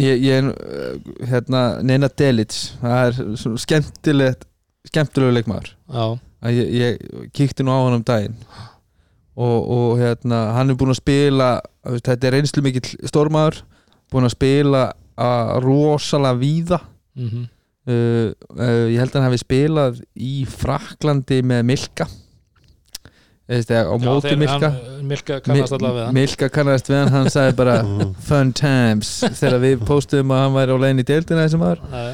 [0.00, 4.48] ég, ég uh, hérna Nena Delic það er svona skemmtilegt
[4.88, 5.68] skemmtilegu leikmaður.
[5.92, 6.06] Já,
[6.42, 8.34] að ég, ég kíkti nú á hann um daginn
[9.36, 11.48] og, og hérna hann er búinn að spila
[11.86, 13.62] þetta er reynslu mikill stórmaður
[14.12, 14.84] búinn að spila
[15.22, 16.78] að rosalega víða.
[17.16, 17.48] Mm
[17.88, 22.08] uh, uh, ég held að hann hafi spilað í Fraklandi með Milka.
[23.52, 24.70] Eða, á móti Milka.
[25.04, 26.16] Milka kannast allavega við hann.
[26.16, 27.78] Milka kannast við hann, hann sagði bara
[28.28, 31.82] fun times þegar við postum að hann væri á leiðin í deildina þessum maður.
[31.92, 32.12] Nei.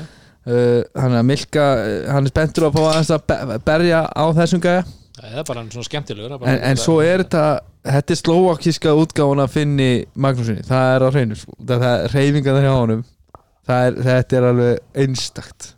[0.49, 2.87] uh, hann er Milka, uh, hann er spenntur að fá
[3.19, 4.87] að be- berja á þessum gæja
[5.19, 7.45] það er bara svona skemmtilegur bara- en, en svo er þetta
[7.89, 11.53] þetta er slóakíska útgáfun að finni Magnúsinni, það er á hreinu sko.
[11.65, 13.05] það er reyfingar hjá honum.
[13.69, 15.75] Er, þetta er alveg einstakt.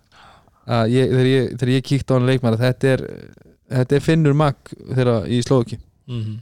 [0.86, 3.00] Ég, þegar, ég, þegar ég kíkti á hann leikmar þetta er,
[3.74, 4.54] þetta er Finnur Mag
[4.94, 6.36] þegar í Slóaki Mhm.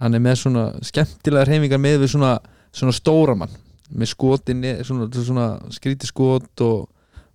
[0.00, 2.38] hann er með svona skemmtilega reyfingar með við svona,
[2.72, 3.52] svona stóra mann.
[3.92, 6.88] Með skotin, svona, svona skríti skot og,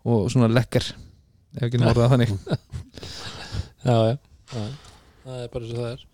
[0.05, 0.89] og svona lekkar.
[1.57, 2.34] Ef ekki náttúrulega þannig.
[3.86, 4.17] Já, já,
[4.53, 4.65] já,
[5.30, 6.05] það er bara eins og það er.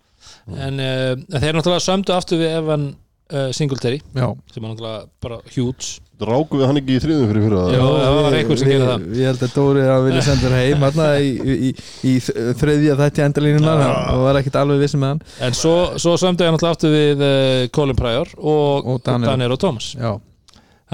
[0.66, 2.86] En uh, þeir náttúrulega sömdu aftur við Evan
[3.32, 5.96] uh, Singletary Já, sem er náttúrulega bara huge.
[6.16, 8.86] Rákum við hann ekki í þriðum fyrir fyrir Já, það það var einhver sem gerði
[8.88, 9.02] það.
[9.20, 11.72] Ég held að Dóri að vilja senda hann heim hérna í, í, í,
[12.08, 12.14] í
[12.62, 13.90] þriðja þætti endalínuna Já.
[14.14, 15.20] og var ekkert alveg vissi með hann.
[15.44, 19.28] En svo, svo sömdu ég náttúrulega aftur við uh, Colin Pryor og, Og Daniel.
[19.34, 19.90] Daniel og Thomas.
[20.00, 20.14] Já,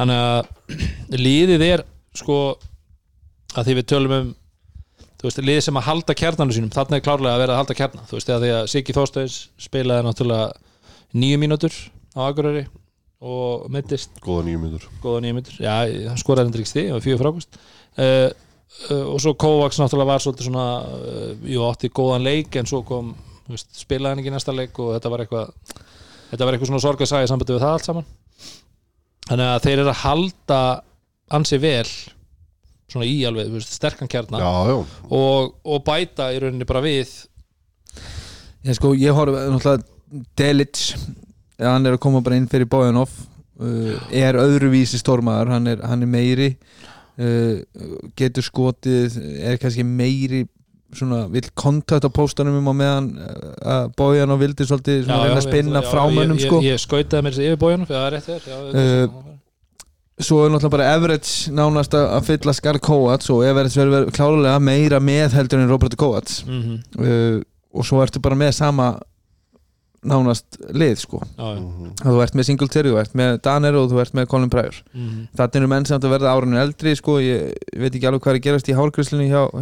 [0.01, 0.83] þannig að
[1.29, 1.87] liðið er
[2.19, 2.41] sko
[3.55, 4.31] að því við tölum um
[5.23, 7.77] þú veist, liðið sem að halda kjarnanu sínum þarna er klárlega að vera að halda
[7.79, 8.07] kjarna.
[8.09, 10.49] Þú veist, því að Siggi Þórstöðis spilaði náttúrulega
[11.23, 11.77] nýju mínútur
[12.19, 12.65] á Akureyri
[13.23, 14.17] og mittist.
[15.05, 15.77] Góða nýju mínútur, já,
[16.11, 17.61] hann skoraði endur ekki stið fjögur frákvist
[18.03, 18.33] uh,
[18.91, 22.83] uh, og svo Kovacs náttúrulega var svolítið svona uh, jú, átti góðan leik en svo
[22.89, 23.13] kom,
[23.47, 25.55] þú veist, spilaði hann ekki næsta leik og þetta var eitthvað
[26.33, 28.11] þetta var eitthvað svona sorgarsæði sambandi við það allt saman
[32.93, 34.41] svona í alveg, þú veist, sterkan kjarna.
[34.43, 34.77] Já, já,
[35.19, 37.13] og, og bæta í rauninni bara við.
[38.63, 39.89] Ég sko, ég horf náttúrulega
[40.39, 40.79] Delic
[41.63, 43.13] hann er að koma bara inn fyrir Bojanov.
[43.63, 46.51] Uh, er öðruvísi stórmaður hann er, hann er meiri.
[47.21, 47.61] Uh,
[48.19, 50.47] getur skotið er kannski meiri
[50.97, 55.39] svona, vill kontakt á póstanum um á meðan uh, að Bojanov vildi svolítið svona, reyna
[55.39, 56.63] að spinna frá mönnum ég, sko.
[56.65, 59.31] ég, ég skautaði mér þessi yfir bójanum, það er rétt þér já, Uh,
[60.23, 65.01] svo er náttúrulega bara Everett nánast að fylla Skar Kovacs og Everett verður klálega meira
[65.01, 67.41] með heldur en Robert Kovacs Mhm, uh,
[67.75, 68.99] og svo ertu bara með sama
[70.03, 71.21] nánast lið sko.
[71.39, 71.93] Já, Mhm.
[72.03, 74.75] að þú ert með Singletary, þú ert með Danner og þú ert með Colin Pryor.
[74.97, 75.29] Mhm.
[75.39, 78.35] þetta eru menn sem átt að verða árinu eldri sko, ég veit ekki alveg hvað
[78.35, 78.75] er gerast í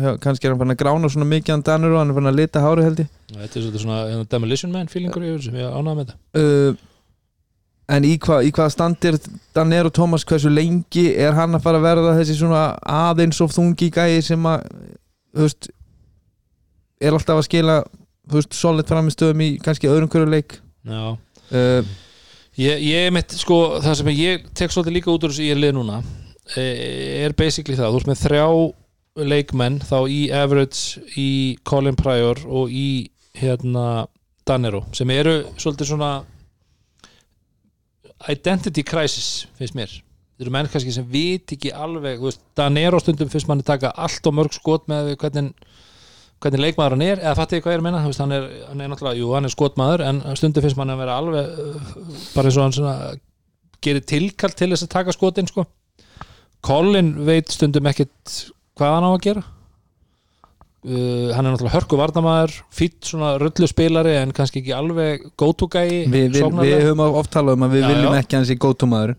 [0.00, 2.32] hjá, kannski er hann fann að grána svona mikið hann Danner og hann er fann
[2.32, 3.08] að lita hári held ég.
[3.36, 5.44] Þetta er svona hérna, demolition man feelingur ég
[5.76, 6.16] ánægði með þetta.
[6.34, 6.76] Uh,
[7.91, 9.18] en í, hva, í hvaða standir
[9.57, 10.26] Danner og Thomas?
[10.28, 14.47] Hversu lengi er hann að fara að verða þessi svona aðeins of þungi gæi sem
[14.51, 14.68] að
[15.36, 15.70] veist
[17.01, 17.80] er alltaf að skila
[18.30, 20.61] veist, solid framistöðum í kannski öðrum hverju leik?
[20.86, 21.16] Já.
[21.51, 21.99] Uh,
[22.61, 25.61] Ég, ég mitt, sko, það sem ég tek svolítið líka út úr þessu ég er
[25.62, 26.01] lið núna
[26.59, 28.47] eh, er basically það, þú ert með þrjá
[29.30, 31.30] leikmenn þá í Average, í
[31.64, 34.05] Colin Pryor og í hérna
[34.49, 36.11] Danero, sem eru svolítið svona
[38.28, 39.92] identity crisis finnst mér.
[40.36, 42.22] Þeir eru menn kannski sem vit ekki alveg
[42.56, 45.52] Danero stundum finnst manni taka allt og mörg skot með hvernig
[46.40, 48.88] hvernig leikmaður hann er, eða fattu hvað ég er að veist, hann, er, hann er
[48.88, 51.90] náttúrulega, jú, hann er skotmaður en stundum finnst manni að vera alveg uh,
[52.32, 52.94] bara eins og hann svona
[53.84, 55.66] gerir tilkall til þess að taka skotin sko.
[56.64, 58.38] Colin veit stundum ekkit
[58.80, 59.44] hvað hann á að gera
[60.85, 66.05] uh, hann er náttúrulega hörku varnamaður fýtt svona rullu spilari en kannski ekki alveg góttúgæi
[66.11, 68.22] við, við, við höfum oft talað um að við Já, viljum já.
[68.22, 68.59] ekki hans í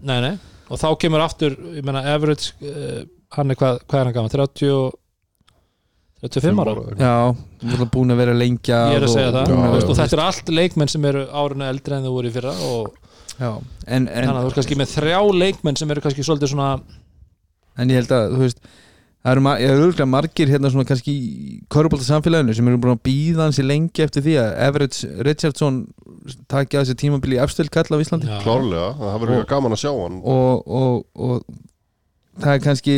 [0.02, 0.32] nei,
[0.72, 3.04] og þá kemur aftur ég meina average uh,
[3.36, 4.98] hann er hvað, hvað er hann gaman, 30 og-
[6.22, 6.74] 35 ára?
[7.02, 10.24] Já, búin að vera lengja ég er að segja það, Já, og, og þetta er
[10.28, 12.92] allt leikmenn sem eru árinu eldri en þau voru í fyrra og
[13.40, 13.50] Já,
[13.88, 16.68] en, en, þannig að þú ert kannski með þrjá leikmenn sem eru kannski svolítið svona
[17.82, 18.62] en ég held að þú veist
[19.22, 23.04] það eru, er örgulega margir hérna svona kannski í körubólta samfélaginu sem eru búin að
[23.06, 24.98] býða hansi lengi eftir því að Everett
[25.28, 25.80] Richardson
[26.50, 28.30] taki að þessi tímabili í efstil kall á Íslandi.
[28.44, 30.18] Klárlega Það verður eitthvað gaman að sjá hann.
[30.22, 32.98] Og, og, og það er kannski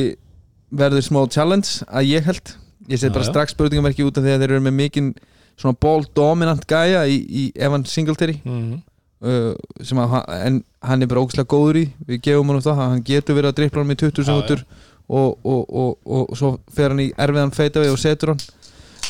[0.74, 2.56] verður smá challenge að ég held.
[2.92, 3.32] Ég set bara já.
[3.32, 5.12] strax spurningamerki út af því að þeir eru með mikinn
[5.60, 8.82] svona ball dominant gæja í, í Evan Singletary Mhm.
[9.24, 9.54] uh,
[9.86, 11.86] sem að hann- en hann er bara ógæslega góður í.
[12.08, 14.66] Við gefum hann það, hann getur verið að drippla hann með 20 Já, sekundur
[15.10, 18.44] og, og, og, og, svo fer hann í erfiðan feita og setur hann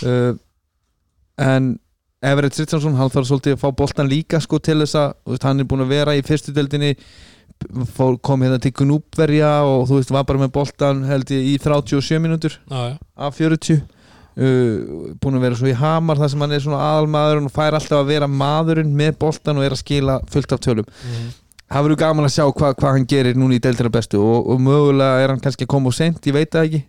[0.08, 0.34] uh,
[1.44, 1.74] en
[2.24, 5.68] Everett Richardson hann þarf svolítið að fá boltan líka sko til þess að hann er
[5.68, 6.94] búin að vera í fyrstu deildinni
[7.96, 11.58] fór, kom hérna til Gnúpverja og þú veist var bara með boltan held ég í
[11.62, 12.96] 37 mínútur já, já.
[13.28, 17.52] af 40 uh, búin að vera svo í Hamar þar sem hann er svona aðalmaðurinn
[17.52, 20.88] og fær alltaf að vera maðurinn með boltan og er að skila fullt af tölum
[20.88, 21.32] Mhm.
[21.74, 24.60] Það verður gaman að sjá hvað hva hann gerir núna í deildina bestu og, og
[24.64, 26.84] mögulega er hann kannski að koma og sent, ég veit það ekki.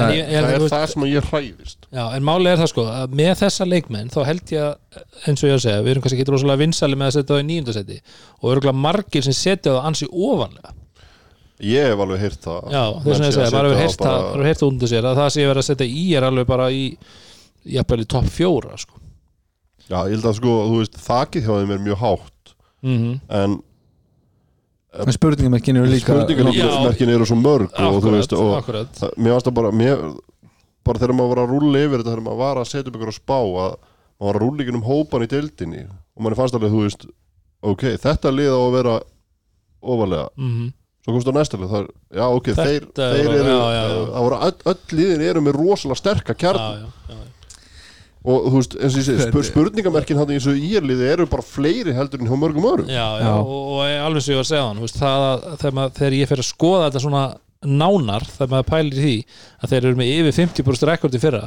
[0.00, 1.78] En ég- ég- Það er veist- það sem ég hræðist.
[1.92, 5.42] Já, en máli er það sko að með þessa leikmenn þá held ég að, eins
[5.44, 7.48] og ég að segja við erum kannski ekki rosalega vinsali með að setja það í
[7.50, 7.98] nýjundasetti
[8.40, 10.72] og örgulega margir sem setja það ansi ofanlega.
[11.62, 12.70] Ég hef alveg heyrt það.
[12.72, 15.62] Já, þess að ég segja, maður hefur heyrt það undir sér að það sé verið
[15.62, 16.96] að setja í er alveg bara í
[17.76, 18.96] jafnvel í topp fjóra sko.
[19.92, 22.54] Já, ég held að sko, þú veist, þakið hjá þeim er mjög hátt.
[22.82, 23.60] Mm En
[24.92, 28.92] en spurningamerkin eru líka spurningarmerkin eru svo mörg og þú veist, og akkurat.
[28.98, 30.04] það, mér varst að bara mér,
[30.84, 33.12] bara þegar maður var að rúlla yfir þetta þegar maður var að setja upp ykkur
[33.14, 36.58] að spá að maður var að rúlla ykkur um hópan í deildinni og manni fannst
[36.58, 37.08] alveg, þú veist
[37.72, 38.94] ok, þetta lið á að vera
[39.82, 40.70] ofalega, mm
[41.02, 44.02] svo komst á næsta lið það já ok, Þetta þeir, þeir eru já, já, já.
[44.12, 47.41] það öll, öll liðin eru með rosalega sterka kjarn já, já, já.
[48.22, 51.42] Og þú veist, eins og ég segi, spur, spurningamerkin hann í þessu íerliði eru bara
[51.42, 52.90] fleiri heldur en hjá mörgum öðrum.
[52.92, 53.32] Já, já, Já.
[53.40, 56.16] og, og alveg sem ég var að segja hann veist, það að þegar, maður, þegar
[56.20, 57.24] ég fer að skoða þetta svona
[57.62, 59.16] nánar þegar maður pælir í því
[59.62, 61.42] að þeir eru með yfir 50% rekord í fyrra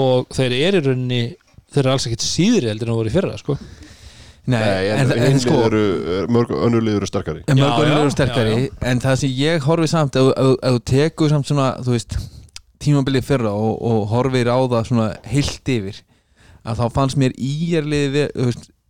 [0.00, 1.22] og þeir eru í rauninni
[1.72, 3.56] þeir eru alls ekkert síðri heldur en þú voru í fyrra sko.
[4.52, 4.58] Nei,
[4.90, 5.82] en, en, en, en sko eru,
[6.34, 7.44] mörg önnulið eru sterkari.
[7.52, 10.72] En Já, já, eru sterkari já, en það sem ég horfi samt ef ef- ef
[10.78, 12.16] þú tekur samt svona þú veist,
[12.84, 16.00] tímabilið fyrra og, og horfir á það svona heilt yfir
[16.62, 18.18] að þá fannst mér íjarlið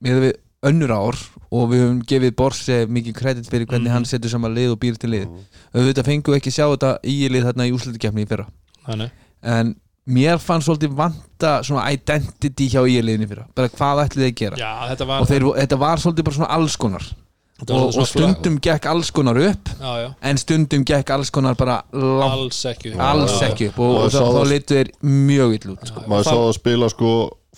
[0.03, 0.33] við,
[0.63, 1.17] önnur ár
[1.53, 3.95] og við höfum gefið Borse mikið kredit fyrir hvernig Mhm.
[3.97, 5.27] hann setur saman lið og býr til lið.
[5.75, 8.47] Auðvitað fengum við ekki sjá þetta íjarlið þarna í úslutukefni í fyrra.
[8.87, 9.11] Þannig.
[9.43, 9.75] en
[10.07, 13.47] mér fannst svolítið vanta svona identity hjá íjarliðinni fyrra.
[13.55, 14.57] Bara hvað ætlið þið að gera?
[14.57, 17.03] Já, þetta var, og þeir, þetta var svolítið bara svona alls konar.
[17.03, 17.32] þetta var
[17.71, 21.81] og, og stundum gekk alls konar upp já, já, en stundum gekk alls konar bara
[21.93, 23.79] alls ekki alls Já, ekki upp.
[23.79, 25.97] Og, Og þá, þá það- litu þeir mjög ill út já.
[26.11, 27.11] maður sá það að spila sko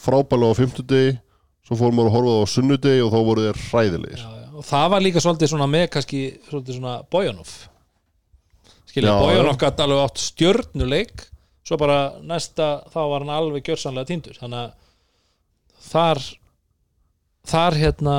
[0.04, 1.12] frábælega á fimmtudegi
[1.64, 4.20] svo fór maður að horfa það á sunnudegi og þá voru þeir hræðilegir.
[4.20, 4.48] Já, já.
[4.58, 7.52] og það var líka svolítið svona með kannski svolítið svona Bojanov.
[8.90, 11.24] Skilja, Bojanov gæti alveg átt stjörnuleik
[11.64, 14.36] svo bara næsta þá var hann alveg gjörsanlega týndur.
[14.36, 14.72] Þannig að
[15.88, 16.20] þar
[17.48, 18.16] þar hérna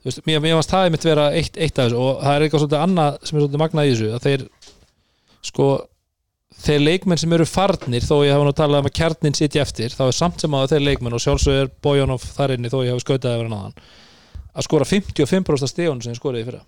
[0.00, 2.44] þú veist, mér, mér varst það mitt vera eitt, eitt af þessu og það er
[2.46, 4.44] eitthvað svolítið annað sem er svolítið magnað í þessu að þeir
[5.50, 5.68] sko
[6.60, 9.94] þeir leikmenn sem eru farnir þó ég hafa nú talað um að kjarnin sitja eftir
[9.94, 12.94] þá er samt sem að þeir leikmenn og sjálfsög er Bojanov þar inni þó ég
[12.94, 13.78] hafi skautað yfir hann aðan
[14.50, 16.64] að skora 55% stegun sem ég skoriði í fyrra.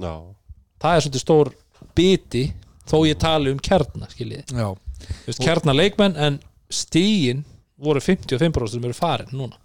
[0.00, 0.14] Já,
[0.82, 1.52] það er svolítið stór
[1.96, 2.44] biti
[2.88, 4.46] þó ég tali um kjarna skiljiði.
[4.56, 4.70] Já.
[4.96, 6.40] Þú veist, kjarna leikmenn en
[6.72, 7.44] stíin
[7.76, 9.60] voru 55% sem eru farin núna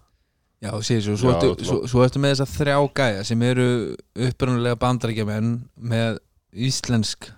[0.62, 3.70] Já, sér svo, svo, svo, svo ertu með þessa þrjá gæja sem eru
[4.28, 5.56] upprunalega bandarækjumenn
[5.92, 6.20] með
[6.54, 7.32] íslensk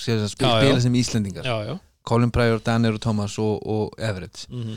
[0.00, 1.46] spila, sem íslendingar.
[1.46, 1.76] Já, já.
[2.04, 4.46] Colin Pryor, Danner og Thomas og, og Everett.
[4.50, 4.74] Mm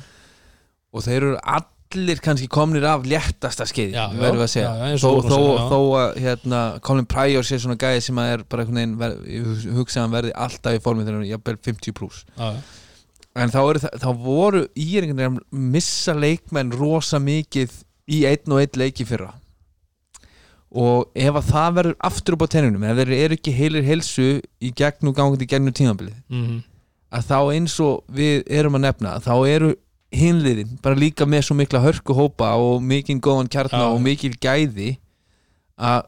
[0.97, 4.71] og þeir eru allir kannski komnir af léttasta já, verðum við að segja.
[4.71, 5.67] Já, þó, þó, segir, já.
[5.71, 9.15] þó að hérna, Colin Pryor sé svona gæði sem að er bara einhvern veginn, ver,
[9.31, 12.23] ég hugsa að hann verði alltaf í formið þegar hann er jafnvel 50 pluss
[13.37, 15.41] en þá, eru, þá voru íringarnir að
[15.75, 17.75] missa leikmenn rosa mikið
[18.07, 19.33] í einn og einn leiki fyrra.
[20.77, 24.25] Og ef að það verður aftur upp á tennunum, ef þeir eru ekki heilir helsu
[24.59, 26.57] í gegn og gangandi í gegnum tímabilið Mm
[27.13, 29.73] að þá eins og við erum að nefna þá eru
[30.17, 33.89] hinliðin bara líka með svo mikla hörku hópa og mikinn góðan kjarna Já.
[33.91, 34.95] og mikil gæði
[35.77, 36.07] að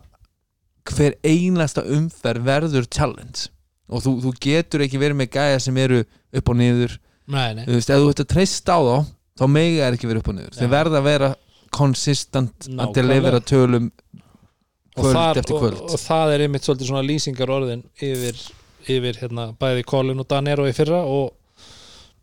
[0.89, 3.49] hver einasta umferð verður challenge.
[3.89, 6.95] Og þú, þú getur ekki verið með gæja sem eru upp og niður.
[7.29, 7.63] Nei, nei.
[7.67, 8.97] Þú veist, ef þú ert að treysta á þá
[9.39, 10.55] þá mega er ekki verið upp og niður.
[10.55, 10.59] Já.
[10.61, 11.29] þeir verða að vera
[11.75, 13.89] consistent að delivera tölum
[14.99, 15.79] kvöld þar, eftir kvöld.
[15.79, 18.39] og, og það er einmitt svolítið svona lýsingar orðin yfir,
[18.89, 21.31] yfir hérna, bæði Colin og Danero í fyrra og,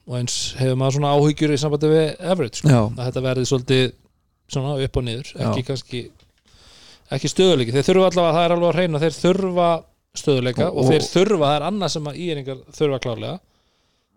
[0.06, 2.84] og eins hefur maður svona áhyggjur í sambandi við Everett sko.
[2.96, 3.86] Að þetta verði svolítið
[4.52, 5.68] svona upp og niður ekki Já.
[5.72, 6.02] kannski
[7.16, 9.68] ekki stöðuleiki, þeir þurfa allavega það er alveg að reyna þeir þurfa
[10.16, 13.36] stöðuleika og, Og- þeir þurfa, það er annað sem að íringar þurfa klárlega.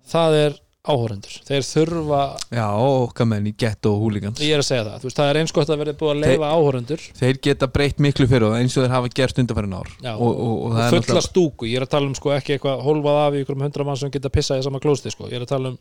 [0.10, 0.56] Það er
[0.90, 2.22] áhórendur, þeir þurfa
[2.56, 5.32] já, okkar menn í ghetto og húligans ég er að segja það, þú veist, það
[5.32, 8.78] er eins gott að verði búið að leifa áhórendur þeir geta breytt miklu fyrir eins
[8.78, 9.92] og þeir hafa gert undanfærin ár.
[10.04, 12.56] Já, og, og, og er fulla náttúrulega stúku, ég er að tala um sko ekki
[12.56, 15.30] eitthvað hólfað af í ykkur um hundra mann sem geta pissað í sama klósti sko,
[15.30, 15.78] ég er að tala um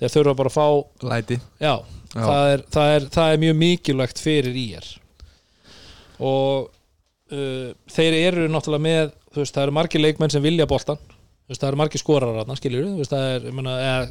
[0.00, 0.66] þeir þurfa bara að fá,
[1.12, 1.40] læti.
[1.62, 1.74] Já,
[2.12, 2.20] Já.
[2.20, 4.88] Það, er, það, er, það er mjög mikilvægt fyrir ír.
[6.22, 6.68] Og
[7.32, 10.68] uh, þeir eru náttúrulega með þú veist, það eru margir leikmenn sem vilja
[11.52, 14.04] veist, það eru margir skorar þarna, skiljur þú veist, það er, ég meina, eða,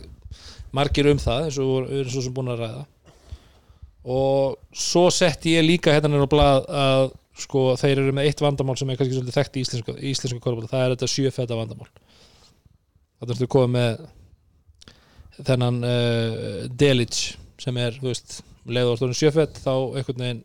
[0.75, 2.83] margir um það eins og við erum svo sem búin að ræða.
[4.11, 7.03] Og svo setti ég líka hérna nýr á blað að
[7.41, 10.73] sko þeir eru með eitt vandamál sem er kannski svolítið þekkt í íslensku, íslensku korfbólta,
[10.73, 11.89] það er þetta sjöfæta vandamál.
[13.21, 14.05] Þetta ertu komið með
[15.47, 17.21] þennan uh, Delic
[17.61, 20.43] sem er, þú veist orðin sjöfætt þá einhvern veginn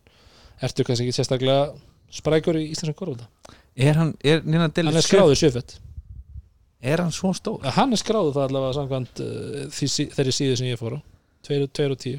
[0.65, 1.67] ertu kannski ekki sérstaklega
[2.17, 5.77] sprækur í íslensku korfbólta er hann, er Nina hann Dillis er skráður sjöfætt
[6.93, 7.61] er hann svo stór?
[7.77, 11.01] hann er skráður það allavega samkvæmt uh, því, þeirri síðu sem ég fór á.
[11.47, 12.17] 2 og 10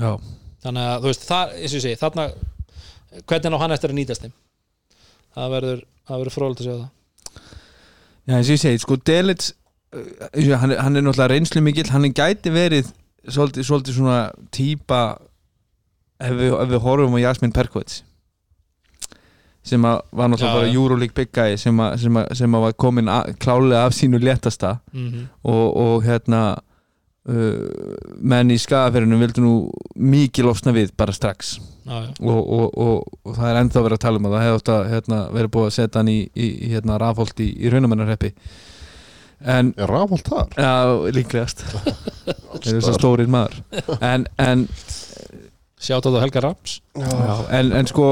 [0.00, 0.10] já,
[0.64, 2.26] þannig að þú veist, það, eins og ég segi þarna,
[3.30, 4.34] hvernig á hann eftir að nýtast þeim?
[5.36, 6.88] Það verður það verður frólægt að sjá það.
[8.30, 11.88] Já eins og ég segi, sko Dillis uh, hann, er- hann er náttúrulega reynslu mikill
[11.92, 12.90] hann gæti verið
[13.30, 14.18] svolítið, svolítið svona
[14.54, 15.00] típa
[16.20, 18.00] ef við, ef við horfum á Jasmine Perkowitz
[19.66, 20.72] sem að var náttúrulega bara.
[20.72, 24.20] Euroleague big guy sem að, sem að, sem að var komin að, klálega af sínu
[24.22, 25.26] léttasta mm -hmm.
[25.42, 26.42] og, og hérna
[27.28, 27.68] uh,
[28.20, 29.52] menn í skafaferinum vildu nú
[29.94, 32.10] mikið losna við bara strax já, já.
[32.20, 34.90] og, og, og, og það er ennþá verið að tala um að það hefði að
[34.94, 38.34] hérna, verið búið að setja hann í, í, í hérna, rafholt í, í raunamennarreppi
[39.40, 40.50] en Er rafald þar?
[40.56, 40.74] Já,
[41.16, 41.64] líklegast
[42.60, 43.62] Það er svo stórir maður
[44.04, 44.66] En, en,
[45.80, 48.10] Sjátt á það Helga Rams já, en, en sko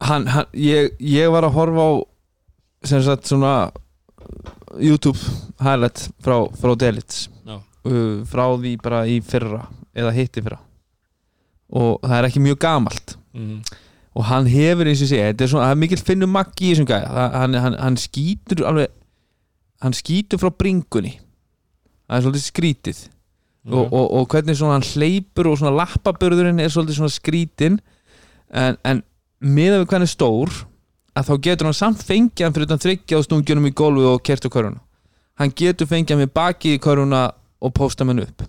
[0.00, 1.92] hann, hann, ég, ég var að horfa á
[2.84, 3.70] sem sagt svona
[4.80, 5.18] YouTube
[5.62, 7.28] highlight frá, frá Delits.
[7.46, 7.60] Já.
[7.86, 9.64] uh, frá því bara í fyrra
[9.94, 10.58] eða hitti fyrra.
[11.74, 13.16] Og það er ekki mjög gamalt.
[13.34, 13.62] Mm.
[14.14, 16.74] og hann hefur eins og sé þetta er svona, það er mikill finnum maggi í
[16.74, 18.92] þessum Það- hann, hann, hann skýtur alveg
[19.82, 21.18] hann skýtur frá bringunni.
[22.06, 23.00] Það er svolítið skrítið.
[23.64, 27.78] Og, og, og hvernig hann hleypur og lappaburðurinn er svolítið svona skrítin
[28.52, 29.02] en, en
[29.44, 30.56] miðað við hvernig stór
[31.14, 34.22] að þá getur hann samt fengið hann fyrir utan þryggja á stungjunum í gólfi og
[34.26, 34.80] kert á köruna
[35.40, 37.22] hann getur fengið hann með bakið í köruna
[37.64, 38.44] og posta hann upp.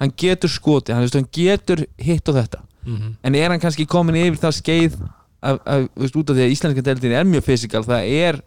[0.00, 2.64] Hann getur skotið, hann, hann getur hitt á þetta.
[2.80, 3.16] Mm.
[3.22, 4.94] en er hann kannski komin yfir það skeið
[5.44, 8.38] af, af, veist, út af því að íslenska deildin er mjög fysikal, það er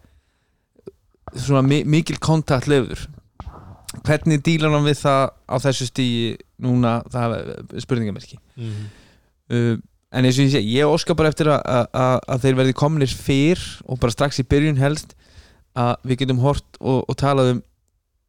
[1.38, 3.04] svona mi mikil kontakt lefur
[4.02, 6.32] hvernig dílar hann við það á þessu stíi
[6.66, 8.40] núna, það er spurningamerki.
[8.58, 8.88] Mm.
[9.54, 9.76] uh,
[10.14, 11.88] en eins og ég sé, ég óska bara eftir að,
[12.44, 15.14] þeir verði kominir fyrr og bara strax í byrjun helst
[15.74, 17.62] að við getum hort og, og talað um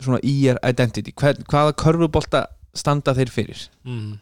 [0.04, 4.16] svona IR identity Hvern, hvaða körfubolta standa þeir fyrir Mm.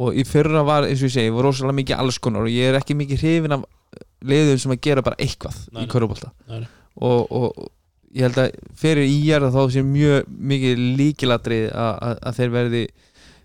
[0.00, 2.70] og í fyrra var, eins og ég segi, var rosalega mikið alls konar og ég
[2.70, 3.66] er ekki mikið hrifin af
[4.24, 5.90] liðum sem að gera bara eitthvað Nei, í
[6.48, 6.62] nei.
[6.96, 7.68] og, og
[8.16, 12.82] ég held að fyrir í ég þá sé mjög mikið líkilatrið að þeir verði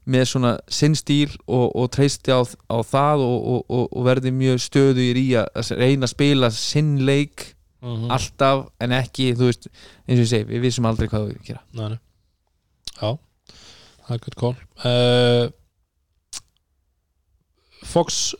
[0.06, 4.32] með svona sinn stíl og, og treysti á, á það og, og, og, og verði
[4.38, 7.52] mjög stöðugir í að, að reyna að spila sinn leik
[7.86, 8.08] Mm.
[8.10, 11.60] alltaf en ekki, þú veist eins og ég segi, við vissum aldrei hvað við gera
[11.78, 12.00] Nei, nei.
[12.98, 13.12] Já,
[14.08, 14.56] það er good call
[14.90, 15.52] uh,
[17.86, 18.34] Fox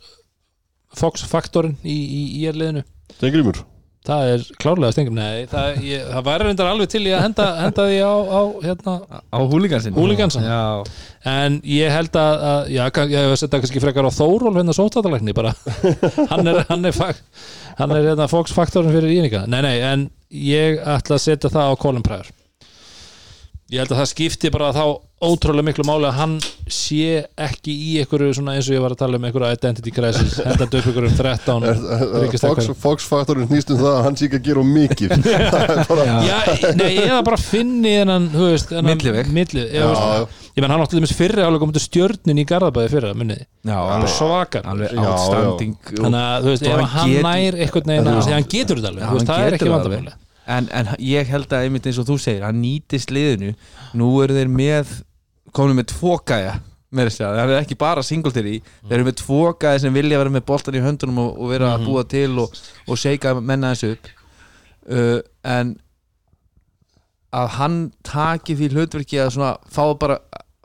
[0.96, 2.82] Fox faktorinn í, í, í erliðinu
[3.14, 3.60] Stengrimur
[4.06, 7.46] það er klárlega stengum Nei, það, ég, það væri reyndar alveg til í að henda,
[7.60, 8.94] henda því á, á hérna,
[9.34, 10.46] á húligansin Húlígansin?
[10.46, 10.62] já,
[11.32, 12.82] en ég held að, að já,
[13.12, 15.52] ég hef setja kannski frekar á Þórólf hérna sóttatalækni bara.
[16.30, 17.00] Hann er, hann er,
[17.80, 19.44] hann er hérna, Fox faktorinn fyrir íninga.
[19.50, 22.30] Nei, nei, en ég ætla að setja það á Colin Pryor.
[23.72, 24.84] Ég held að það skipti bara þá
[25.16, 26.32] ótrúlega miklu máli að hann
[26.68, 30.34] sé ekki í einhverju svona eins og ég var að tala um einhverju identity crisis
[30.44, 31.64] hendandi upp einhverjum 13
[32.26, 32.66] ríkistakar.
[32.66, 35.14] Fox, Fox-faktorinn snýst um það að hann sé ekki að gera of mikið.
[35.24, 36.36] Það er bara Já,
[36.76, 39.32] nei, eða bara finni þennan, þú veist, þennan Milliveg.
[39.38, 43.48] milli, ég, menn hann átti þess fyrri alveg komið til stjörnin í Garðabæði fyrra, munniði,
[43.64, 43.96] já, alveg.
[43.96, 48.20] alveg, svakar þannig að þú veist, ef hann nær einhvern veginn, Já.
[48.20, 51.66] að hann getur þetta alveg, það er ekki það vandamáli en, en ég held að
[51.66, 53.54] einmitt eins og þú segir hann nýtist liðinu.
[53.98, 54.92] Nú eru þeir með
[55.56, 56.58] komin með tvo gæja
[56.96, 60.20] með þess að það er ekki bara singletary þeir eru með tvo gæja sem vilja
[60.20, 63.72] vera með boltan í höndunum og, og vera að búa til og, og seika menna
[63.74, 64.12] þessu upp.
[64.86, 65.74] Uh, en
[67.36, 70.20] að hann taki því hlutverki að svona fá bara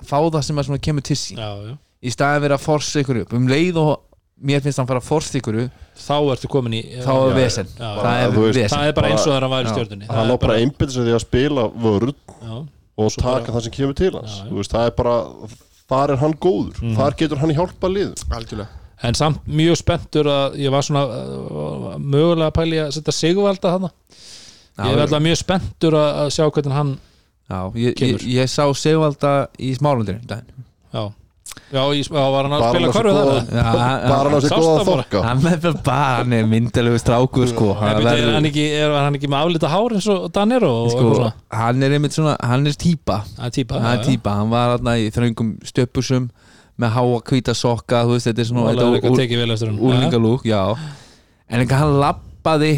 [0.06, 1.42] fá það sem að svona kemur til sín.
[1.42, 1.76] Já, já.
[2.02, 3.36] í staðin verið að forsa ykkur upp.
[3.38, 3.94] Um leið og
[4.42, 7.72] mér finnst hann fara að forsa ykkur upp þá ertu komin í þá er vesen.
[7.78, 9.74] það er það er bara eins og það er að væri Já.
[9.76, 12.16] stjörninni Hann á bara sig því að spila vörð.
[12.42, 12.56] Já,
[13.06, 14.50] og Svo taka bara- það sem kemur til hans Já, já.
[14.52, 15.16] Þú veist, Það er bara,
[15.92, 16.96] þar er hann góður Mhm.
[16.98, 18.68] Þar getur hann hjálpa lið algjörlega
[19.04, 23.72] en samt mjög spenntur að ég var svona uh, mögulega að pæli að setja sigvalda
[23.74, 23.90] þarna
[24.86, 26.92] ég er alltaf mjög spenntur að, að sjá hvernig hann
[27.52, 28.20] Já, ég, ég, Kemur.
[28.32, 30.64] ég sá Sigvalda í smálundinu daginn.
[30.94, 31.12] já,
[31.72, 33.66] já, já var hann að spila hann þarna Já,
[34.12, 35.22] Bara hann á sig Sástu góða það þokka.
[35.28, 39.18] Hann er bara, bara, hann er myndalegu strákur sko, hann, er hann ekki, er hann
[39.20, 41.32] ekki með aflita hár eins og Danero og sko,
[41.62, 44.78] hann er einmitt svona hann er típa, Það er típa hann er típa hann var
[44.78, 46.30] hann í þröngum stöpusum
[46.82, 49.44] með háa hvíta sokka þú veist, þetta er svona og það er eitthvað þetta tekið
[49.44, 50.62] vel eftir hann úrlingalúk, já.
[51.52, 52.72] en ekki hann lappaði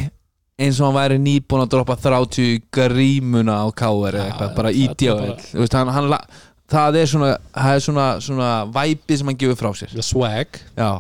[0.64, 4.82] eins og hann væri nýbúin að droppa 30 grímuna á káver eða eitthvað, bara þetta
[4.84, 6.26] í djável bara- þú veist, hann, hann, la-
[6.74, 9.94] það er svona það er svona, svona væpi sem hann gefur frá sér.
[9.96, 10.60] The swag.
[10.78, 10.92] Já.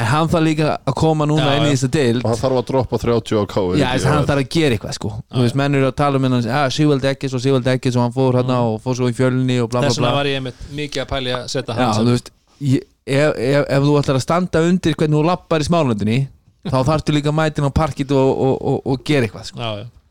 [0.00, 1.74] En hann þarf líka að koma núna Já, inn í já.
[1.76, 4.40] þessa dild Og hann þarf að droppa 30 á káir Já, þess að hann þarf
[4.42, 5.10] að gera eitthvað sko.
[5.28, 8.06] Þú veist, menn eru að tala um hennan Já, Sigvald Ekkis og Sigvald Ekkis og
[8.06, 10.16] hann fór hann og fór svo í fjölni og bla bla þess vegna bla.
[10.16, 12.32] var ég einmitt mikið að pæli að setja Já, hann þú veist
[12.72, 16.18] ég, ef, ef, ef þú ætlar að standa undir hvernig þú lappar í smálöndinni
[16.72, 19.60] þá þarftu líka að mætin á parkit og, og, og, og gera eitthvað sko.
[19.60, 20.01] já, já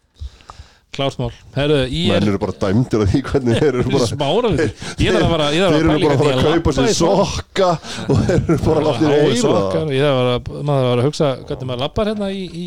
[2.11, 5.31] Menn er eru bara dæmdir að því hvernig þeir eru bara smára ég þarf að
[5.63, 7.69] þarf Þeir eru bara að fara að kaupa sér sokka
[8.11, 11.07] og þeir eru bara að láta þér það ég þarf að vera- að vera að
[11.07, 12.65] hugsa hvernig maður lappar hérna í, í,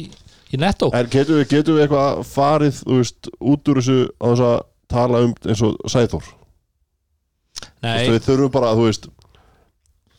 [0.55, 0.91] í netto.
[0.95, 4.57] En getum við, getum við eitthvað farið veist, út úr þessu á þess að
[4.95, 6.33] tala um eins og veist,
[7.85, 8.81] nei, Við þurfum bara að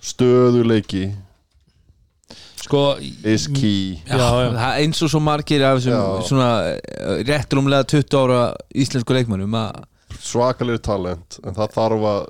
[0.05, 1.07] stöðuleiki
[2.65, 2.83] sko
[3.23, 8.17] is key já, já, Það er eins og svo margir af þessum eh, réttrumlega 20
[8.21, 8.41] ára
[8.73, 9.83] íslensku leikmannum að
[10.25, 12.25] svakalegir talent en það þarf að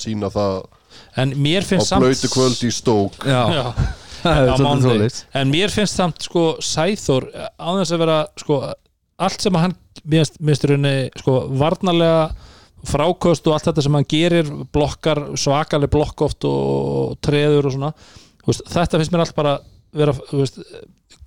[0.00, 0.58] sína það
[1.20, 3.42] en mér á finnst samt blöytu kvöld í stók já,
[4.32, 5.22] er svoleiðis.
[5.36, 8.60] en mér finnst samt sko Sæþór á þess að vera sko
[9.16, 12.28] allt sem hann minnst rauninni sko varnarlega
[12.86, 17.92] frákost og allt þetta sem hann gerir blokkar, svakaleg blokk oft og treður og svona
[18.46, 19.56] veist, þetta finnst mér allt bara
[19.96, 20.60] vera veist,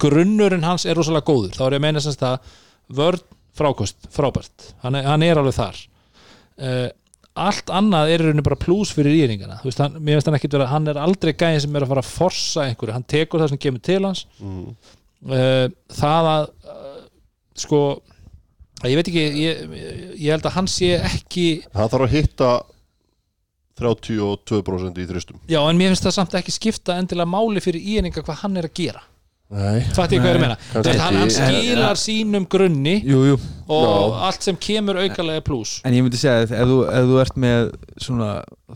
[0.01, 1.55] grunnurinn hans er rosalega góður.
[1.57, 2.55] Þá er ég að meina semst að
[2.99, 3.25] vörn
[3.59, 4.71] frákost, frábært.
[4.83, 5.79] Hann er, hann er alveg þar.
[6.59, 6.87] Uh,
[7.39, 10.65] allt annað er bara plús fyrir íringana þú veist, hann, mér finnst hann ekkit vera
[10.67, 12.95] hann er aldrei gæðin sem er að fara að forsa einhverju.
[12.95, 14.25] Hann tekur það sem kemur til hans.
[14.43, 14.73] Mm.
[15.29, 15.65] uh,
[15.99, 16.97] það að uh,
[17.59, 17.83] sko
[18.87, 19.63] ég veit ekki, ég,
[20.15, 22.51] ég held að hann sé ekki hann þarf að hitta
[23.79, 28.23] 32% í þristum já en mér finnst það samt ekki skipta endilega máli fyrir íringa
[28.25, 29.01] hvað hann er að gera.
[29.49, 29.79] Nei.
[29.97, 33.21] Fætti ég hvað ég er að meina kannski Þú veist, hann, skilar sínum grunni Jú,
[33.31, 33.37] jú.
[33.65, 34.19] og Já.
[34.27, 37.39] allt sem kemur aukalega pluss En ég myndi segja að ef þú, ef þú ert
[37.41, 37.71] með
[38.05, 38.27] svona,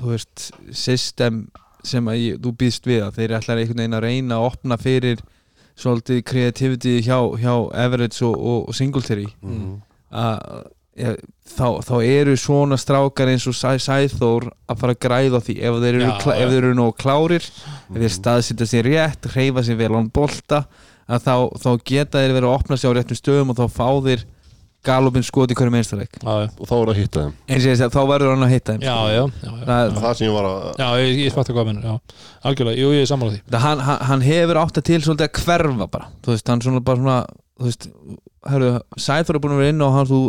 [0.02, 1.44] þú veist, system
[1.86, 4.80] sem að ég, þú býðst við að þeir ætlar einhvern veginn að reyna að opna
[4.82, 5.22] fyrir
[5.78, 7.54] svolítið creativity hjá, hjá
[7.86, 9.28] Everett og, og, og Singletary.
[9.46, 9.76] Mm.
[10.10, 10.64] að
[11.00, 11.14] ja,
[11.56, 15.56] þá, þá eru svona strákar eins og Sæ, Sæþór að fara að græða á því
[15.70, 19.64] ef þeir eru, klá, ef þeir eru nóg klárir ef þeir staðsita sér rétt, hreyfa
[19.66, 20.66] sér vel án bolta
[21.10, 21.36] að þá,
[21.66, 24.24] þá geta þeir verið að opna sér á réttum stöðum og þá fá þeir
[24.84, 27.36] galopin skot í hverjum einstæðleik já, og þá er að hitta þeim.
[27.48, 29.12] Eins og ég segi, þá verður hann að hitta þeim já, sko.
[29.14, 29.68] já, já, já.
[29.70, 32.18] Það- það sem ég var að já ég, ég fatt hvað mennur, já,
[32.50, 33.40] algjörlega, jú, ég er sammála því.
[33.54, 36.10] Það, hann, hann, hann hefur átt að til svolítið að hverfa bara.
[36.26, 37.18] Þú veist, hann svona bara svona
[37.54, 37.86] þú veist,
[38.50, 40.20] herru, Sæþór er búin að vera inn og hann, þú,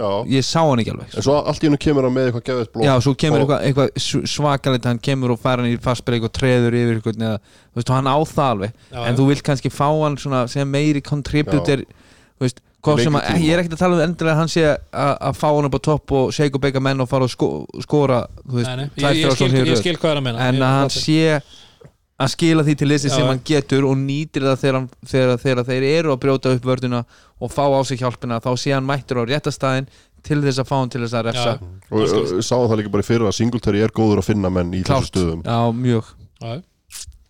[0.00, 0.08] já.
[0.32, 2.70] ég sá hann ekki alveg en svo allt í hennu kemur hann með eitthvað gefið
[2.72, 2.86] blóð.
[2.86, 6.78] Já, svo kemur eitthvað, eitthvað svakalit hann kemur og fær hann í fastbreik og treður
[6.80, 7.36] yfir eitthvað eða,
[7.68, 8.74] þú veist, og hann á það alveg.
[8.88, 12.64] Já, en þú vilt kannski fá hann svona sem meiri contributor þú veist,
[13.04, 15.48] sem að, ég er ekkert að tala um endilega að hann sé að, að fá
[15.50, 17.50] hann upp á topp og shake og bake menn og fara og sko,
[17.84, 19.98] skora þú veist, Nei, nei, ég, ég, skil, ég skil
[20.32, 21.42] en að hann sé
[22.20, 25.86] að skila því til Já, sem hann getur og nýtir það þegar, þegar, þegar þeir
[25.88, 27.02] eru að brjóta upp vörduna
[27.40, 29.88] og fá á sig hjálpina þá sé hann mættur á réttastæðin
[30.26, 31.52] til þess að fá hann til þess að refsa.
[31.56, 31.68] Já.
[31.90, 34.74] og uh, sáum það líka bara í fyrra að Singletary er góður að finna menn
[34.76, 35.06] í Klárt.
[35.08, 35.40] þessu stöðum.
[35.46, 36.10] Já, mjög.
[36.44, 36.58] Já,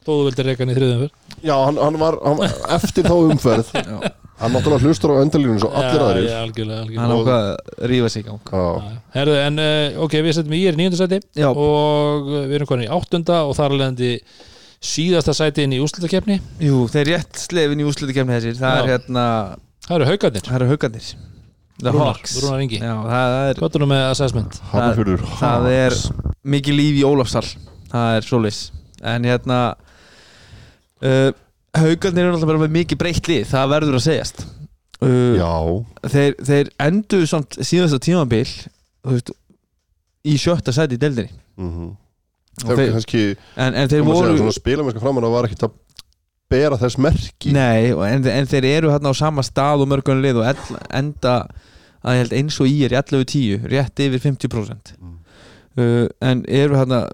[0.00, 1.14] þó þú vildir reyka hann í þriðum fyrr.
[1.46, 2.42] Já, hann, hann var hann,
[2.80, 3.94] eftir þá umferð Já.
[4.42, 6.26] hann náttúrulega hlustur á endalínu svo allir aðrir.
[6.26, 7.06] Já, algjörlega, algjörlega.
[7.06, 8.92] Hann Og- ákvað að rífa sig í gang.
[9.14, 12.94] Herðu, en uh, ok, við setjum í er nýjundasæti Já, og við erum konin í
[12.98, 14.16] áttunda og þar alvegandi
[14.80, 18.56] síðasta sæti inn í úrslutakefni jú, þeir rétt slefin í úslutikefni þessir.
[18.60, 18.82] Það Já.
[18.82, 19.24] er hérna,
[19.90, 20.46] Það eru haugarnir.
[20.46, 21.10] Það eru haugarnir.
[21.80, 22.36] The Rúnar, Hawks.
[22.44, 22.78] Rúnar Ingi.
[22.80, 24.58] Já, það er, Hvað er með assessment?
[24.70, 25.96] Hafnarfjörður það er
[26.54, 27.46] mikið líf í Ólafsal
[27.90, 28.58] það er svolis
[29.10, 29.60] en hérna
[31.00, 31.30] uh,
[31.80, 34.44] haugarnir eru alltaf bara með mikið breytt lið það verður að segjast.
[35.00, 35.52] Uh, já,
[36.12, 39.32] þeir, þeir endur samt síðasta tímabil þú veist,
[40.28, 41.32] í sjötta sæti í deildinni.
[41.60, 41.96] Mm Og
[42.64, 43.22] þeir kannski
[43.56, 45.76] en, en þeir voru voru svona spilamennska framan að var ekkit að
[46.50, 47.52] bera þess merki.
[47.54, 51.34] Nei, en, en þeir eru hérna á sama stað og mörgunum lið og ell, enda
[52.02, 55.16] að ég held eins og í er í 11-10 rétt yfir 50% Mm.
[55.78, 57.04] uh, en eru hérna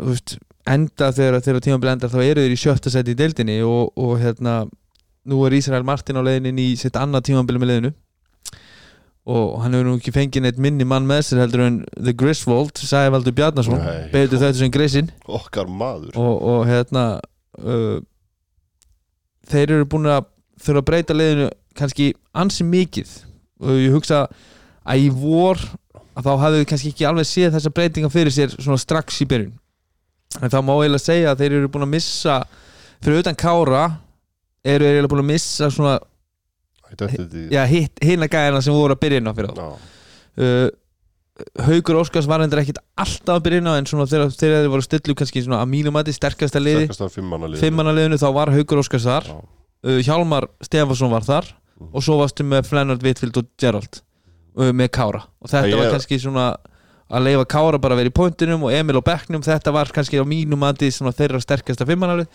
[0.66, 4.16] enda þegar, þegar tímabil endar þá eru þeir í sjötta seti í deildinni og, og
[4.22, 4.64] hérna
[5.26, 7.92] nú er Ísrael Martin á leiðin í sitt annað tímabil með leiðinu
[9.26, 12.78] og hann hefur nú ekki fengið neitt minni mann með sér heldur en The Griswold
[12.78, 14.04] Sævaldur Bjarnason, Nei.
[14.12, 15.10] betur þetta sem Grisinn.
[15.26, 16.14] Okkar maður.
[16.22, 17.06] Og, og hérna
[17.58, 17.98] uh,
[19.50, 20.28] þeir eru búin að
[20.62, 23.10] þurfa að breyta leiðinu kannski ansi mikið.
[23.66, 24.26] Og ég hugsa
[24.86, 25.58] að í vor
[26.16, 29.28] að þá hafðu þið kannski ekki alveg séð þessa breytinga fyrir sér svona strax í
[29.28, 29.54] byrjun.
[30.38, 32.40] En þá má eiginlega segja að þeir eru búin að missa
[33.02, 33.84] fyrir utan Kára
[34.62, 35.98] eru þeir eiginlega búin að missa svona
[37.66, 39.68] Hitt, hinna gæðina sem voru að byrja inn á fyrir Já.
[40.38, 40.68] uh,
[41.66, 44.80] Haugur Óskars var endur ekkit alltaf að byrja inn á en svona þegar þeir voru
[44.80, 46.86] að stillu kannski að mínum að liði sterkasta liði
[47.60, 49.28] fimmannaliðinu þá var Haugur Óskars þar.
[49.84, 51.90] Uh, Hjálmar Stefansson var þar Mhm.
[51.92, 53.98] og svo varstu með Flennard Whitfield og Gerald
[54.56, 55.18] uh, með Kára.
[55.44, 56.46] Og þetta Ég- var kannski svona
[57.12, 59.42] að leifa Kára bara að vera í pointinum og Emil á bekknum.
[59.44, 62.26] Þetta var kannski á mínum mati svona þeirra sterkasta fimmannalið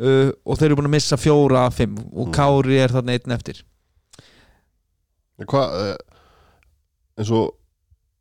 [0.00, 2.32] uh, og þeir eru búin að missa fjóra af fimm og Mhm.
[2.32, 3.60] Kári er þarna einn eftir
[5.46, 5.96] hvað eh,
[7.18, 7.52] eins og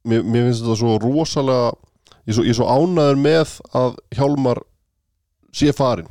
[0.06, 1.72] mér, mér finnst þetta svo rosalega
[2.28, 4.62] ég er svo, svo ánæður með að Hjálmar
[5.56, 6.10] sé farinn.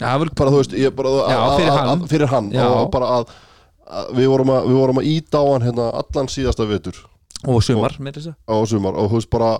[0.00, 1.88] Já, það var bara þú veist, bara Já, að- fyrir hann.
[1.92, 2.48] að, fyrir hann.
[2.56, 3.32] Og að,
[4.16, 6.96] við vorum að við vorum að íta á hann hérna allan síðasta vetur.
[7.46, 7.92] Og sumar
[8.48, 8.94] á sumar.
[8.98, 9.52] Og þú veist bara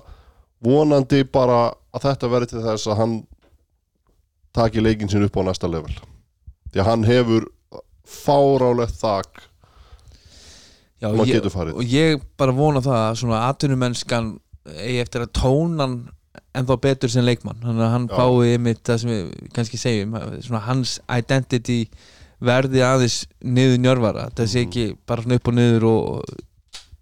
[0.63, 3.27] vonandi bara að þetta verði til þess að hann
[4.55, 5.93] taki leikin sinn upp á næsta level.
[6.73, 7.47] Því að hann hefur
[8.09, 9.43] fárálegt þak
[11.03, 11.77] Já, Maður ég, getur farið.
[11.77, 14.35] og ég bara vona það að svona atvinnumennskan
[14.71, 15.97] eigi eftir að tóna hann
[16.57, 18.17] ennþá betur sem leikmann þannig að hann Já.
[18.21, 21.79] fái einmitt það sem við kannski segjum svona hans identity
[22.43, 26.35] verði aðeins niður njörvara það sé ekki bara svona upp og niður og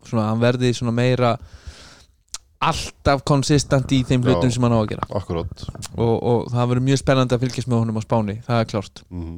[0.09, 1.35] svona hann verði svona meira
[2.61, 4.31] alltaf konsistent í þeim Já.
[4.31, 7.71] hlutum sem hann á að gera akkurat og, og það verður mjög spennandi að fylgjast
[7.71, 9.37] með honum á Spáni, það er klárt mm.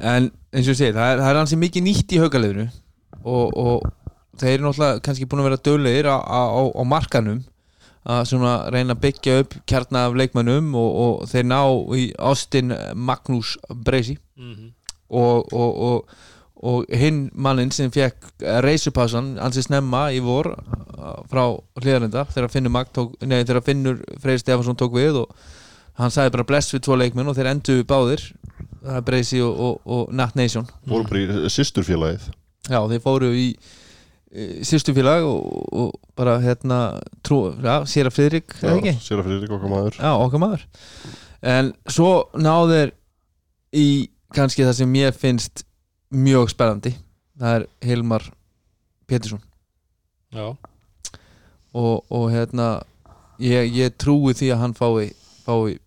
[0.00, 2.68] en eins og ég segi, það er, er hansi mikið nýtt í haugaliðinu
[3.22, 3.86] og, og
[4.40, 7.42] þeir eru náttúrulega kannski búin að vera döglegir á, á, á, á markanum
[8.04, 11.60] að svona reyna að byggja upp kjarna af leikmannum og, og þeir ná
[11.96, 13.54] í Austin Magnús
[13.86, 14.18] Breisi
[15.08, 16.14] og, og, og,
[16.64, 22.74] og hinn mannin sem fekk reysupassan ansi snemma í vor uh, frá hlýðarenda þegar Finnur,
[22.76, 25.32] Magn tók, nei, þegar Finnur Freyr Stefansson tók við og
[26.00, 28.28] hann sagði bara bless við tvo leikmenn og þeir endu báðir
[29.04, 32.28] Breisi og, og, og Nat Nation voru bara í sýsturfélagið
[32.70, 33.48] Já, þeir fóru í
[34.66, 36.78] sýstu félag og, og bara hérna
[37.22, 37.84] trú, já,
[38.80, 38.94] ekki?
[39.04, 39.98] sér að fyrir okkar maður.
[40.00, 40.64] Já, okkar maður.
[41.54, 42.94] En svo náður
[43.76, 43.88] í
[44.34, 45.64] kannski það sem ég finnst
[46.14, 46.94] mjög spennandi.
[47.38, 48.26] Það er Hilmar
[49.10, 49.42] Pétursson.
[50.34, 50.48] Já,
[51.74, 52.68] og, og hérna
[53.42, 55.12] ég, ég trúi því að hann fái,
[55.46, 55.78] fái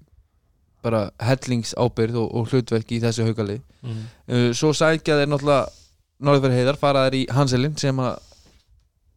[0.86, 4.02] bara hellingsábyrð og, og hlutverk í þessu haugalið mm.
[4.32, 5.66] uh, svo sækja þeir náttúrulega
[6.24, 8.18] Norðfjörð heiðar fara þær í Hanselin sem að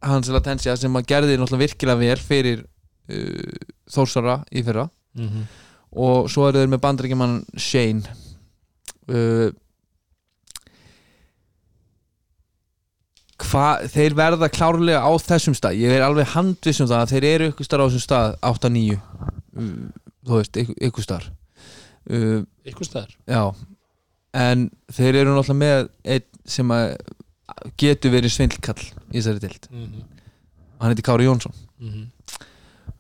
[0.05, 4.89] Hansel Atensia sem að gerði náttúrulega virkilega vel fyrir uh, Þórsara í fyrra.
[5.19, 5.49] Mm
[5.91, 8.15] og svo eru þeir með bandrækjumann Shane.
[9.11, 9.51] Uh,
[13.41, 15.81] hva, þeir verða klárlega á þessum stað.
[15.83, 18.87] Ég er alveg handviss um það að þeir eru ykkur starf á þessum stað 8-9
[18.95, 19.75] uh,
[20.29, 21.31] þú veist, ykkur, starf
[22.13, 22.41] uh,
[22.71, 23.19] Ykkur staðar?
[23.27, 23.43] Já
[24.37, 26.87] En þeir eru náttúrulega með einn sem að
[27.81, 28.79] getur verið svindlkall
[29.11, 30.25] í þessari dild mm -hmm.
[30.81, 31.55] hann heiti Kári Jónsson.
[31.81, 31.91] Mm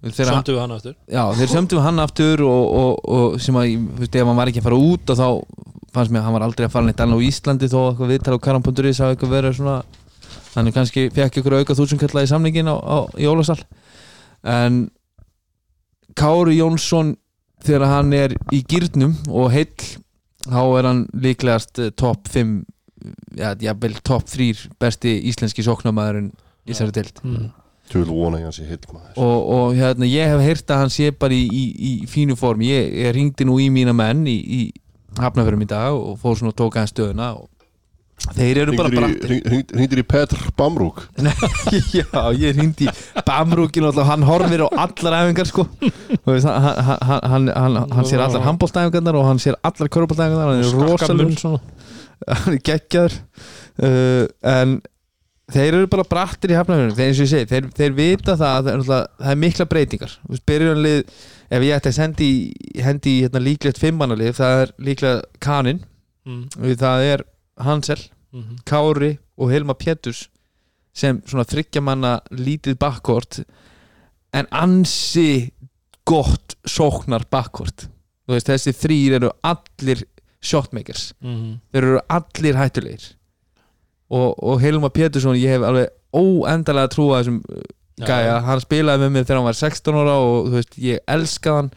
[0.00, 0.94] hann, Sömdu við hann aftur?
[1.12, 4.36] Já, þeir sömdu við hann aftur og, og, og sem að, þú veist, ef hann
[4.36, 5.28] var ekki að fara út og þá
[5.92, 8.36] fannst mér að hann var aldrei að fara neitt annað á Íslandi þó eitthvað viðtal
[8.38, 9.82] á karam.is hafa eitthvað verið svona
[10.54, 13.58] þannig kannski fekk ykkur auka þúsundkalla í samningin á, á, í Ólasal
[14.46, 14.90] en
[16.18, 17.16] Kári Jónsson
[17.60, 19.68] þegar hann er í gýrnum og heill
[20.46, 22.58] þá er hann líklegast eh, topp 5
[23.38, 27.48] ja, jafnvel topp 3 besti íslenski sóknamaðurinn í þessari dild mm.
[27.90, 29.16] Þú vil vona ég hans í heill maður.
[29.18, 32.62] Og, og hérna, ég hef heyrt að hann sé bara í, í, í fínu form
[32.62, 34.60] ég, ég ringdi nú í mína menn í, í
[35.18, 37.48] hafnafjörðum í dag og fór svona og tók aðeins stöðuna og
[38.36, 39.32] þeir eru bara brattir.
[39.48, 41.02] Hringdir í Petr Bamrúk?
[41.96, 42.06] Já,
[42.36, 45.66] ég ringdi í Bamrúkin og hann horfir á allar æfingar sko.
[45.80, 50.64] Hann, hann, hann, hann, hann, hann sér allar handbóltæfingarnar og hann sér allar körbóltæfingarnar hann
[50.64, 51.62] er rosalur svona.
[52.20, 53.14] Hann er geggjaður.
[53.80, 54.74] Uh, en
[55.50, 58.50] þeir eru bara brattir í hafnafjörðum þeir, eins og ég segi, þeir, þeir vita það
[58.58, 60.12] að það er, er mikla breytingar.
[60.50, 61.14] Byrjunarlið,
[61.50, 62.30] ef ég ætti að sendi
[62.84, 65.80] hendi í hérna, líklegt fimmannalið það er líklega Kanin
[66.28, 66.44] mm.
[66.78, 67.24] það er
[67.66, 68.02] Hansel,
[68.32, 70.28] Mm Kári og Hilma Péturs
[70.94, 73.40] sem svona þryggja manna lítið bakkort
[74.32, 75.50] en ansi
[76.06, 77.88] gott sóknar bakkort.
[78.30, 80.04] Veist þessi þrýr eru allir
[80.40, 81.58] shotmakers -hmm.
[81.72, 83.16] þeir eru allir hættulegir.
[84.10, 87.62] Og, og Hilma Pétursson ég hef alveg óendalega trú að þessum uh,
[88.06, 91.56] gæja, hann spilaði með mig þegar hann var 16 ára og þú veist, ég elskaði
[91.56, 91.70] hann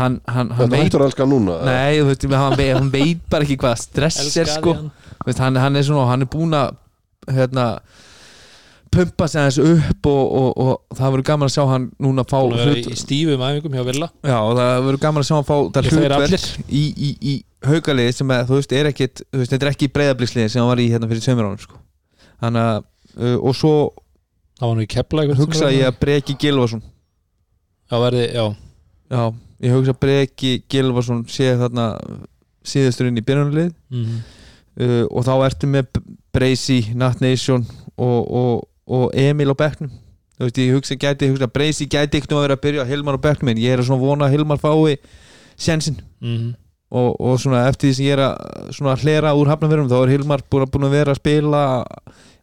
[0.00, 0.96] hann, hann, hann veit
[1.26, 4.76] núna Nei, þú veist, hann veit, hann veit bara ekki hvað stress er sko.
[5.22, 6.76] Þú veist, hann, hann er svona, hann er búin að
[7.36, 7.66] hérna
[8.96, 12.38] pumpa sig aðeins upp og, og, og það verður gaman að sjá hann núna fá
[12.38, 14.08] hlut í stífum æfingum hjá Villa.
[14.24, 17.34] Já, og það verður gaman að sjá hann fá það hlutverk í, í, í
[17.66, 20.70] haukalið sem að, þú veist, er ekkit þú veist, þetta er ekki breyðabliksliðin sem hann
[20.70, 21.80] var í hérna fyrir sömur ánum sko.
[22.44, 22.78] Þannig að
[23.16, 23.76] uh, og svo
[24.56, 28.46] Það var nú í kepla hugsa ég að Breki Gilvason Já, verði, já.
[29.12, 29.24] Já,
[29.64, 31.92] ég hugsa Breki Gilvason sé þarna
[32.66, 34.16] síðasturinn í byrjunarlið mm.
[34.82, 36.02] uh, og þá ertu með
[36.34, 37.64] Breisi, Nat Nation
[37.96, 39.92] og, og, og Emil á bekknum
[40.36, 42.90] þú veist, ég hugsa gæti, hugsa að Breisi gæti ekkert um að vera að byrja
[42.90, 44.98] Hilmar á bekknum en ég er að svona vona að Hilmar fái
[45.56, 46.54] sjensin Mm.
[46.96, 50.42] og, og svona eftir því sem ég er að hlera úr hafnafjörðum þá er Hilmar
[50.48, 51.62] búin að, vera að spila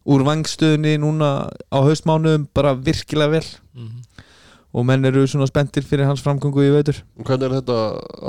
[0.04, 1.30] úr vangstöðunni núna
[1.74, 3.48] á haustmánuðum bara virkilega vel.
[4.74, 7.80] Og menn eru svona spenntir fyrir hans framgöngu í veitur Hvernig er þetta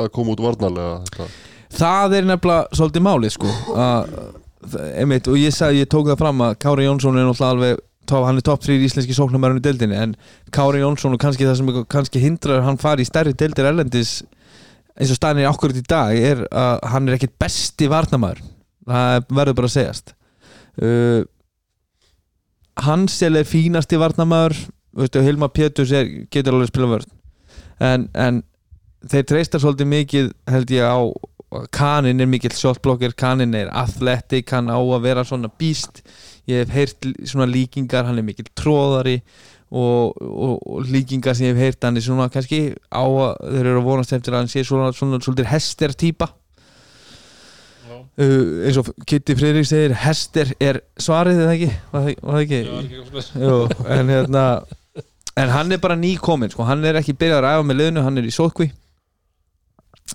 [0.05, 1.29] að koma út varnarlega
[1.75, 4.15] það er nefnilega svolítið málið sko að,
[5.01, 7.83] einmitt, og ég sagði, ég tók það fram að Kári Jónsson er náttúrulega alveg
[8.15, 10.17] hann er topp 3 íslenski sóknarmærun í deildinni en
[10.53, 14.19] Kári Jónsson og kannski það sem kannski hindrar hann fari í stærri deildir erlendis
[14.95, 18.45] eins og staðin er okkur í dag er að hann er ekkit besti varnamaður
[18.85, 20.15] það verður bara að segjast.
[20.75, 21.23] Uh,
[22.85, 24.59] Hansel er fínasti varnamaður
[24.97, 27.15] veistu, Hilma Péturs er, getur alveg spila vörn.
[27.83, 28.43] En, en
[29.11, 30.99] þeir treystar svolítið mikið held ég á
[31.75, 36.03] Kanin er mikill shotblocker Kanin er athletic, hann á að vera svona býst
[36.51, 39.21] ég hef heyrt svona líkingar, hann er mikill tróðari
[39.71, 43.69] og, og, og líkingar sem ég hef heyrt hann er svona kannski á að þeir
[43.69, 46.33] eru að vonast eftir að hann sé svona, svolítið hester típa.
[48.15, 51.71] Uh, eins og Kitty Friðrik segir hester er svarið eða ekki?
[51.91, 53.01] Var það, var það ekki?
[53.43, 53.57] Jú,
[53.91, 54.45] en hérna
[55.41, 56.67] en hann er bara nýkomin sko.
[56.69, 58.69] hann er ekki byrjað að ræfa með liðinu, hann er í sótkví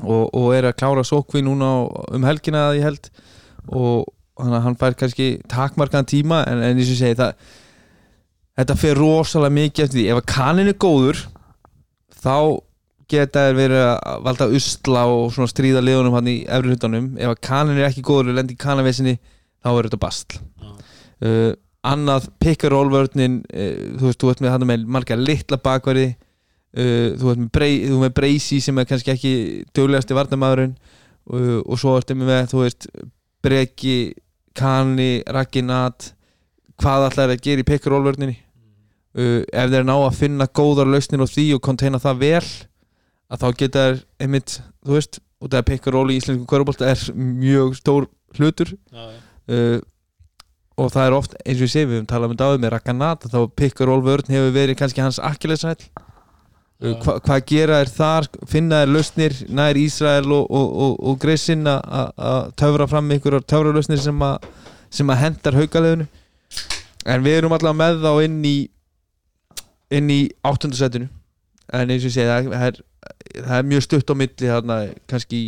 [0.04, 1.72] og, og er að klára sótkví núna
[2.16, 3.10] um helgina að ég held.
[3.76, 4.08] Og
[4.40, 7.52] hann, fær kannski takmarkaðan tíma en, en eins og segi það
[8.60, 10.08] þetta fer rosalega mikið eftir því.
[10.14, 11.24] Ef að kanin er góður
[12.20, 12.38] þá
[13.10, 17.12] geta þær verið að valda usla og svona stríða liðunum hann í efri hlutanum.
[17.18, 19.18] Ef að kanin er ekki góður og lendi í kanavesinni
[19.60, 20.40] þá er þetta bastl
[21.26, 21.52] uh,
[21.88, 25.60] annað pick and roll vörnin uh, þú veist, þú ert með hann með margar litla
[25.64, 29.34] bakverði uh, þú ert með, brei, þú ert með Breysi sem er kannski ekki
[29.76, 32.89] döglegasti varnamæðurinn uh, og svo ertu með þú veist
[33.39, 33.97] Breki,
[34.57, 36.11] Kani, Raginat
[36.80, 38.35] hvað ætlar að gera í pick and roll vörninni?
[39.18, 42.49] Uh, ef þeir ná að finna góðar lausnir á því og konteina það vel
[43.30, 46.47] að þá geta þær einmitt, þú veist og það er pick and roll í íslensku
[46.49, 48.07] kvörubólta er mjög stór
[48.38, 48.73] hlutur.
[49.49, 49.80] Uh,
[50.80, 53.27] og það er oft eins og ég segi við höfum talað um dáið með Rakanat
[53.31, 57.91] þá pick and roll vörn hefur verið kannski hans akkilesræll uh, hva, hvað gera er
[57.93, 58.30] þar?
[58.49, 63.76] Finna er lausnir nær Ísrael og, og, og, og Greisin að töfra fram einhverjar töfra
[63.76, 64.49] lausnir sem að
[64.89, 66.07] sem að hendar haugaleðinu
[67.10, 68.57] en við erum allavega með þá inn í
[69.99, 71.10] inn í áttundasætinu
[71.73, 72.80] en eins og ég segi það, er,
[73.38, 74.80] það er mjög stutt á milli þarna
[75.10, 75.41] kannski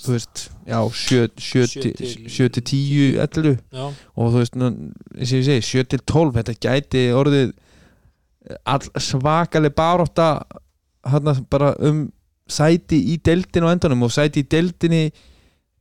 [0.00, 3.84] þú veist, já, 7 Sjö til- 7 til 10 11 Já,
[4.16, 7.52] og þú veist, eins og ég segi 7 til 12, þetta gæti orðið
[8.64, 10.30] all svakaleg barótta
[11.06, 12.06] hérna bara um
[12.50, 15.10] sæti í deildinu á endanum og sæti í deildinni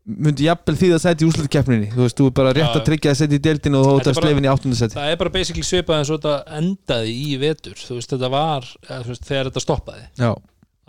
[0.09, 2.77] myndi jafnvel því að sæti í úslutkefninni þú veist, þú er bara rétt Já.
[2.79, 5.33] að tryggja að sæti í deildinu og ert er slefin í áttundasæti það er bara
[5.33, 7.75] basically svipað eins og þetta endaði í vetur.
[7.77, 8.69] Þú veist, þetta var,
[9.07, 10.05] veist, þegar þetta stoppaði.
[10.17, 10.31] Já,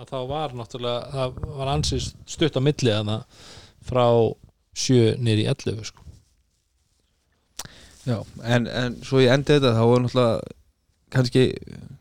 [0.01, 3.49] að þá var náttúrulega, það var ansið stutt á milli að það
[3.91, 4.07] frá
[4.81, 6.07] 7 nýri 11 sko.
[8.07, 10.57] já, en, en svo ég endi þetta þá er náttúrulega
[11.11, 11.43] kannski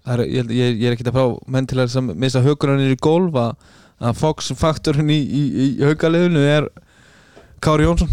[0.05, 3.35] er, ég, ég, ég er ekkert að frá menn til að missa haugurinn í golf
[3.41, 3.67] að,
[3.99, 6.69] að Fox faktorinn í, í, í haugaliðinu er
[7.59, 8.11] Kári Jónsson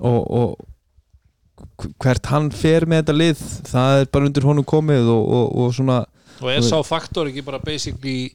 [0.00, 5.22] og, og hvert hann fer með þetta lið það er bara undir honum komið og,
[5.36, 6.00] og, og svona
[6.40, 8.32] og er sá faktor ekki bara basically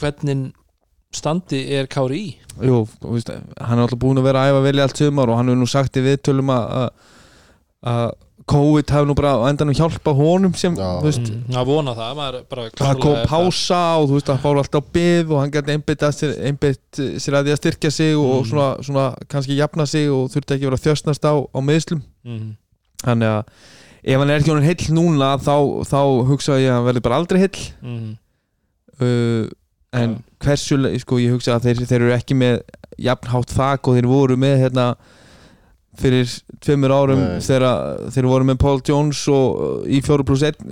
[0.00, 0.52] hvernig
[1.12, 3.28] standi er Kári í jú, þú veist,
[3.60, 5.60] hann er alltaf búin að vera að æfa vel í allt sumar og hann hefur
[5.60, 6.92] nú sagt í viðtölum að að-
[7.92, 8.12] að
[8.52, 10.98] COVID hefur nú bara endanum hjálpa honum sem, Já.
[10.98, 14.40] þú veist, mm, að vona það, maður bara það kom pása og þú veist, hann
[14.42, 18.16] fór alltaf byð og hann gæti einbytt sér, einbytt sér að því að styrkja sig
[18.16, 18.48] og Mm.
[18.50, 22.02] svona, svona kannski jafna sig og þurfti ekki að vera að þjösnast á, á meðslum
[22.24, 22.56] Mhm.
[23.04, 23.44] þannig að
[24.04, 25.56] ef hann er ekki honum heill núna þá,
[25.86, 28.16] þá hugsa ég að hann verði bara aldrei heill Mhm.
[29.00, 29.48] uh,
[29.92, 32.62] en hversu sko ég hugsa að þeir, þeir eru ekki með
[33.02, 34.86] jafnhátt þak og þeir voru með hérna
[36.00, 36.30] fyrir
[36.64, 40.62] tveimur árum þegar þeir voru með Paul Jones og, í 4 plus 1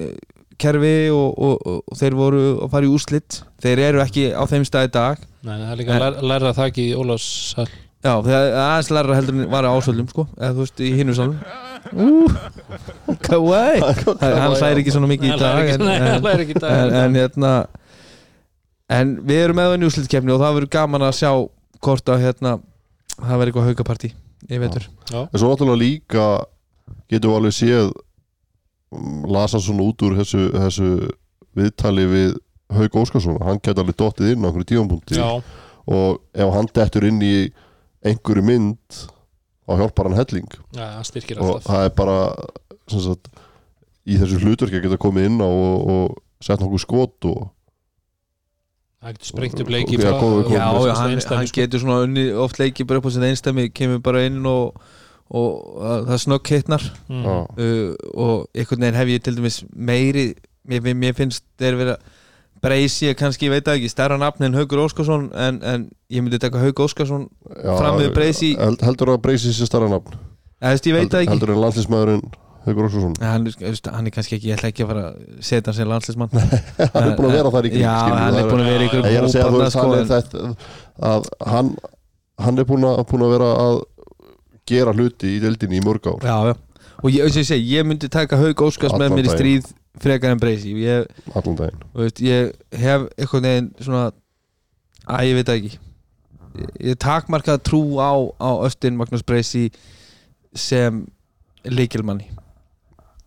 [0.60, 3.38] kerfi og, og, og, og þeir voru að fara í úrslit.
[3.64, 5.22] Þeir eru ekki á þeim stað í dag.
[5.40, 7.70] Nei, það er líka En- að læra, það ekki í Ólafshall
[8.00, 11.12] já þegar aðeins læra heldur en var á ásöldum sko eða þú veist í hinu
[11.12, 11.34] salum
[11.92, 12.38] uh,
[13.28, 13.82] kawaii.
[14.24, 17.50] Hann hlæri ekki svona mikið í dag en, það en, en hérna
[18.90, 21.30] en við erum með það í úrslitkefni og það verður gaman að sjá
[21.80, 22.54] hvort að hérna
[23.16, 24.12] það verður eitthvað haukapartí
[24.50, 26.26] ég veitur Já, En svo náttúrulega líka
[27.10, 27.90] getum við alveg séð
[28.94, 30.90] mm, lasa svona út úr þessu, þessu
[31.58, 32.38] viðtali við
[32.70, 33.40] Hauk Óskarsson.
[33.42, 35.26] Hann geti alveg dottið inn á einhverju tífampunkti já,
[35.90, 37.34] og ef hann dettur inn í
[38.06, 38.98] einhverju mynd
[39.66, 40.46] þá hjálpar hann helling.
[41.06, 42.18] Styrkir og það er bara
[42.90, 43.30] sem sagt,
[44.06, 47.42] í þessu hlutverki að geta komið inn á og, og sett nokkuð skot og
[49.00, 50.10] Það getur sprengt upp leiki Já,
[50.86, 54.26] já, hann, hann getur svona unni, oft leikið bara upp á sitt einstæmi kemur bara
[54.28, 54.74] inn og,
[55.32, 55.78] og
[56.10, 56.84] það snögg hittnar.
[57.08, 57.36] Já.
[57.48, 60.26] uh, og einhvern veginn hef ég til dæmis meiri
[60.68, 61.94] mér, mér- mér finnst þeir vera
[62.60, 66.36] breysi kannski, ég veit það ekki, stærra nafn en Haugur Óskarsson en, en ég myndi
[66.42, 67.24] taka Haug Óskarsson
[67.64, 70.12] Fram við Breysi- held, heldur að breysi sér starra nafn.
[70.60, 71.32] Ég veit það ekki.
[71.32, 72.26] heldur en landlismæðurinn
[72.70, 73.14] Haukur Óskarsson.
[73.20, 73.46] Hann,
[73.94, 76.34] hann er kannski ekki, ég ætla ekki að fara að setja hann sem landslismann
[76.94, 78.70] hann er búin að vera þar í kring Já, skilur, hann það er búin að
[78.70, 80.44] vera í Ég er að segja þú veist, hann er ykkur þetta
[81.10, 81.70] að hann,
[82.46, 83.80] hann er búin að, búin að vera að
[84.70, 86.24] gera hluti í deildinni í mörg ár.
[86.24, 86.56] Já, já.
[87.00, 89.70] Og ég, ég segi, ég myndi taka Haug Óskars með mér í stríð
[90.00, 91.06] frekar en breysi ég,
[92.22, 94.10] ég hef eitthvað neginn svona
[95.10, 95.72] að ég veit ekki.
[96.82, 99.70] Ég, takmarkað trú á, á Östin Magnús Breysi
[100.56, 101.04] sem
[101.64, 102.28] leikilmanni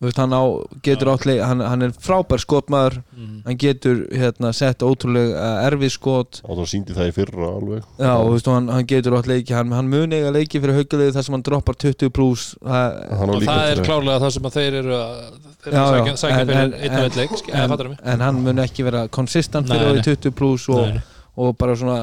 [0.07, 0.43] veist, hann á,
[0.85, 1.13] getur Já.
[1.15, 2.99] átt leik, hann, hann er frábær skotmaður.
[3.15, 3.41] Mhm.
[3.45, 6.41] hann getur hérna, sett ótrúlega erfið skot.
[6.47, 7.83] Og það síndi það í fyrra alveg.
[7.99, 10.77] Já, og veist, og hann, hann getur átt leiki hann, hann muni eiga leiki fyrir
[10.79, 12.99] haugulegi þar sem hann droppar 20 pluss það,
[13.29, 15.15] og það er klárlega það sem að þeir eru að
[15.63, 17.89] þeir eru Já, að já, sækja, en- fyrir en- einn og einn leik eða en,
[17.89, 17.99] mig.
[18.03, 20.01] en hann muni ekki vera konsistant fyrir nei.
[20.01, 21.01] á 20 pluss og,
[21.37, 21.99] og bara svona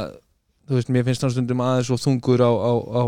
[0.71, 3.03] þú veist, mér finnst hann stundum aðeins og þungur á, á, á,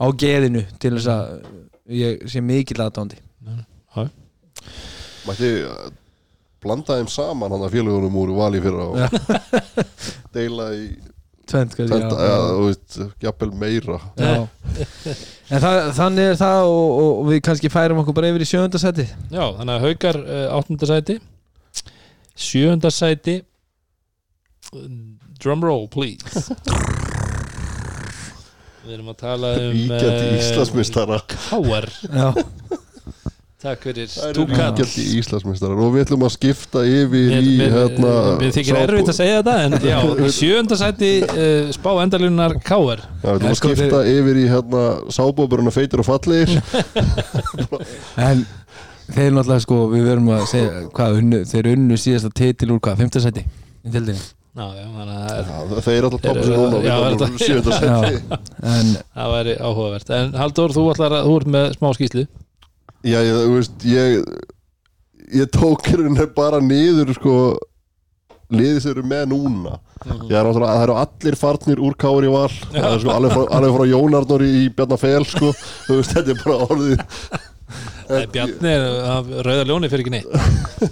[0.00, 1.44] á geðinu til þess að
[1.90, 2.80] ég sé mikill
[3.92, 4.10] aðdándi
[5.26, 5.88] mætti uh,
[6.62, 8.98] blanda þeim saman hann að félagunum úr vali í fyrra og
[10.34, 10.84] deila í
[11.52, 11.74] Tvent,
[13.20, 13.98] jafnvel meira.
[14.16, 14.46] Já.
[15.52, 18.80] En það, þannig er það og, og við kannski færum okkur bara yfir í sjönda
[18.80, 21.18] seti Já, þannig að haukar uh, áttunda sæti.
[22.38, 23.40] Sjöunda sæti.
[25.42, 26.46] Drumroll please.
[28.82, 31.20] Við erum að tala um ríkjandi eh, Íslandsmeistara.
[31.30, 32.32] Káar, Já,
[33.62, 34.08] takk fyrir.
[34.10, 38.80] Það eru stúkall ríkjandi Íslandsmeistara og við ætlum að skipta yfir í hérna mér þykir
[38.82, 43.58] erfitt að segja þetta en já, sæti uh, spá endalunar Káar Já, við ætlum að
[43.60, 44.84] sko, skipta yfir í hérna
[45.14, 46.58] sábóburuna feitir og fallegir.
[48.28, 48.44] En
[49.12, 53.02] þeir náttúrulega sko, við verum að segja hvað unnu, þeir unnu síðasta titil úr hvað,
[53.04, 54.22] fymta seti í tildinni
[54.52, 55.12] Já, já, að
[55.48, 56.80] Já, þeir eru alltaf sig eru- núna
[58.04, 58.18] við
[58.68, 60.10] en það væri áhugavert.
[60.12, 62.24] En Halldór, þú ætlar að, þú ert með smá skýslu
[63.02, 64.24] Já, ég, þú veist, ég
[65.32, 67.36] ég tók hérna bara niður sko
[68.52, 69.78] liðið sem eru með núna.
[70.28, 72.50] Ég er náttúrulega, það eru allir farnir úr Kári Val.
[72.52, 75.54] Sko alveg frá, alveg frá Jónarnor í Bjarnafel sko,
[75.86, 77.02] þú veist, þetta er bara orðið
[78.32, 80.28] Bjarni er af Rauða ljóni fyrir ekki neitt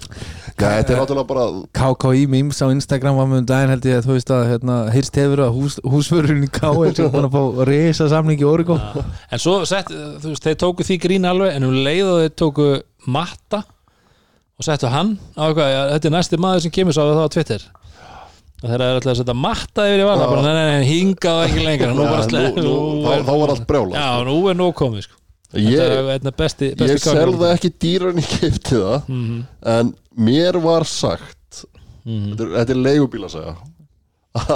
[0.60, 1.44] Já, þetta er náttúrulega bara
[1.80, 4.76] KKI memes á Instagram var með um daginn held ég að þú veist að hérna,
[4.94, 8.48] heyrst hefur að hús, húsförurinn í K er sem búin að fá reysa samning í
[8.48, 9.04] Origo Já.
[9.32, 12.34] En svo sett, þú veist, þeir tóku því grín alveg en um leið og þeir
[12.44, 12.68] tóku
[13.08, 13.62] matta
[14.60, 17.24] og settu hann á eitthvað, ja, þetta er næsti maður sem kemur svo á það
[17.24, 17.62] á Twitter.
[18.60, 21.38] Og þeir eru alltaf að setja matta yfir í vala bara, nei, nei, nei, hingað
[21.46, 22.74] ekki lengra nú, Já, bara sle- nú, nú,
[23.06, 25.16] þá, þá var allt brjála Já, nú er nóg komið sko.
[25.58, 29.40] Ég, besti, besti ég selða ekki dýran í kipti það mm -hmm.
[29.74, 31.36] en mér var sagt
[32.04, 32.30] Mhm.
[32.32, 33.56] þetta er, þetta er leigubíl að segja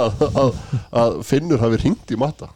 [0.01, 0.55] að, að,
[1.01, 2.47] að Finnur hafi ringt í matta.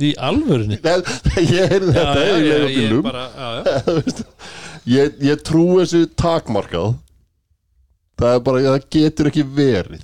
[0.00, 0.78] Í alvörunni?
[0.82, 3.02] Nei, ég heyrði þetta já, já, ég leigubílum.
[3.02, 4.24] bara, já,
[4.96, 6.96] ég, ég trú þessu takmarkað.
[8.20, 10.02] Það er bara, það getur ekki verið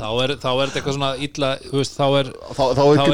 [0.00, 2.96] Þá er, þá er þetta eitthvað svona illa þú veist, þá er, þá, þá er
[2.96, 3.12] þá er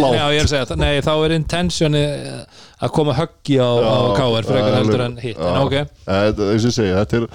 [0.00, 3.58] á já, ég er að segja, það- nei, þá er intentioni eh, að koma höggi
[3.60, 5.76] á, á Já, KR fyrir já, eitthvað heldur en hitt en ok,
[6.08, 7.28] þetta, eins og ég segja, þetta er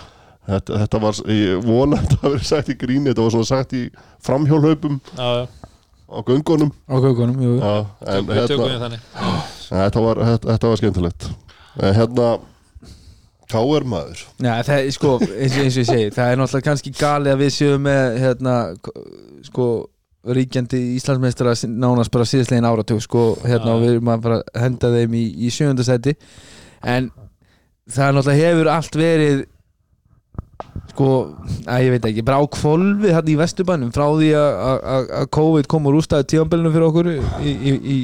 [0.46, 3.84] þetta, þetta var, ég vona að verið sagt í gríni þetta var svona sagt í
[4.26, 5.46] framhjólhaupum já, já,
[6.06, 6.72] á göngunum.
[6.86, 7.54] Á kökunum jú.
[7.62, 7.76] já,
[8.14, 9.00] en við tökum hérna,
[9.70, 11.30] þetta var, þetta, þetta var skemmtilegt.
[11.82, 12.28] En hérna
[13.52, 13.84] K.R.
[13.86, 17.30] maður Já, það sko, eins og, eins og ég segi það er náttúrulega kannski gali
[17.34, 18.56] að við séum með hérna,
[19.46, 19.68] sko
[20.26, 23.76] ríkjandi Íslandsmeistara sin- nánast bara síðastlegin áratug sko, hérna Já.
[23.76, 26.16] og við erum að henda þeim í, í sjöndasæti
[26.82, 27.12] en
[27.86, 29.44] það er náttúrulega hefur allt verið
[30.96, 31.10] sko,
[31.68, 35.10] að ég veit ekki bara á kvolfi hérna í Vesturbænum frá því að- að að-
[35.22, 37.98] að COVID kom úr úrstæðu tíðanbelinu fyrir okkur í, í, í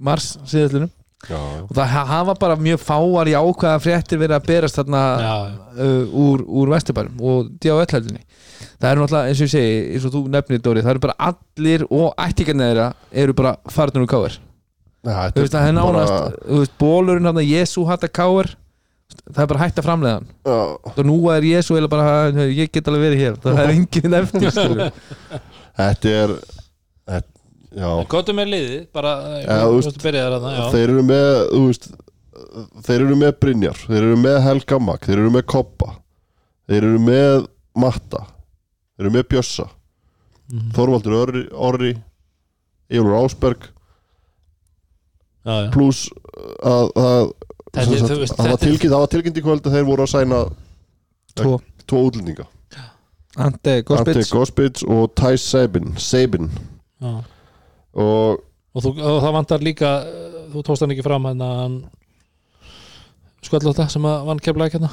[0.00, 0.90] mars síðastlunum
[1.28, 5.02] já, og það ha- hafa bara mjög fáar í ákvæða fréttir verið að berast þarna
[5.22, 5.34] já,
[5.78, 8.22] uh, úr, úr Vesturbærum og DHL-heldinni
[8.82, 11.18] það er náttúrulega eins og ég segi eins og þú nefnir Dóri, það eru bara
[11.30, 12.88] allir og ættingarnir þeirra
[13.24, 17.48] eru bara farnir úr já þú veist það er nánast þú veist, bólurinn hann að
[17.52, 18.52] Jésu hatta káir
[19.32, 20.28] það er bara hægt að framlega hann.
[20.46, 20.58] Já,
[20.88, 24.14] og nú er Jésu eða bara "Ha, ég get alveg verið hér, það er enginn
[24.14, 24.92] eftir
[25.76, 26.34] þetta er
[27.08, 27.41] þetta,
[28.12, 29.12] Kvotum er liðið, bara
[29.42, 31.28] já þeir eru með
[31.66, 31.86] veist,
[32.86, 35.90] þeir eru með Brynjar þeir eru með Helga Mag, þeir eru með Koppa
[36.68, 37.46] þeir eru með
[37.82, 39.68] Matta þeir eru með Bjössa
[40.52, 40.72] Mhm.
[40.76, 41.90] Þorvaldur Orri, Orri
[42.92, 43.62] Jólur Ásberg
[45.72, 46.10] pluss
[46.60, 50.40] að, það var tilkynnt það var tilkynnt í kvöld að þeir voru að sæna
[51.40, 51.54] tvo,
[51.88, 52.44] tvo útlendinga.
[53.40, 56.50] Ante Ante Gospits og Thijs Sabin Sabin.
[57.00, 57.14] Já.
[57.94, 58.40] Og
[58.72, 59.88] Og, þú, og það vantar líka
[60.52, 61.74] þú tókst hann ekki fram hérna, hann
[63.44, 64.88] skvallóta sem að vann keflaði hérna.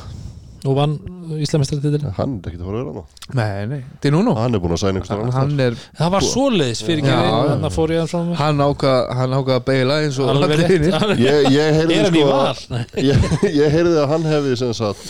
[0.68, 0.98] Og vann
[1.40, 4.58] Íslamistrættitil Hann er ekkert að fara að vera hana Nei, nei, þetta er núna Hann
[4.58, 7.20] er búin að sæna einhvers Hann er, það var fyrir ekki já.
[7.22, 10.32] þannig að fór ég hann frá mér hann ákvað hann ákvað að beila eins og
[10.34, 15.08] allir Hann- Ég, ég heyrði hann sko ég, ég heyrði að hann hefði sem sagt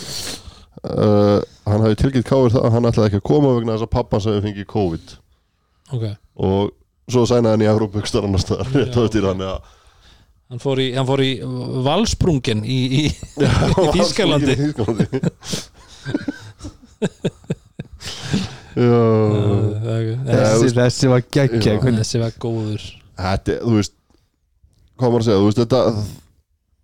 [0.86, 3.94] uh, Hann hefði tilkynnt káir það að hann ætlaði ekki að koma vegna þess að
[3.96, 5.16] pappan sem hefði fengið COVID.
[5.98, 6.06] Ok,
[6.46, 6.70] og
[7.12, 8.70] svo sænaði hann í Európa-bukstar annars staðar.
[8.70, 9.20] Já, Rétt á ok.
[9.28, 9.58] hann að
[10.50, 11.30] hann fór í, hann fór í
[11.86, 13.02] valsprungen í, í,
[13.84, 15.06] í Þískalandi Í Þýskalandi.
[18.80, 19.00] Já.
[20.30, 21.80] Þessi, þessi var geggja Já.
[22.00, 22.84] þessi var góður.
[23.20, 23.96] Þetta, þú veist
[25.00, 25.80] Hvað maður að segja, þú veist þetta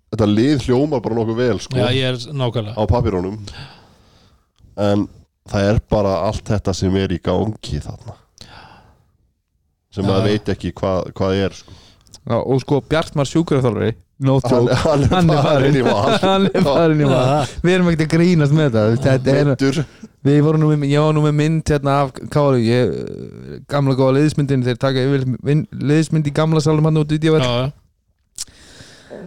[0.06, 2.76] Þetta lið hljómar bara nokkuð vel sko, já, ég er nákvæmlega.
[2.78, 3.38] á papirónum
[4.76, 5.06] En
[5.50, 8.16] það er bara allt þetta sem er í gangi þarna
[9.96, 11.78] sem maður veit ekki hvað, hvað er sko.
[12.26, 16.18] Já, og sko Bjartmar sjúkurþjálfari no hann, joke, hann hann er farin í val.
[16.22, 17.54] Hann er farin í val.
[17.62, 19.80] Við erum ekkert að grínast með þetta þetta er,
[20.26, 22.94] við vorum nú með, ég var nú með mynd hérna af Kári, ég,
[23.70, 25.26] gamla góða liðsmyndin þeir taka yfir
[25.92, 27.68] liðsmynd í gamla salum hann út í já.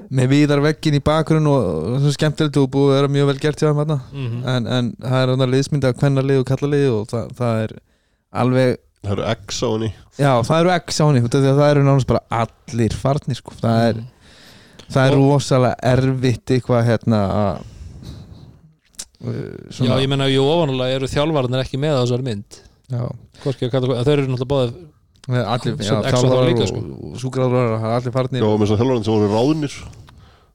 [0.10, 3.62] með viðar veggin í bakgrunn og, svo skemmtilegt og búið að vera mjög vel gert
[3.62, 4.00] hjá þeim hérna.
[4.12, 4.44] Mhm.
[4.56, 7.76] en, en það er hann liðsmynd af kvennarlið og kallalið og það, það er
[8.44, 9.90] alveg það eru X á henni.
[10.20, 12.96] Já, það eru X á henni út af því að það eru nánast bara allir
[13.00, 13.56] farnir sko.
[13.62, 14.02] það er,
[14.90, 17.64] það er rosalega erfitt eitthvað hérna að
[19.24, 19.42] uh,
[19.80, 22.62] já, ég menna, jú, ofanulega eru þjálfarnir ekki með á þessari mynd.
[22.90, 24.80] Að kalla, þeir eru náttúrulega báðið
[25.30, 26.84] allir já, þjálfarar líka, og, sko.
[27.14, 28.44] og súgráður það er allir farnir.
[28.44, 29.80] Já, með þess að þjálfarinn sem voru ráðnir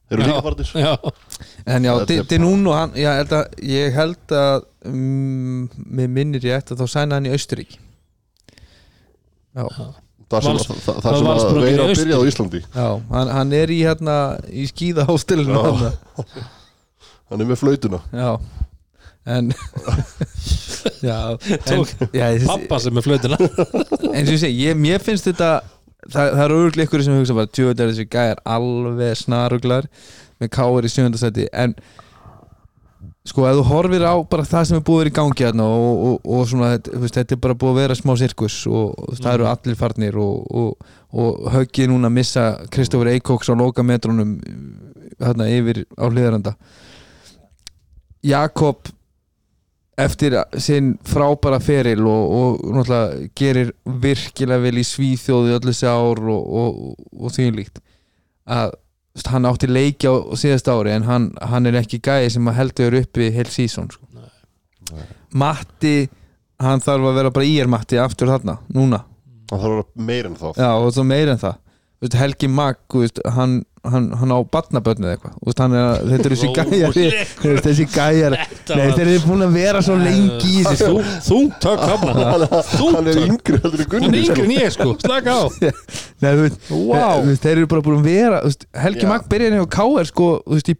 [0.05, 0.29] Þeir eru Já.
[0.29, 0.71] líka farnir.
[0.77, 0.91] já,
[1.65, 5.63] en já, er hann já, ég held að, ég held að um,
[5.97, 7.79] mér minnir ég eftir að þá sæna hann í Austurík
[9.55, 12.61] Það sem, Vals- það, það, sem að veira að byrja á Íslandi.
[12.75, 14.15] Já hann, hann er í hérna
[14.49, 15.63] í skíðahóstelinu Já.
[15.63, 15.93] hann
[17.29, 17.99] Hann er með flautuna.
[18.13, 18.31] Já.
[19.25, 19.47] En
[21.01, 25.25] já, en, já ég- pappa sem er flötina eins og ég segi, ég, mér finnst
[25.31, 25.47] þetta
[26.05, 29.87] það, það eru örgulega ykkur sem hugsa bara tjóð er þessi gæjar alveg snaruglar
[30.43, 31.73] með káir í sjöndasæti en
[33.25, 35.65] sko ef þú horfir á bara það sem er búið að vera í gangi hérna
[35.65, 39.17] og, og, og svona veist, þetta er bara búið að vera smá sirkus og, og
[39.17, 42.43] það eru allir farnir og, og, og höggið núna að missa
[42.73, 44.35] Kristofur Eikóks á lokametrunum
[45.17, 46.53] hérna yfir á hliðaranda
[48.25, 48.93] Jakob
[49.97, 53.73] eftir sinn frábæra feril og, og náttúrulega gerir
[54.03, 56.81] virkilega vel í svíþjóðu öllu þessi ár og, og,
[57.15, 57.79] og því líkt
[58.45, 58.75] að
[59.31, 62.97] hann átti leiki á síðast ári en hann, hann er ekki gæði sem að heldur
[62.99, 64.03] uppi heil sísón sko.
[64.15, 65.05] Nei.
[65.35, 66.09] Matti
[66.61, 69.01] hann þarf að vera bara í er Matti aftur þarna, núna
[69.49, 71.61] Það þarf að vera meir en það Já, meira en það
[71.95, 73.53] Þú veist, Helgi Mag, þú veist, hann,
[73.93, 75.33] hann, hann á barnabönnið eitthvað.
[75.41, 78.35] Þú veist, hann er, að- þetta er þessi gæjar þú veist, þessi gæjar
[78.69, 80.89] þeir eru búin að vera svo lengi í þessu.
[80.89, 82.13] Þú, þú tök hafna
[82.95, 85.43] Hann er yngri heldur í Hann er yngri en ég sko, slaka á.
[86.25, 89.09] Veist, þeir eru bara búin að vera þú veist, Helgi Já.
[89.11, 90.77] Mag byrjaði inn á KR sko, þú veist, í,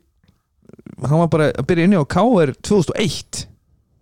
[1.06, 3.45] hann var bara að byrja inn á KR 2001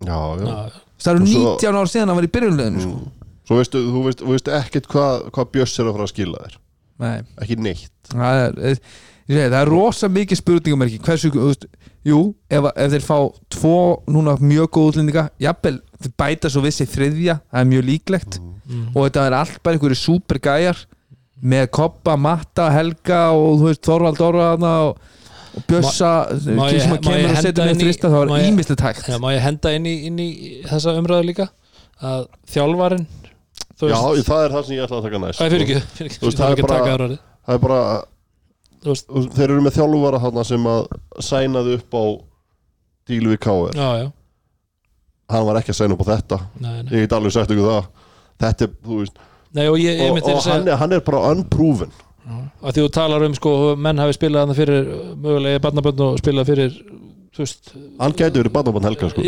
[0.04, 0.48] Já, já.
[0.48, 2.94] Já, Það eru Og svo- 19 ár síðan hann var í byrjunleginu sko.
[3.02, 3.10] Mm.
[3.44, 6.44] Svo veistu, þú veist, þú veist ekkert hvað hva Björs er að fara að skila
[6.46, 6.54] þér
[7.02, 7.90] Nei, Ekki neitt.
[8.12, 8.78] Það er,
[9.26, 11.00] segi, það er rosa mikið spurningamerki.
[11.02, 11.66] Hversu, þú veist,
[12.06, 12.18] jú
[12.52, 13.16] ef, ef þeir fá
[13.56, 13.76] tvo
[14.12, 18.40] núna mjög góð útlendinga, jafnvel, þeir bæta svo vissi þriðja, það er mjög líklegt.
[18.64, 18.84] Mm.
[18.96, 20.78] og þetta er allt bara einhverju super gæjar
[21.44, 25.02] með Koppa, Matta, Helga og þú veist, Þorvald Orra þarna og,
[25.58, 28.32] og Bjössa ég- sem að kemur og setja með þrista þá er
[28.86, 29.10] hægt.
[29.12, 30.28] Já, má ég henda inn í, inn í
[30.64, 31.48] þessa umræðu líka?
[32.00, 33.04] Að þjálfarin
[33.80, 35.40] Já, veist, það er það sem ég ætla að taka næst.
[35.42, 37.80] Fyrir ekki, fyrir ekki, Þú veist, það það er er bara- Það er bara,
[39.34, 40.86] þeir eru með þjálfuvara þarna sem að
[41.28, 42.04] sænaði upp á
[43.10, 44.12] dílu við KR
[45.32, 46.38] Hann var ekki að sæna upp á þetta.
[46.60, 46.90] Nei, nei.
[46.92, 47.86] Ég get alveg sagt ykkur það.
[48.44, 49.22] Þetta er, þú veist.
[49.56, 51.94] Nei, og ég, ég Og, og hann, er, hann er bara unproven.
[52.64, 54.86] Því þú talar um sko, menn hafi spilað hann fyrir
[55.20, 56.76] mögulega barnabönn og spilað fyrir
[57.34, 59.24] þú veist, Hann gæti verið barnabann helga sko.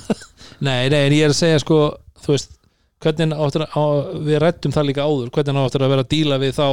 [0.66, 1.80] Nei, nei, en ég er að segja sko,
[2.20, 2.52] þú veist,
[3.00, 3.98] hvernig áttur að,
[4.28, 6.66] við rættum það líka áður, hvernig áttur að vera að díla við þá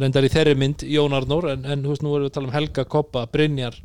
[0.00, 2.48] reyndar í þeirri mynd Jón Arnór, en, en þú veist, nú erum við að tala
[2.48, 3.76] um Helga, Koppa, Brynjar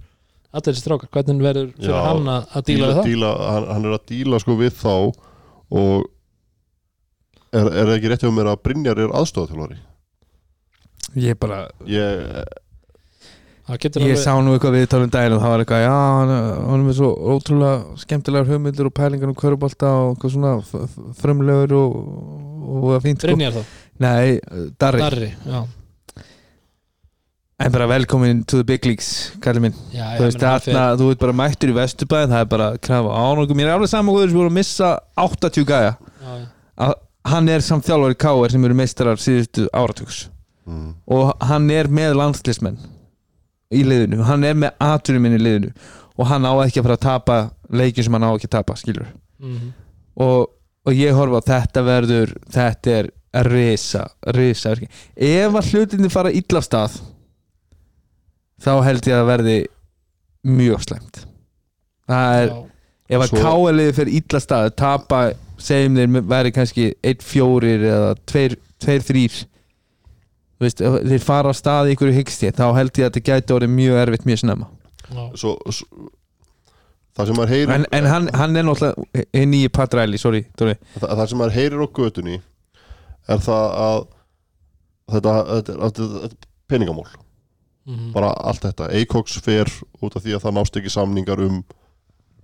[0.56, 3.10] allir þessi strákar, hvernig verður fyrir Já, hann að, díla við það?
[3.12, 4.94] díla, hann, hann er að díla sko við þá
[5.68, 6.08] Og
[7.56, 9.78] Er, er það ekki rétt hjá mér að Brynjar er aðstofaþjálfari
[11.24, 12.67] Ég bara, Ég, Það getur
[14.00, 16.30] ég alveg, sá nú eitthvað við talum daginn og það var eitthvað, já, hann,
[16.78, 21.10] er með svo ótrúlega skemmtilegar hugmyndir og pælingar um körubólta og eitthvað svona f- f-
[21.20, 21.98] frumlegur og,
[22.78, 23.34] og fínt sko.
[23.34, 23.66] Brynjar þá,
[23.98, 24.38] Nei,
[24.80, 25.02] Darri.
[25.04, 25.64] Darri, já.
[27.58, 29.78] En bara velkomin to the big leagues, kallið minn.
[29.90, 33.16] Já, Þú veist, þarna, þú ert bara mættur í vesturbæðin Það er bara að krafa
[33.18, 34.90] ánögum Mér er alveg saman góður sem voru að missa
[35.24, 35.96] 80 gæja.
[36.22, 36.36] Já,
[36.86, 36.94] að
[37.28, 38.54] Hann er samt þjálfari K.R.
[38.54, 40.20] sem eru meistarar síðustu áratugs.
[40.70, 40.94] Mm.
[41.12, 42.78] Og hann er með landslismenn
[43.76, 45.72] Í liðinu, hann er með aturuminn í liðinu
[46.18, 47.38] Og hann á ekki að fara að tapa
[47.76, 49.08] Leikjum sem hann á ekki að tapa, skilur
[49.38, 49.74] Mhm.
[50.18, 50.48] og,
[50.88, 53.10] og ég horfa á þetta verður Þetta er
[53.52, 54.88] risa, risa verki.
[55.16, 56.96] Ef að hlutinni fara illa af stað
[58.64, 59.58] Þá held ég að verði
[60.48, 61.20] Mjög slæmt.
[62.08, 62.58] Það er já,
[63.10, 65.20] ef að Svo- káaliði fyrir illa stað tapa,
[65.60, 69.46] segjum þeir væri kannski 1-4 eða 2-3 þú
[70.64, 73.74] veist, þeir fara á stað í ykkur hyggsti þá held ég að þetta gæti orðið
[73.78, 74.70] mjög erfitt mjög snemma.
[75.08, 75.24] Já.
[75.40, 76.10] svo, svo
[77.18, 80.76] það sem maður heyrir en, en hann, hann er náttúrulega hinn nýji Patræli, sorry það,
[81.00, 82.36] það sem maður heyrir á götunni
[83.28, 84.02] er það að
[85.14, 86.36] þetta, þetta, þetta, þetta er
[86.68, 87.08] peningamál.
[87.88, 88.12] Mhm.
[88.12, 89.70] bara allt þetta, Eikoks fer
[90.04, 91.62] út af því að það nást ekki samningar um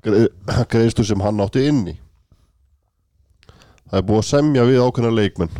[0.71, 1.97] greiðslu sem hann átti inni.
[3.89, 5.57] Það er búið að semja við ákveðna leikmenn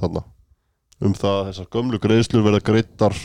[0.00, 0.24] þarna
[1.02, 3.16] um það að þessar gömlu greiðslur verða greiddar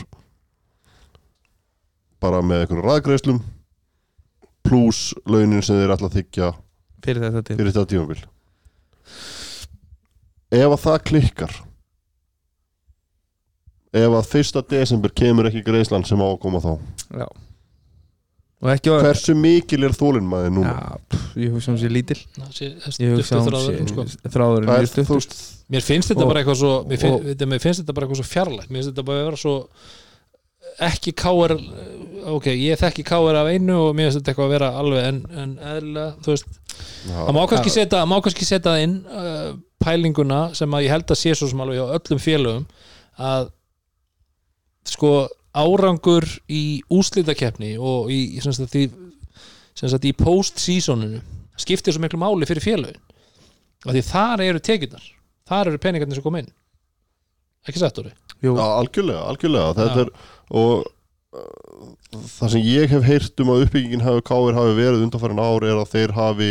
[2.22, 3.38] bara með einhverjum ræðgreiðslum
[4.66, 6.50] pluss launin sem þeir ætla að þykja
[7.04, 8.20] fyrir þetta til fyrir þetta tímabil.
[10.58, 11.58] Ef að það klikkar
[13.98, 16.72] ef að fyrsta desember kemur ekki greiðslan sem á að koma þá?
[17.22, 17.28] Já.
[18.58, 20.72] Hversu mikil er þólinn maður núna?
[20.74, 24.06] Já, pff, ég hugsa um sér lítil ég hugsa um þráðurinn, sko.
[24.10, 25.28] sér þráðurinn er, stuttur.
[25.68, 28.72] Mér finnst þetta bara eitthvað svo mér, finnst þetta bara eitthvað svo fjarlægt.
[28.72, 29.54] Mér finnst þetta bara að vera svo
[30.88, 31.54] ekki káir
[32.34, 35.22] ok, ég þekki káir af einu og mér finnst þetta eitthvað að vera alveg en,
[35.44, 36.60] en eðlilega, þú veist.
[37.06, 41.22] Það má kannski setja, má kannski setja inn uh, pælinguna sem að ég held að
[41.22, 42.66] sé svo sem alveg á öllum félögum
[43.28, 43.52] að
[44.88, 45.12] sko
[45.58, 51.22] árangur í úslitakeppni og í sem sagt, í, í post-seasoninu
[51.58, 53.02] skiptir svo miklu máli fyrir félögin.
[53.86, 55.04] Af því þar eru tekjurnar.
[55.48, 56.50] Þar eru peningarnir sem kom inn.
[57.68, 59.86] Ekki orði Jú, Já, algjörlega, algjörlega.
[59.98, 60.10] Er,
[60.54, 60.84] og
[61.34, 61.88] uh,
[62.38, 65.80] það sem ég hef heyrt um að uppbyggingin hafi káir hafi verið undanfærin ár er
[65.80, 66.50] að þeir hafi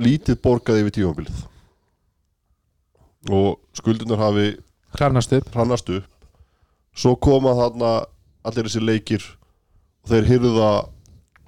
[0.00, 1.44] lítið borgað yfir tímabilið.
[3.36, 4.48] Og skuldunar hafi
[4.96, 6.15] hrannast upp
[6.96, 7.94] svo koma þarna
[8.46, 9.24] allir þessi leikir
[10.04, 10.70] og þeir hyrða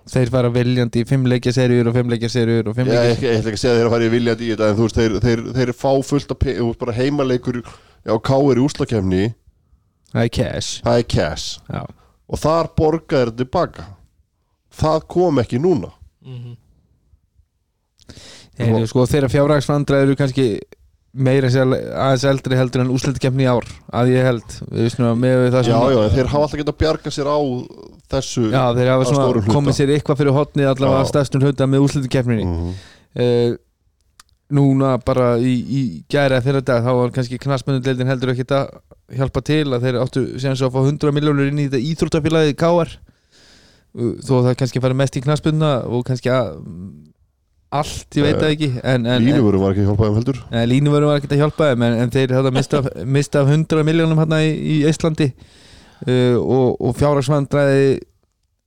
[0.08, 3.60] þeir fara viljandi í fimmleikja serjur og fimmleikja serjur og ég fimmleikja ætla ekki að
[3.60, 5.74] segja að þeir að fara í viljandi í þetta en þú veist, þeir, þeir, þeir
[5.76, 6.32] fá fullt
[6.80, 7.60] bara heimaleikur
[8.08, 9.24] á káir í úslakefni
[10.12, 10.80] það er cash.
[10.84, 11.60] Það er cash.
[11.68, 11.82] Já.
[12.28, 13.84] og þar borga þeir tilbaka.
[14.78, 15.92] Það kom ekki núna.
[16.24, 16.56] Mm -hmm.
[18.58, 20.60] Heyrðu, sko, þeirra fjárragsvandra eru kannski
[21.14, 23.64] meira aðeins eldri heldur en úslitkefni í ár
[23.96, 24.58] að ég held.
[25.72, 27.38] Já, já, þeir hafa alltaf getað að bjarga sér á
[28.12, 29.06] þessu Já, þeir hafa
[29.56, 32.76] komið sér eitthvað fyrir hotnið allavega að stærstum hluta með úslitkefninni Mhm.
[33.24, 33.56] uh,
[34.48, 38.70] núna bara í, í gæri að þeirra dag þá var kannski knastmöndudeldin heldur ekki að
[39.18, 42.54] hjálpa til að þeir áttu síðan svo að fá 100 miljónur inn í þetta íþróttafélagið
[42.62, 42.94] KR
[43.98, 46.54] uh, þó það kannski farið mest í knastmönduna og kannski að,
[47.68, 50.42] allt, ég veit það ekki en, en, en, Línuvörum var ekki að hjálpa þeim heldur.
[50.54, 54.22] Nei, línuvörum var ekki að hjálpa þeim en, en þeir mista, mista af 100 miljónum
[54.22, 57.90] hérna í, í Íslandi uh, og, og fjárhagsvandræði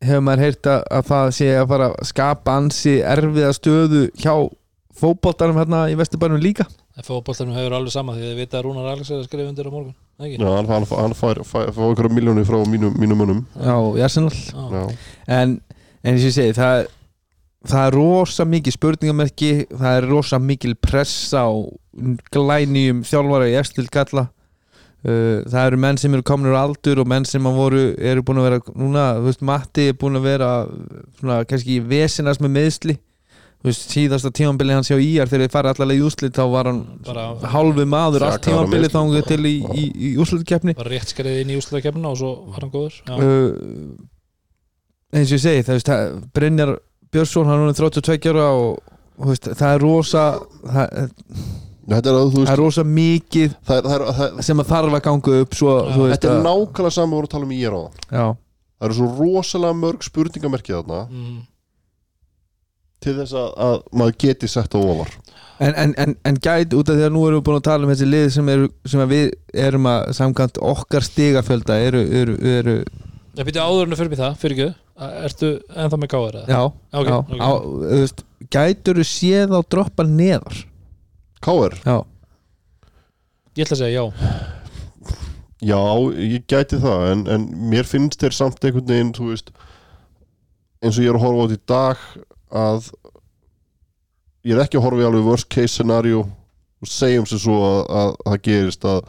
[0.02, 4.34] hefur maður heyrt að, að það sé að fara að skapa ansi erfiða stöðu hjá
[5.02, 6.68] fótboltarum hérna í Vesturbænum líka.
[6.98, 9.70] En fótboltanum hefur alveg sama því þið vita að Rúnar Alex er að skrifa undir
[9.70, 10.38] á morgun ekki?
[10.38, 13.44] Já, hann, hann, hann fær, fær, fær einhverja miljónu frá mínum, mínum mönnum.
[13.58, 13.76] Já,
[14.06, 14.34] Arsenal.
[14.34, 14.66] Já.
[14.76, 14.84] Já,
[15.28, 15.56] en,
[16.04, 16.84] en eins og ég segi það,
[17.68, 21.52] það er rosa mikið spurningamerki það er rosa mikil pressa á
[22.34, 24.26] glænýjum þjálfara í efstil kalla
[25.06, 28.42] uh, það eru menn sem eru komin úr aldur og menn sem voru, eru búin
[28.42, 30.52] að vera núna, þú veist, Matti er búin að vera
[31.20, 32.98] svona, kannski vesinast með meðsli
[33.62, 36.72] þú veist, síðasta tímanbili hans hjá IR þegar þið fara allavega í úslit þá var
[36.72, 41.44] hann bara, hálfu maður allt tímanbili þá til í, í, í úslitkeppni bara rétt skreið
[41.44, 42.98] inn í úslutakefnina og svo var hann góður.
[43.06, 44.00] Uh,
[45.14, 46.74] eins og ég segi það, veist, það Brynjar
[47.12, 48.80] Björnsson hann er orðinn 32 ára og,
[49.28, 50.24] veist, það er rosa
[50.64, 51.12] það,
[51.92, 54.64] þetta er að þú það veist er rosa mikið það, er- það, er- það, sem
[54.64, 57.36] að þarf að ganga upp svo, þú veist Þetta er nákvæmlega saman við vorum að
[57.36, 58.26] tala um í er á já,
[58.82, 61.40] Það eru svo rosalega mörg spurningamerkið þarna mm.
[63.06, 65.12] til þess að, að maður geti sett á ofar.
[65.62, 67.86] En, en, en, en gæti út af því að nú erum við búin að tala
[67.86, 69.28] um þessi lið sem, eru, sem að við
[69.68, 72.76] erum að samkvæmt okkar stigafjölda eru, eru, eru
[73.38, 74.70] ég byrja áður en að fyrir mig það, fyrir ekki
[75.00, 76.48] ertu ennþá með gáður eða?
[76.52, 76.62] já,
[77.00, 77.18] Ok, já.
[77.20, 77.40] ok.
[77.42, 78.24] á, þú veist,
[78.54, 80.58] gætur þú séð á droppa neðar?
[81.42, 81.96] Káir, já,
[83.58, 84.06] ég ætla að segja já.
[85.62, 85.78] Já,
[86.18, 89.52] ég gæti það en, en mér finnst þeir samt einhvern veginn þú veist
[90.82, 92.06] eins og ég er að horfa á þetta í dag
[92.62, 92.88] að
[94.50, 96.24] ég er ekki að horfa í alveg worst case scenario
[96.82, 99.02] og segjum sem svo að, að, að það gerist að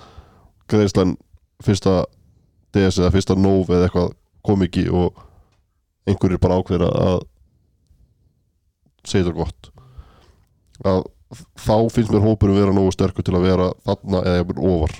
[0.73, 1.15] greiðslan
[1.65, 1.95] fyrsta
[2.77, 4.13] DS eða fyrsta NOV eða eitthvað
[4.45, 5.23] kom ekki og
[6.09, 7.20] einhverjir bara ákveður að
[9.07, 9.70] segja þetta gott.
[10.87, 11.03] Að
[11.62, 14.95] þá finnst mér hópurinn vera nógu sterkur til að vera þarna eða jafnvel ofar.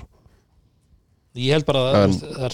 [1.33, 2.51] Ég held bara að En- það,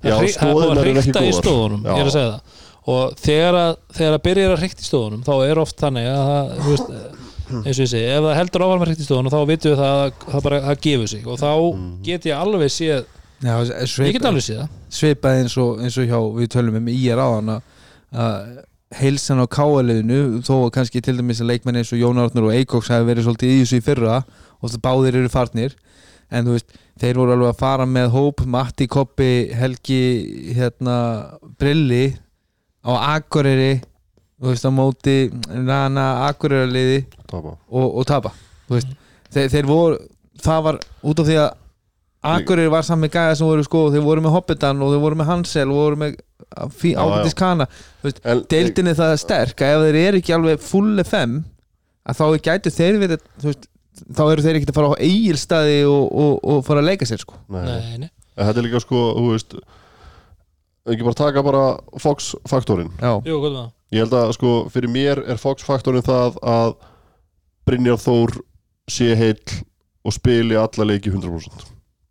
[0.00, 2.58] Já, það að ríkta í stóðunum ég er að segja það.
[2.90, 6.22] Og þegar að, þegar að byrjar að ríkta í stóðunum þá er oft þannig að
[6.30, 6.92] það, veist,
[7.66, 9.80] eins og ég segi, ef það heldur áfram að ríkta í stóðunum þá vitum við
[9.82, 11.26] það að það bara það gefur sig.
[11.26, 11.90] Og þá Mhm.
[12.08, 13.04] get ég alveg séð
[13.40, 13.54] Já,
[14.04, 14.72] ég get alveg séð það.
[14.92, 17.62] svipað eins og, eins og hjá við tölum um í er áðan að-
[18.12, 18.58] að
[19.00, 22.54] heilsan á káaliðinu þó að kannski til dæmis að leikmenn eins og Jón Árnur og
[22.58, 24.16] Eikoks hafi verið svolítið í þessu í fyrra
[24.60, 25.76] og það báðir eru farnir.
[26.30, 30.96] En þú veist, þeir voru alveg að fara með hóp Matti Koppi, Helgi hérna,
[31.58, 32.16] Brilli
[32.86, 33.80] á Akureyri
[34.40, 35.16] þú veist, á móti
[35.48, 37.56] Rana Akureyri Tapa.
[37.70, 38.30] og, og tapa.
[38.68, 38.92] Þú veist,
[39.32, 39.98] þeir, þeir voru
[40.40, 41.50] það var út af því að
[42.20, 45.16] Akureyri var saman með gæða sem voru sko þeir voru með Hobbitan og þeir voru
[45.20, 46.18] með Hansel og voru með
[47.00, 47.66] ágættis kana
[48.50, 51.38] deildinni það er sterk að ef þeir eru ekki alveg full FM
[52.10, 53.68] að þá gætu þeir verið veist,
[54.16, 57.22] þá eru þeir ekki að fara á eigilstaði og, og, og fara að leika sér
[57.24, 57.64] sko Nei.
[57.64, 58.10] nei, nei.
[58.40, 59.56] Þetta er líka sko, þú veist
[60.90, 61.64] ekki bara taka bara
[63.48, 63.72] með það?
[63.90, 66.76] Ég held að sko, fyrir mér er Fox-faktorinn það að
[67.68, 68.36] Brynjar Þór
[68.90, 69.60] sé heill
[70.06, 71.68] og spili alla leiki 100%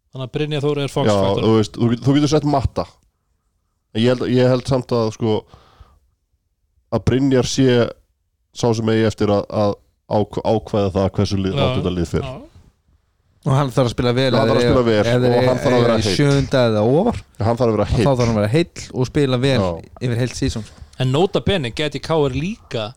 [0.10, 2.86] Þannig að Brynja Þóri er Já, Fox-faktor þú veist, þú, þú getur sett matta.
[3.94, 5.36] En ég held, ég held samt að sko
[6.94, 7.68] að Brynjar sé
[8.58, 9.74] sá sem eigi eftir að, að
[10.20, 11.68] ák- ákveða það hversu lið, Já.
[11.78, 12.38] þetta lið fyrir Já.
[13.46, 15.76] og hann þarf að spila vel Já, hann þarf að spila vel og hann þarf
[15.78, 16.16] að vera heill.
[16.18, 17.22] sjönda eða ofar.
[17.46, 18.06] Hann þarf að vera þá heill.
[18.10, 19.70] þarf hann að vera heill og spila vel Já.
[20.02, 20.66] yfir heilt sísón
[21.00, 22.90] En nota bene geti Káur líka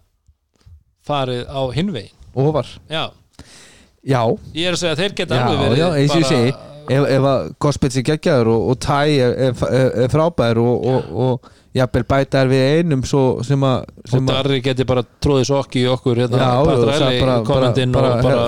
[1.06, 2.16] farið á hinvegin.
[2.34, 3.10] Ofar, Já,
[4.02, 4.22] já.
[4.56, 6.52] Ég er að segja að þeir geta Já, alveg verið já, eins og ég segi,
[6.88, 10.86] ef, ef að Gospels er geggjaður og, og Tæ er, er, er, er frábær og,
[10.92, 15.84] og, og jafnvel bæta er við einum sem að og Darri geti bara tróðið sokki
[15.84, 16.50] í okkur hérna,
[17.48, 18.44] komandinn bara- og bara,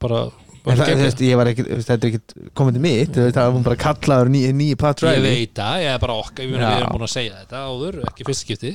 [0.00, 0.20] bara,
[0.64, 4.42] bara það, þú veist, þetta er ekkit komið til mitt, það var bara kallaður ný,
[4.54, 7.64] nýji Pat ég veit það, ég er bara okkar við erum búin að segja þetta
[7.66, 8.74] áður, ekki fyrst skipti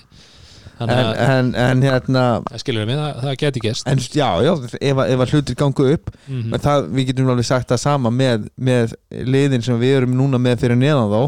[0.80, 2.24] en, að en, hérna
[2.60, 3.62] skilur mig, það, það geti
[3.92, 6.54] en já, já, ef, að- ef að hlutir gangu upp Mhm.
[6.54, 10.38] en það, við getum alveg sagt það sama með, með liðin sem við erum núna
[10.42, 11.24] með fyrir neðan þá.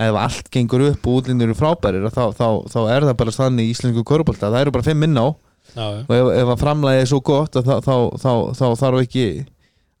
[0.00, 3.66] Ef allt gengur upp og útlindir eru frábærir þá, þá, þá er það bara stannig
[3.68, 5.28] í íslensku korupolta það eru bara fimm inn á.
[5.76, 9.02] Já, og ef, ef að framlæði er svo gott að þá, þá, þá, þá þarf
[9.04, 9.26] ekki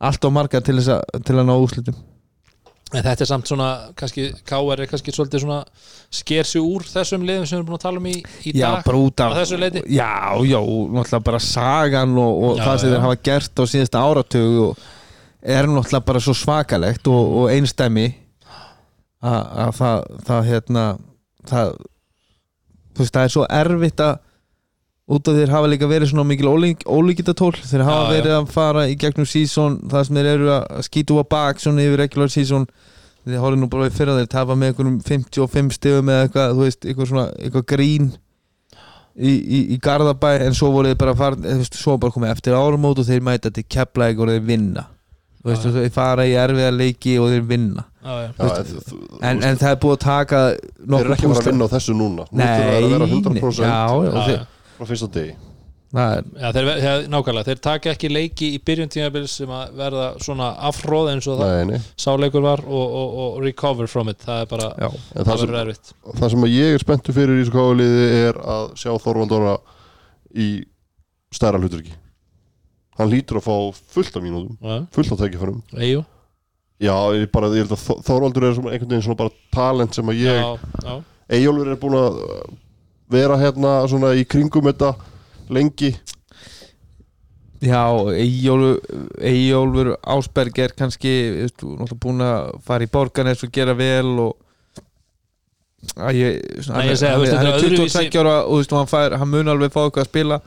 [0.00, 1.94] allt og marga til, að, til að ná úslitum
[2.90, 3.66] en þetta er samt svona,
[3.98, 5.58] kannski KR er kannski svolítið svona,
[6.20, 8.14] sker sig úr þessum liðum sem við erum búin að tala um í,
[8.50, 9.82] í já, dag bara út af á þessu leiti?
[9.94, 10.10] já,
[10.50, 12.94] já, náttúrulega bara sagan og, og Já, það sem já.
[12.94, 14.88] þeir hafa gert á síðasta áratug og
[15.42, 18.08] er náttúrulega bara svo svakalegt og, og einstæmi
[19.22, 20.84] að, að það, það hérna
[21.50, 21.72] það
[22.90, 24.18] þú veist, það er svo erfitt að
[25.10, 28.14] út af þeir hafa líka verið svona mikil ólík, ólíkitatól þeir hafa Já, já.
[28.16, 31.82] verið að fara í gegnum sísón það sem þeir eru að skýtu á bak svona
[31.86, 32.68] yfir regular sísón
[33.26, 36.66] þeir horfðu nú bara í fyrra þeir tafa með einhverjum 55 stegum eða eitthvað, þú
[36.68, 38.06] veist, eitthvað svona eitthvað grín
[39.18, 42.32] í, í, í Garðabæ en svo voru þeir bara fara, þú veist, svo bara komið
[42.36, 44.86] eftir árumót og þeir mæta til Keflæk og þeir vinna
[45.40, 45.74] þú veist, Já.
[45.80, 48.28] þeir fara í erfiða leiki og þeir vinna Já, já.
[48.30, 51.34] Já, Veist, þú- þú- en, en það er búið að taka Þeir eru ekki að
[51.34, 54.22] fara að vinna á þessu núna Nú Nei, að nei, 100% já, já, og Já,
[54.30, 54.46] þeir, já.
[54.80, 55.36] Frá fyrsta degi.
[55.90, 56.04] Já,
[56.54, 61.08] þeir, þeir, nákvæmlega, þeir taka ekki leiki í byrjun tímabils sem að verða svona afhróð
[61.16, 64.20] eins og það Nei, sáleikur var og, og, og recover from it.
[64.22, 64.86] Það er bara, já,
[65.16, 65.90] það það, verður erfitt.
[66.20, 69.56] það sem að ég er spenntu fyrir í þessu káliði er að sjá Þorvaldóra
[70.38, 70.48] í
[71.34, 71.96] stærra hluturki
[73.00, 73.58] Hann lítur að fá
[73.96, 75.58] fullt af mínútum Já, fullt af tækifærum.
[75.74, 76.06] Eyjú,
[76.86, 80.06] Já, ég, bara, ég held að Þor- Þorvaldur er einhvern veginn svona bara talent sem
[80.14, 80.50] að ég já,
[80.86, 80.94] já,
[81.34, 82.22] Eyjólfur er búin að
[83.10, 84.94] vera hérna svona í kringum þetta
[85.50, 85.92] lengi?
[87.60, 87.82] Já
[88.16, 88.78] Eyjólfur,
[89.20, 91.10] Eyjólfur Ásberg er kannski
[91.50, 94.36] náttúrulega búin að fara í borgarnes og gera vel og
[96.00, 98.34] að ég, svona, Nei, ég hann, þú veist, hann þetta er er öðruvísi- 22 ára
[98.44, 100.40] og og hann, fær, hann mun alveg fá eitthvað að spila.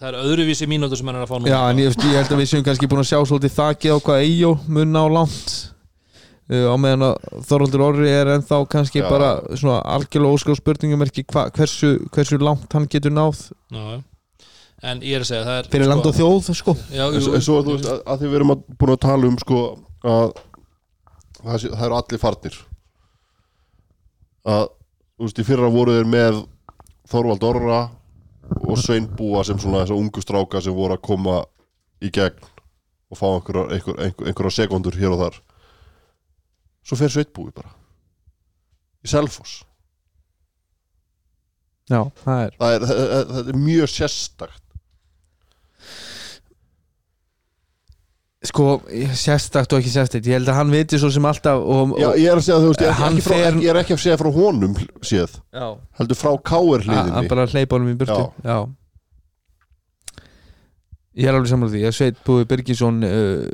[0.00, 2.32] Það er öðruvísi mínútur sem hann er að fá nú Já, en ég, ég held
[2.32, 5.56] að við séum kannski búin að sjá svolítið þakið á hvað Eyjó mun ná langt
[6.50, 9.08] á meðan að Þorvaldur Orri er ennþá kannski Já.
[9.12, 13.44] bara svona algjörlega óskráð spurningum ekki hva, hversu, hversu langt hann getur náð.
[13.70, 14.00] Já.
[14.82, 16.74] En ég er að segja, það er fyrir land og þjóð sko.
[16.90, 18.92] Já, En jú, svo, en svo þú veist, að, að því við erum að, búin
[18.94, 19.58] að tala um sko
[20.08, 20.30] að
[21.44, 22.56] það, sé- það eru allir farnir.
[24.50, 24.64] Að
[25.20, 26.38] þú veist, í fyrra voru þeir með
[27.10, 27.80] Þorvald Orra
[28.64, 31.42] og Svein Búa sem svona þessar ungu stráka sem voru að koma
[32.02, 32.40] í gegn
[33.10, 35.38] og fá einhverja, einhver, einhver, einhverja sekundur hér og þar
[36.86, 37.72] svo fer Svein Búi bara.
[39.04, 39.60] Í Selfoss.
[41.90, 42.98] Já, það er það er, það,
[43.34, 44.66] það, er mjög sérstakt.
[48.40, 48.66] Sko,
[49.20, 50.24] sérstakt og ekki sérstakt.
[50.30, 52.70] Ég held að hann viti svo sem alltaf og, Já, ég er að segja þú
[52.70, 55.66] veist, ég er, ekki frá, fer- ég er ekki að segja frá honum séð, Já.
[56.00, 57.16] heldur frá káir að hliðinni.
[57.20, 58.22] að bara hleypa honum í burtu.
[58.46, 58.56] Já.
[61.20, 63.44] ég er alveg saman því að Sveit Búi Birgisson uh,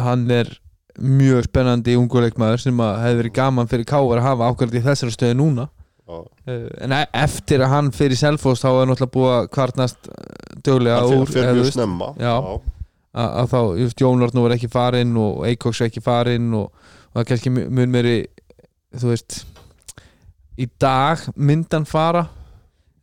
[0.00, 0.54] hann er
[1.00, 5.14] mjög spennandi unguleikmaður sem að hefði verið gaman fyrir Káar að hafa ákvæmt í þessari
[5.14, 5.68] stöðu núna.
[6.10, 10.14] Uh, en e eftir að hann fyrir Selfoss þá er náttúrulega búið að kvartnast uh,
[10.66, 11.30] döglega úr
[13.38, 17.14] að, þá, just, Jón Ortnú var ekki farinn og Eikoks var ekki farinn og, og
[17.14, 18.16] það er kannski mu- mun meiri
[18.98, 19.38] þú veist
[20.58, 22.24] í dag myndan fara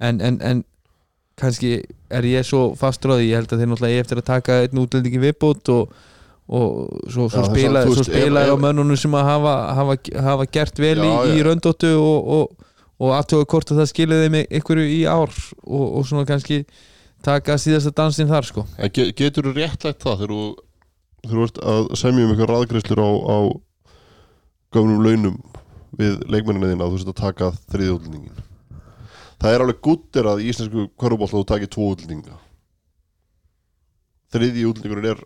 [0.04, 0.62] en, en, en
[1.40, 1.78] kannski
[2.12, 5.24] er ég svo því ég held að þeir náttúrulega eigi eftir að taka einn útlendingi
[5.24, 5.96] viðbútt og,
[6.48, 9.00] og svo, svo Já, spila, þess að, þú svo veist, spila ef- er á mönnunum
[9.02, 9.96] sem að hafa, hafa,
[10.28, 11.44] hafa gert vel í, Já, í já.
[11.50, 12.70] röndóttu og, og,
[13.04, 15.34] og aðtöga hvort að það skilið þeim einhverju í ár
[15.66, 16.62] og, og svona kannski
[17.28, 18.64] taka síðasta dansinn þar sko.
[18.96, 20.42] Ge getur þú réttlætt það þegar þú
[21.28, 23.38] þú ert að semja um eitthvað raðgreislur á, á
[24.78, 25.38] gömnum launum
[25.98, 28.44] við leikmennina þína að þú sért að taka þriði útlendingin
[29.42, 32.38] það er alveg guttir að í íslensku körfubóll þú takir tvo útlendinga.
[34.34, 35.22] Þriði útlendingur er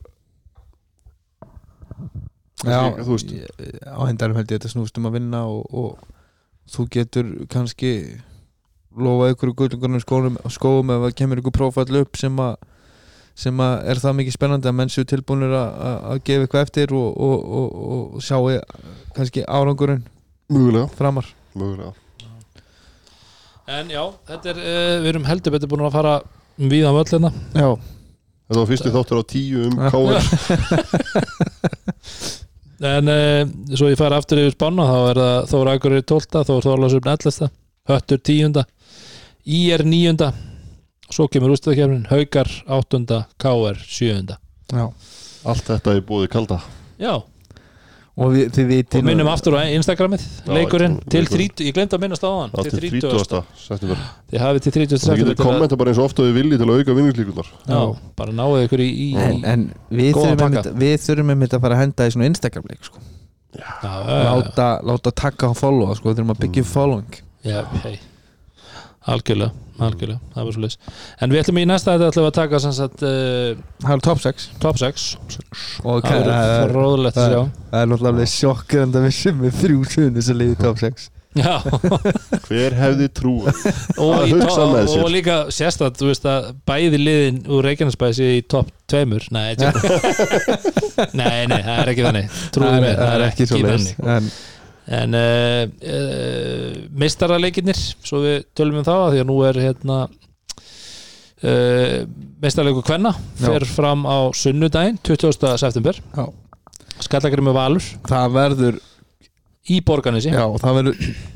[2.61, 6.03] Já, á hendarum held ég þetta snúst um að vinna og, og
[6.69, 7.93] þú getur kannski
[8.91, 12.59] lofa ykkur gullungurnum skóum, skóum ef það kemur ykkur prófall upp sem að
[13.41, 17.07] sem að er það mikið spennandi að menn séu tilbúinir að, gefa eitthvað eftir og,
[17.15, 18.37] og, og, og sjá
[19.15, 20.03] kannski árangurinn
[20.51, 21.29] mögulega, framar.
[21.55, 21.93] Mögulega.
[23.71, 26.15] En já, þetta er, uh, við erum heldur betur búin að fara
[26.59, 27.31] víðan völl hérna.
[27.55, 27.69] Já,
[28.51, 29.91] þetta var fyrsti þáttur á tíu um Já.
[32.91, 33.41] En uh,
[33.77, 37.51] svo ég fara aftur yfir spanna þá er það Þóra Akureyri 12 Þór Þorlásöfn 11
[37.91, 38.63] Höttur 10
[39.45, 40.31] IR 9
[41.11, 44.37] Svo kemur úrstöðakefnin Haukar 8 KR 7
[44.71, 44.85] já.
[45.41, 46.59] Allt þetta er búið kalda.
[47.01, 47.17] Já,
[48.19, 51.51] Og við, þið viti og minnum aftur á Instagramið Já, Leikurinn til leikurinn.
[51.55, 53.39] 30 Ég glemt að minnast á hann Já, til 30.
[53.55, 54.01] september
[54.33, 54.81] Þið hafið til 30.
[54.81, 56.97] Það getur september til að- kommenta bara eins og ofta við viljið til að auka
[56.99, 57.79] vinningslíkunar Já,
[58.19, 61.77] bara náðu ykkur í, í, en, en við, þurfum einmitt, við þurfum einmitt að fara
[61.79, 62.99] að henda í svona Instagram-leik sko.
[63.55, 66.11] já, já, já, láta, láta taka og followa sko.
[66.11, 67.95] við þurfum að byggja upp following já, hei
[69.09, 69.49] Algjörlega,
[69.81, 70.75] algjörlega, það var svo leys
[71.25, 74.03] En við ætlum í næsta þetta ætlum við að taka sem sagt uh, það er
[74.05, 75.05] top 6 top 6
[75.81, 77.41] og Það verður fróðulegt að sjá.
[77.71, 81.09] það er náttúrulega alveg sjokkið en það vissum við þrjú suðunni sem liði top 6
[81.31, 81.61] Já,
[82.49, 83.59] Hver hefði trúið
[84.03, 84.99] og, Að sér.
[84.99, 89.23] og líka sérstætt, þú veist að bæði liðin úr Reykjanesbæsi í topp tveimur.
[89.31, 89.79] Nei, tjók.
[91.21, 92.35] nei, nei, það er ekki þannig.
[92.51, 94.01] Trúðu mér, það er ekki svo þannig.
[94.17, 94.27] En,
[94.91, 99.97] En uh, uh, meistaraleikirnir Svo við tölum um það að Því að nú er hérna
[101.47, 101.97] uh,
[102.43, 105.55] Meistarleikur Kvenna Fer fram á sunnudaginn 20.
[105.61, 106.25] september Já.
[107.01, 108.81] Skallagrimmi Valur það verður
[109.69, 109.77] Í
[110.33, 110.95] já, verður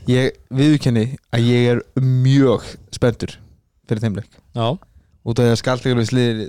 [0.09, 2.63] ég viðurkenni að ég er mjög
[2.95, 3.35] spenntur
[3.85, 4.73] fyrir þeim leik Já.
[4.73, 6.39] út af því að skaldlegarvisliðir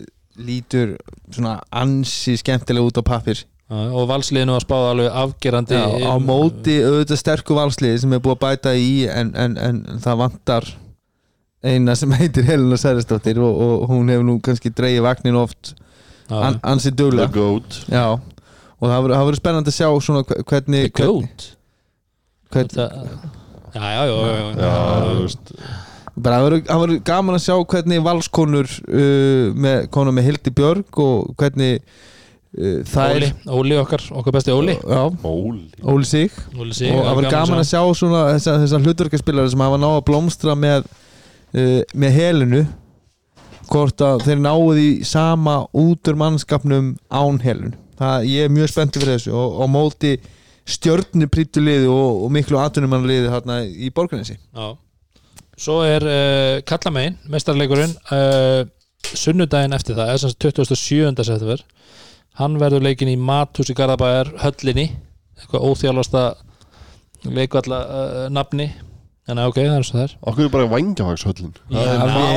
[0.46, 0.94] lítur
[1.28, 6.14] svona ansi skemmtilega út á pappir Já, og valsliðinu var spáð alveg afgerandi Já, á
[6.22, 10.68] móti auðvitað sterku valsliði sem er búið að bæta í en, en, en það vantar
[11.66, 15.72] eina sem heitir Helena Særisdóttir og, og hún hefur nú kannski dreigið vagnin oft.
[16.30, 17.80] An, ansi The duglega Goat.
[17.90, 21.48] Já, og það verður- spennandi að sjá svona hve- hvernig, hvernig, Gót
[22.54, 23.34] hvernig Það-
[23.76, 24.62] Já, já, já, já, já.
[24.62, 24.70] Já,
[25.10, 25.50] þú veist.
[26.16, 31.34] Bara það verður- gaman að sjá hvernig valskonur uh, með, konur með Hildi Björg og
[31.36, 31.82] hvernig
[32.54, 34.76] það Óli, Óli okkar, okkar besti Óli.
[34.80, 35.66] Já, Óli.
[35.82, 36.32] Óli Sig.
[36.56, 39.96] Óli sig, og það verður gaman að sjá svona þessar þessa hlutverkaspilari sem hafa náð
[39.98, 42.62] að blómstra með uh, með helinu
[43.66, 48.72] hvort að þeir náðu í sama út úr mannskapnum án helinu það, ég er mjög
[48.72, 50.16] spenntið fyrir þessu og, og móti
[50.66, 54.74] stjörnuprítu liði og, og miklu atvinnumann liði hérna í borgarinsi Já.
[55.56, 58.66] Svo er uh, Kallamegin, mestarleikurinn uh,
[59.06, 61.24] sunnudaginn eftir það, sem sagt 27.
[61.24, 61.62] september
[62.40, 64.90] hann verður leikin í Mathús í Garðabæjar höllinni,
[65.38, 66.24] eitthvað óþjálfasta
[67.36, 68.68] leikvalla uh, nafni.
[69.26, 70.12] En ok, það er svo það er.
[70.30, 70.66] Okkur er bara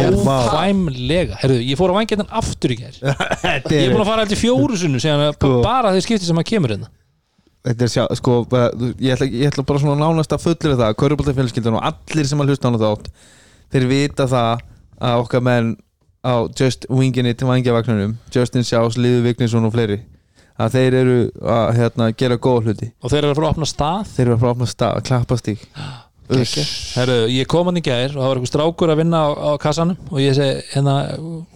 [0.01, 2.95] er- nákvæmlega Herðu, ég fór að vangja aftur í gær.
[3.69, 5.51] Ég er búin að fara eftir fjóru sunnu síðan að Sko.
[5.61, 6.89] bara þeir skipti sem að kemur hérna.
[7.69, 8.39] Þetta er sjá, sko
[9.03, 12.53] ég ætla, ég ætla bara svona nánast að fullir það Köruboltafélskildan og allir sem að
[12.53, 13.09] hlusta á hana þátt
[13.75, 14.63] þeir vita það
[15.09, 15.73] að okkar menn
[16.25, 20.01] á Just Wingin It vangjavagnunum, Justin Sjás, Liður Vignesson og fleiri
[20.59, 22.91] að þeir eru að hérna, gera góða hluti.
[22.99, 24.13] Og þeir eru að fara að opna stað?
[24.15, 25.67] Þeir eru að fara að opna stað, að klappa stík.
[26.29, 29.51] Herru, ég kom hann í gær og það var einhver strákur að vinna á, á
[29.61, 30.95] kassanum og ég segi, hérna,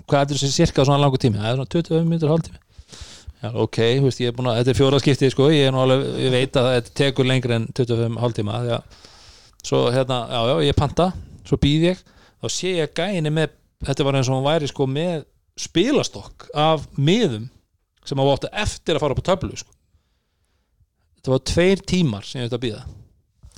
[0.10, 1.38] hvað er þessi cirka svona langur tími?
[1.38, 2.61] Það er svona 20 minnur hálftími.
[3.44, 5.84] Já, ok, veist, ég er búin að, þetta er fjóra skipti sko, ég er nú
[5.84, 8.98] alveg, ég veit að þetta tekur lengri en 25 hálftíma því að
[9.68, 11.10] svo, hérna, já, já, ég panta
[11.44, 12.02] svo býð ég,
[12.40, 13.53] þá sé ég gæni með,
[13.88, 15.26] þetta var eins og hún væri sko með
[15.60, 17.48] spilastokk af miðum
[18.08, 19.72] sem að átti eftir að fara upp á töflu sko.
[21.20, 22.84] þetta var tveir tímar sem ég veit að býða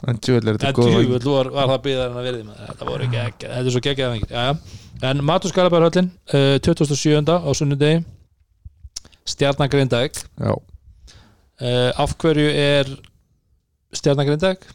[0.06, 0.20] en
[0.68, 3.70] er djúvill var, var það byggðar en að verði með þetta voru ekki ekki, þetta
[3.70, 3.84] er svo
[4.36, 4.82] já, já.
[5.10, 7.24] en Matur Skarabærhöllin uh, 27.
[7.32, 8.04] á sunnudegi.
[10.36, 12.92] Já, uh, af hverju er
[13.96, 14.68] Stjarnan Grindavík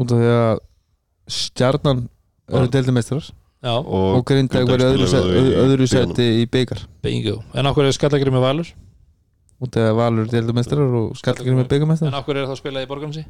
[0.00, 0.60] út af því að
[1.30, 2.06] stjarnan
[2.50, 2.72] eru Já.
[2.74, 6.14] deildamestrar já, og Grindag verið öðru, öðru bikarnum.
[6.16, 8.72] seti í byggar en hverju er Skallagrim með Valur?
[9.60, 12.88] Út af Valur deildamestrar og Skallagrim en byggamestrar af hverju er það að spila í
[12.90, 13.26] borgarnsi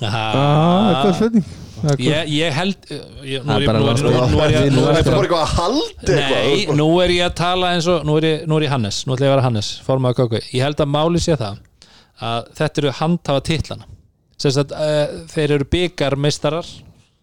[0.00, 1.44] ah, spurning?
[1.80, 4.00] Það er góð- ég, ég held uh, ég, nú, er er ég, bara nú, er,
[4.00, 6.88] nú, nú, er ég, nú, er ég, Þetta er bara eitthvað að haldi Nei, nú
[7.00, 9.26] er ég að tala eins og nú er ég, nú er ég Hannes, nú ætla
[9.26, 9.70] ég að vera Hannes
[10.54, 11.62] ég held að máli sé það
[12.20, 13.99] að þetta eru handhafa titlana sem
[14.40, 16.68] sagt, uh, þeir eru byggarmeistarar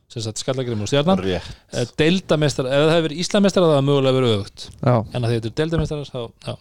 [0.08, 1.20] sem sagt skallagrim og stjarnan.
[1.24, 1.52] Rétt.
[1.74, 5.34] Uh, deildameistarar, ef það hefur verið íslameistarar það er mögulega verið auðvögt, já, en að
[5.34, 6.54] þetta eru deildameistarar þá, já,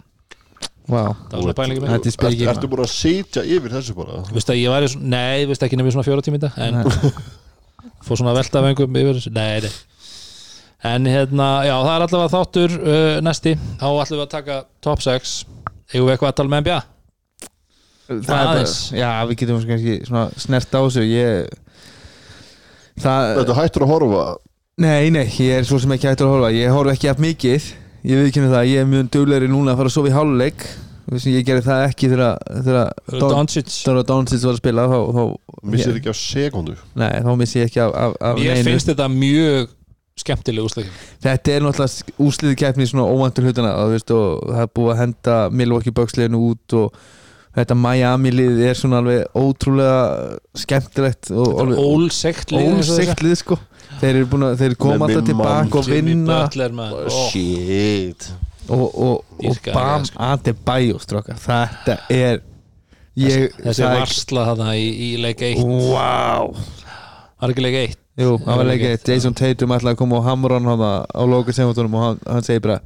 [0.86, 1.02] vá.
[1.30, 2.38] Það var pælingi Þetta mér.
[2.46, 4.22] Er Ertu búin að sitja yfir þessu bara?
[4.34, 6.74] Vist að ég væri svona, nei, vist ekki nefnir svona fjóra tíma í þetta en
[8.06, 9.76] fór svona að velta af einhverjum yfir þessu, nei, nei.
[10.86, 15.02] En hérna, já, það er allavega þáttur uh, næsti, þá ætlum við að taka top
[15.02, 15.38] 6,
[15.94, 16.82] eigum við eitthvað að tala með NBA
[18.06, 18.74] Það er Aðeins.
[18.94, 21.02] já, við getum kannski svona snert á þessu.
[21.10, 21.48] Ég
[23.02, 24.24] það, Þetta hættur að horfa?
[24.84, 26.50] Nei, nei, ég er svo sem ekki hættur að horfa.
[26.54, 27.70] Ég horfa ekki af mikið.
[28.06, 30.66] Ég viðkynna það, ég er mjög duglegri núna að fara að sofa í hálfleik.
[31.16, 35.22] Ég gerði það ekki þegar þegar Don- Doncic þegar Doncic var að spila þá, þá,
[35.70, 36.74] Missir ekki á sekundu.
[36.98, 38.66] Nei, þá missi ég ekki af, af, af Mér neinu.
[38.70, 39.68] finnst þetta mjög
[40.16, 40.88] skemmtileg úsleik
[41.22, 44.92] þetta er náttúrulega úsliði keppni í svona óvæntur hlutana og, veist, og það er búið
[44.94, 46.96] að henda Milwaukee Bucks liðinu út og
[47.56, 50.00] þetta Miami lið er svona alveg ótrúlega
[50.62, 53.58] skemmtilegt og alveg Ólsekt lið og ósekt lið sko.
[54.00, 56.40] Þeir eru búin að þeir koma alltaf tilbaka og vinna.
[56.44, 57.08] Butler maður.
[57.08, 58.28] Ó, Shit.
[58.66, 60.18] Og, og, og Bam sko.
[60.26, 62.40] Adebayo strókar þetta er
[63.16, 65.62] ég, Þessi varsla þarna í, í leik 1
[65.92, 66.50] Vá.
[67.40, 70.24] Var ekki leik 1 Jú, það var leik eitt, Jason Tatum ætlaði að koma og
[70.24, 72.78] hamra hann þarna á loka semfóttunum og hann, hann segir bara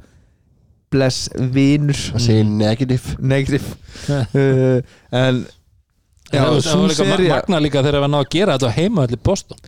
[0.91, 1.97] bless vinur.
[2.11, 3.05] Það segir negative.
[3.19, 3.67] Negative.
[4.11, 4.79] Uh,
[5.11, 5.45] en
[6.31, 8.69] já, Það var svo líka ma- seria magna líka þegar við náðu að gera þetta
[8.71, 9.59] á heima allir Boston.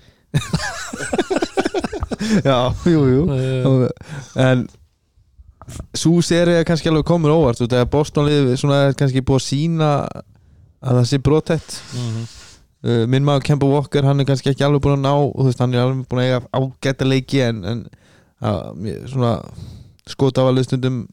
[2.48, 3.22] Já, jú, jú.
[3.28, 3.90] Uh,
[4.40, 4.64] en
[5.96, 9.90] svo seria er kannski alveg komur óvart að liði svona er kannski búið að sína
[10.84, 12.24] að það sé brotætt mhm.
[12.88, 15.48] uh, minn maður Kemba Walker hann er kannski ekki alveg búin að ná og þú
[15.50, 17.86] veist hann er alveg búin að eiga ágæta leiki en, en
[18.44, 18.60] að,
[19.14, 19.34] svona
[20.10, 21.04] skotafalið stundum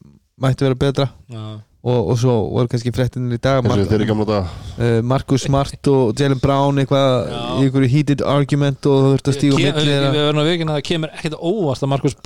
[0.40, 1.42] mætti vera betra Já.
[1.84, 4.48] og, og svo voru kannski fréttinir í dag Eins og Mark, þeir í gamla dag
[4.80, 7.38] uh, Marcus Smart og Jalen Brown eitthvað Já.
[7.60, 10.50] í einhverju heated argument og þú þurft að stíga á Kem- milli Við verðum að
[10.50, 12.18] vikina að það kemur ekkert á óvart að Markus,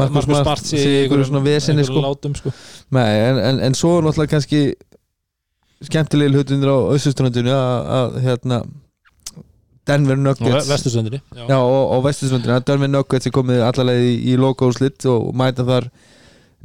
[0.00, 2.02] Markus Smart sé í einhverju svona veseni, sko.
[2.04, 2.54] látum, sko.
[2.96, 4.62] Nei, en, en, en svo er náttúrulega kannski
[5.84, 6.78] skemmtilegi hlutunir á
[7.54, 8.62] að, að hérna
[9.88, 10.68] Denver Nuggets.
[10.68, 15.32] Vestusöndri Já, og, og Vesturströndinu að Denver Nuggets er komið allavega í, í logo-slitt og
[15.38, 15.88] mæta þar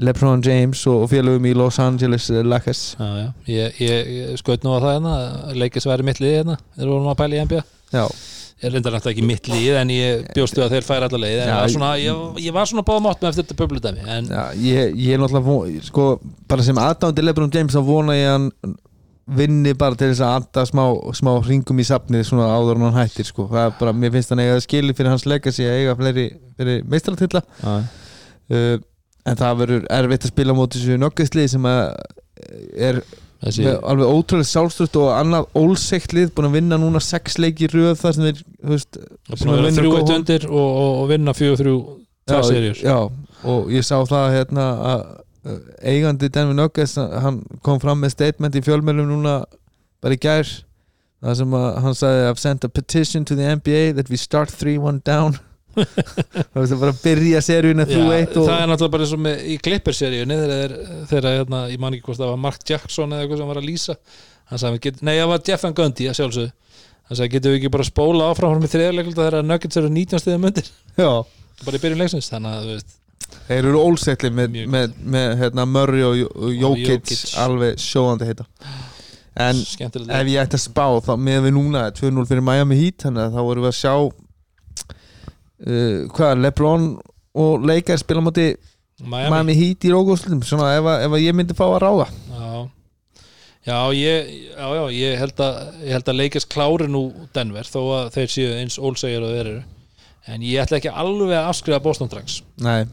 [0.04, 2.84] LeBron James og, félögum í Los Angeles eh, Lakers.
[2.98, 5.18] Já, já, ég, ég, skaut nú á það hérna
[5.58, 7.62] leikis væri mitt lið hérna þeir vorum að pæla í NBA
[7.94, 8.06] Já,
[8.64, 11.42] ég reyndar náttúrulega ekki mitt lið en ég bjóstu að þeir færa alla leið.
[11.44, 14.32] En Já, var svona, ég, ég var svona báða mátt með eftir þetta pöbludæmi en
[14.34, 16.08] já ég, ég er náttúrulega von, sko,
[16.50, 18.50] bara sem aðdándi LeBron James þá vona ég hann
[19.28, 20.84] vinni bara til þess að anda smá,
[21.16, 23.46] smá ringum í safnið svona áður en hann hættir sko.
[23.52, 26.26] það er bara, mér finnst hann eiga skili fyrir hans legacy að eiga fleiri,
[26.58, 27.76] fleiri meistraratilla já,
[28.52, 28.78] uh,
[29.24, 31.82] en það verður erfitt að spila á móti þessu nöggastlið sem að
[32.90, 33.00] er
[33.44, 37.96] þessi alveg ótrúlega sjálfstöðt og annað ólsegt lið búin að vinna núna sex leiki röð
[38.02, 39.00] þar sem þeir þú veist,
[39.32, 41.78] búin að vinna þrjú góð- eitt undir og, og, og vinna fjögur þrjú
[42.28, 42.98] tvær serjur já,
[43.56, 45.06] og ég sá það hérna að
[45.84, 49.42] eigandi Denver Nuggets hann kom fram með statement í fjölmjölum núna
[50.04, 50.48] bara í gær
[51.24, 54.52] það sem að hann sagði I've sent a petition to the NBA that we start
[54.52, 55.38] 3-1 down.
[55.74, 59.14] Það veist bara að byrja seríuna þú Já, eitt og það er náttúrulega bara eins
[59.16, 60.76] og með í Clippers-seríunni þegar,
[61.10, 63.96] hérna, ég man ekki hvort það var Mark Jackson eða eitthvað sem var að lýsa.
[64.52, 66.76] Hann sagði, nei það var Jeff Van Gundy að sjálfsögðu.
[67.10, 70.46] Hann sagði, getum við ekki bara spóla áfram með þriðarleikulta þegar Nuggets eru 19 stiðum
[70.52, 71.10] undir Já,
[71.66, 72.94] bara í byrjun leiksins, þannig að þú veist
[73.48, 77.14] þeir eru ólsætli með, með, með hérna, Murray og, Jokic.
[77.44, 78.48] alveg sjóðandi heita.
[79.44, 83.08] En skemmtilega ef ég ætti að spá þá með við núna 2-0 fyrir Miami Heat
[83.08, 83.94] þannig að þá vorum við að sjá
[85.64, 86.86] uh, hvað, Lebron
[87.34, 88.48] og Leikar spila á móti
[89.02, 92.08] Miami, Miami Heat í rókúslutum svona ef, ef ég myndi fá að ráða.
[92.30, 92.70] Já,
[93.66, 97.82] já, ég, já, já, ég held að ég held að leikast klári nú Denver þó
[97.98, 99.64] að þeir séu eins ólsegjar og þeir eru.
[100.30, 102.86] En ég ætla ekki alveg að afskrifa Boston Drags Nei,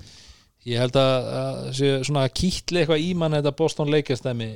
[0.69, 4.53] ég held að, að svona kýtli eitthvað í mann þetta Boston leikast dæmi.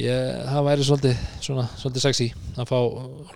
[0.00, 2.78] Ég, það væri svolítið svona, svolítið sexy að fá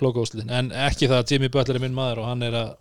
[0.01, 2.74] logoúslitin, en ekki það að Jimmy Butler er minn maður og hann er að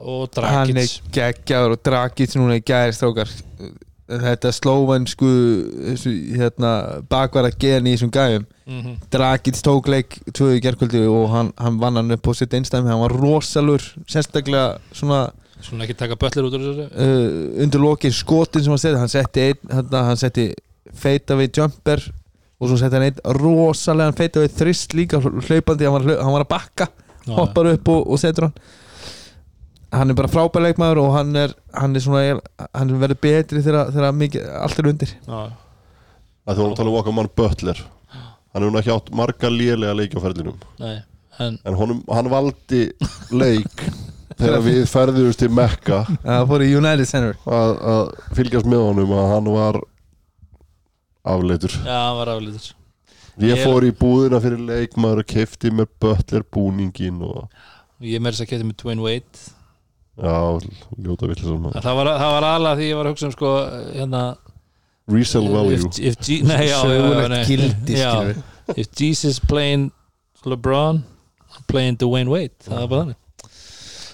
[0.00, 3.32] og hann er Dragic geggjaður og Dragic núna í gæri strókar.
[4.12, 5.28] Þetta slóvansku
[5.92, 6.72] þessu, hérna,
[7.08, 8.46] bakvara gen í þessum gæjum.
[8.68, 12.88] Mm Dragic tók leik tvöðu gerkvöldi og hann, hann vann hann upp á sitt einstæmi
[12.88, 15.32] hann var rosalur, sérstaklega svona
[15.66, 16.88] svona ekki taka Butler út úr þessu?
[16.92, 20.48] Uh, undir lokin skotin sem hann setti hann setti, einn, hann, hann setti
[21.02, 22.04] feita við jumper
[22.62, 26.46] og svo setti hann einn rosalega feita við þrist líka hlaupandi, hann var, hann var
[26.46, 26.88] að bakka
[27.22, 28.62] Já, hoppar upp og, og setur hann.
[29.92, 32.22] Hann er bara frábær leikmaður og hann er, hann er svona
[32.72, 35.12] hann verður betri þegar, mikið, allt er undir.
[35.26, 35.42] Já,
[36.48, 37.82] að þú varum að tala um okkar mann Butler.
[38.52, 39.92] Hann hefur ekki átt marga lélega
[40.80, 40.96] nei,
[41.40, 42.82] en en honum, hann valdi
[43.32, 43.84] leik
[44.42, 46.02] þegar við ferðumst Mekka
[46.66, 47.36] í United Center.
[47.46, 49.80] að, að fylgjast með honum að hann var
[51.24, 51.74] afleitur.
[51.86, 52.72] Já, hann var aflítur
[53.40, 57.48] ég Ég- fór í búðina fyrir leikmaður og kefti mér Butler búningin og
[58.02, 59.44] ég meiri þess að geta með Dwayne Wade.
[60.20, 60.60] Já,
[61.00, 63.52] ljóta villisum það var, það var alveg því ég var að hugsa um sko
[63.94, 64.22] hérna
[65.08, 65.88] resale value.
[65.96, 66.78] if, if, nei, já,
[67.48, 68.12] gildi Já.
[68.76, 69.90] if Jesus playing
[70.44, 71.02] LeBron
[71.68, 72.52] playing Dwayne Wade.
[72.66, 73.21] Það var bara þannig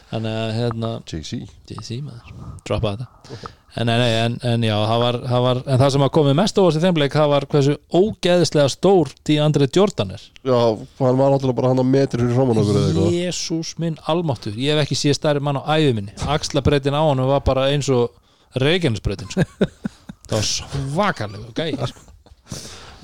[0.08, 2.36] þannig að hérna JC JC maður,
[2.66, 3.50] droppa þetta.
[3.78, 6.36] En, nei, nei, en, en já, það var, það var en það sem að komið
[6.38, 10.24] mest óvast í þeim leik það var hversu ógeðislega stór því Andri Jordan er.
[10.40, 10.56] Já,
[11.02, 13.18] hann var náttúrulega bara hann að metri fyrir framann okkur eða eitthvað.
[13.18, 16.16] Jésús minn almáttur ég hef ekki séð stærri mann á æðu minni.
[16.24, 18.16] Axlabreitin á hann var bara eins og
[18.58, 19.44] Reykjanesbreitin sko.
[20.28, 22.04] það var svakalega gæði sko.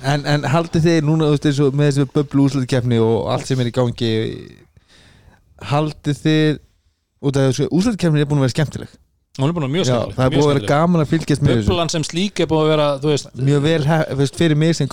[0.01, 3.49] en, en haldið þið núna þú veist, eins og með þessu bublu úslutkefni og allt
[3.49, 4.13] sem er í gangi
[5.69, 6.61] haldið þið
[7.25, 8.95] út af þessu úslutkefni er búin að vera skemmtileg.
[9.35, 10.15] Hún er búin að vera mjög skemmtileg.
[10.15, 11.69] það er búin að vera gaman að fylgjast með þessu.
[11.71, 13.81] Bublan sem slík er búin að vera þú veist, mjög vel,
[14.21, 14.87] veist, fyrir mig sem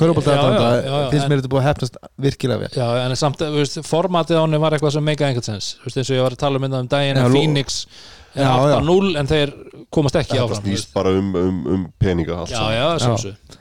[0.82, 2.72] já, finnst en- mér þetta búið að hefnast virkilega vel.
[2.74, 5.86] Já, en samt, þú veist, formatið á henni var eitthvað sem meika einhvern sens þú
[5.86, 7.86] veist, eins og ég var að tala um þetta um daginn lo- Phoenix
[8.34, 8.76] er Já, já.
[8.80, 9.50] 8-0 en þeir
[9.92, 12.86] komast ekki áfram þú snýst bara um, um, um peninga já, já,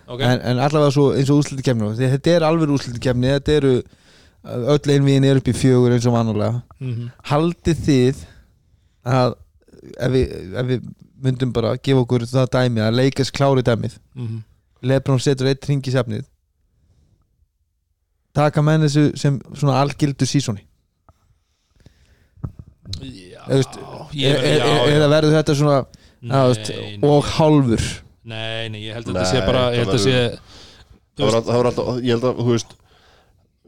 [0.08, 0.26] okay.
[0.26, 3.74] en, en allavega svo eins og úslutkefni þetta er alveg úslutkefni þetta eru
[4.42, 8.24] öll einvíðin er upp í fjögur eins og vanulega mm haldið þið
[9.08, 9.36] að
[9.98, 10.90] ef við, ef við
[11.22, 14.42] myndum bara gefa okkur það dæmi að leikast klári dæmið -hmm.
[14.82, 16.26] Lebron setur eitt ring í safnið
[18.34, 20.64] taka menn þessu sem svona algildu sísoni.
[23.02, 23.78] Já, Þú veist,
[24.20, 24.96] ég, eða já, já.
[25.06, 27.86] e, verður þetta svona já, veist, Nei, og hálfur?
[28.28, 30.16] Nei, nei, ég held að þetta Nei, sé bara ég held að sé
[31.22, 32.76] það var, alltaf, ég held að, þú veist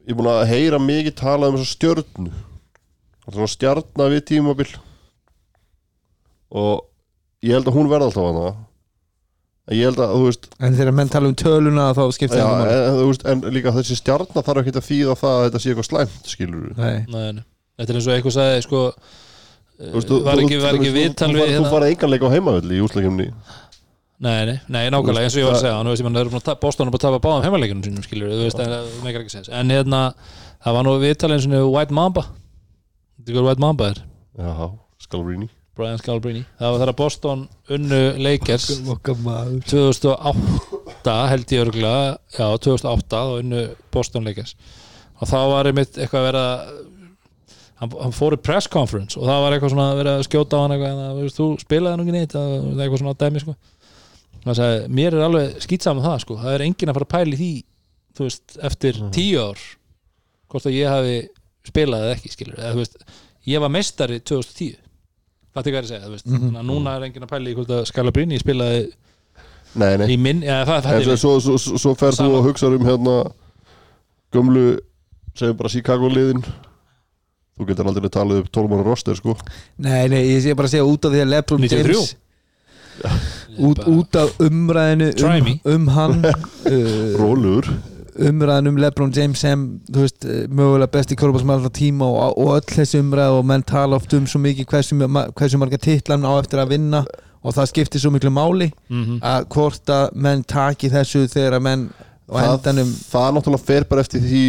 [0.04, 2.04] ég er búin að heyra mikið tala um það
[3.32, 4.68] er svona stjarna við tímabil
[6.54, 6.86] og
[7.44, 8.54] ég held að hún verða alltaf hana.
[9.64, 12.46] En ég held að, þú veist, en þegar menn tala um töluna þá skiptir já,
[12.46, 15.62] það en, þú veist en líka þessi stjarna þarf ekki að þýða það að þetta
[15.64, 16.98] sé eitthvað slæmt, skilur við Nei.
[17.08, 17.44] nei, nei.
[17.80, 18.82] Þetta er eins og eitthvað sagði sko,
[19.84, 21.72] Þú veist, þú- var þú- ekki, var þú- ekki þú- viðtal þú við Þú hérna?
[21.74, 23.30] farið enganleik á heimavelli í úslakefni
[24.24, 26.42] Nei, nei, nei, nákvæmlega eins og ég var að segja Nú veist það eru búin
[26.44, 28.92] að ta- Boston er búin að tapa báðum heimaleikinu sínum skilur þú veist, en það
[29.08, 30.04] meikar ekki sens En hérna,
[30.64, 32.24] það var nú viðtal eins og White Mamba.
[33.18, 34.04] Þetta er hvað White Mamba er?
[34.38, 34.72] Já,
[35.08, 36.46] Scalabrini Brian Scalabrine.
[36.60, 37.44] Það var þegar Boston
[37.74, 38.70] unnu Lakers.
[38.94, 39.60] Okkar maður.
[39.72, 42.04] 2008 held ég örgulega
[42.36, 43.64] Já, 2008 þá unnu
[43.94, 44.54] Boston Lakers.
[45.18, 46.46] Og þá var einmitt eitthvað að vera
[47.82, 50.60] hann, hann fór í press conference og það var eitthvað svona að vera að skjóta
[50.60, 53.22] á hann eitthvað en það, þú spilaði nú ekki neitt það var eitthvað svona á
[53.24, 53.58] dæmi sko.
[54.44, 56.40] Það sagði, mér er alveg skýtsam með það sko.
[56.44, 57.52] Það er enginn að fara að pæli því
[58.14, 59.68] þú veist, eftir tíu ár
[60.54, 61.20] hvort að ég hafi
[61.66, 62.98] spilað eða ekki skilur, eða veist,
[63.50, 64.83] ég var meistari 2010
[65.54, 66.28] það er hvað ég er að segja, þú veist?
[66.30, 68.82] Þannig að núna er enginn að pæli í hvort að Scalabrini spilaði
[69.74, 70.08] Nei, nei.
[70.14, 72.40] í minn, já það, það En svo, svo, svo, svo, svo ferð þú Sama.
[72.40, 73.16] og hugsa um hérna
[74.34, 74.66] gömlu
[75.38, 76.44] segjum bara Chicago liðin.
[77.54, 79.34] Þú getur aldrei talið upp 12 mánu roster sko.
[79.82, 81.94] Nei, nei, ég sé bara að segja út af því að Lebron 93.
[81.94, 82.14] James
[83.58, 87.68] út, út af umræðinu um, um hann uh, Rólur
[88.20, 92.38] umræðin um Lebron James sem þú veist, eh, mögulega besti korfball sem alltaf tíma og,
[92.38, 94.98] og öll þessi umræð og menn tala oft um svo mikið hversu,
[95.34, 97.04] hversu marga titlan á eftir að vinna
[97.44, 99.20] og það skiptir svo miklu máli Mhm.
[99.22, 101.90] að hvort að menn taki þessu þegar að menn
[102.30, 104.44] og það, endanum það náttúrulega fer bara eftir því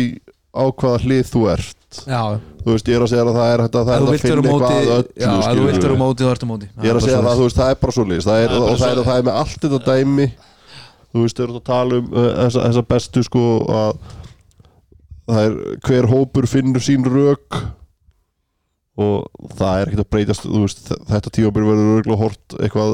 [0.54, 1.76] á hvaða hlið þú ert.
[2.06, 4.06] Já, þú veist, ég er að segja að það er að það að er að
[4.06, 5.66] á finna eitthvað að já, að þú skilurðu.
[5.66, 6.66] vilt vera á móti þú ert á móti.
[6.78, 8.04] Ég er að segja veist, það er bara svo
[8.38, 10.26] er, er bara og er, það er með allt þetta dæmi
[11.14, 14.04] þú veist, þau eru að tala um uh, þessa, þessa bestu sko að
[15.30, 15.56] það er
[15.88, 17.62] hver hópur finnur sín rök
[18.94, 19.24] og
[19.58, 22.92] það er ekkert að breytast veist, þetta tímabir verður örgulega hort eitthvað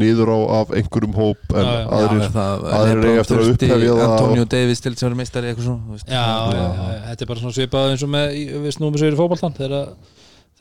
[0.00, 1.90] niður á af einhverjum hóp en Já, já.
[1.98, 5.68] aðrir það, aðrir eiga eftir að upphefja það Antonio Davis til að vera meistari eitthvað
[5.68, 5.98] svona.
[6.06, 9.10] Já, já, já, þetta er bara svona svipað eins og með, í- við snúum þessu
[9.12, 9.92] í fótboltan þegar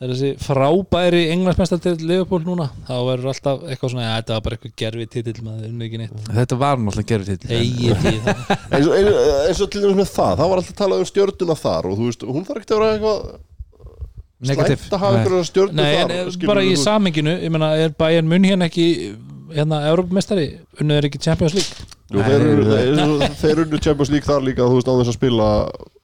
[0.01, 4.45] þegar þessi frábæri englandsmestar til Liverpool núna þá verður alltaf eitthvað svona, já, þetta var
[4.47, 6.23] bara eitthvað gerfi titill maður, unni ekki neitt.
[6.39, 7.91] Þetta var náttúrulega í
[8.25, 8.41] það.
[8.71, 11.57] Eins og, eins, eins og til dæmis með það, það var alltaf talað um stjörnuna
[11.61, 13.21] þar og þú veist, hún þarf ekki að vera eitthvað
[14.49, 14.81] negativ.
[14.81, 18.33] slæmt að hafa einhverja stjörnu Nei, þar en bara í saminginu, ég meina, er Bayern
[18.41, 18.87] hérna ekki
[19.53, 20.47] hérna, Europamestari,
[20.81, 22.79] unnið er ekki Champions League Jú, Nei, þeir, eru, nei,
[23.21, 25.45] þeir, þeir unnu Champions League þar líka þú veist á þess að spila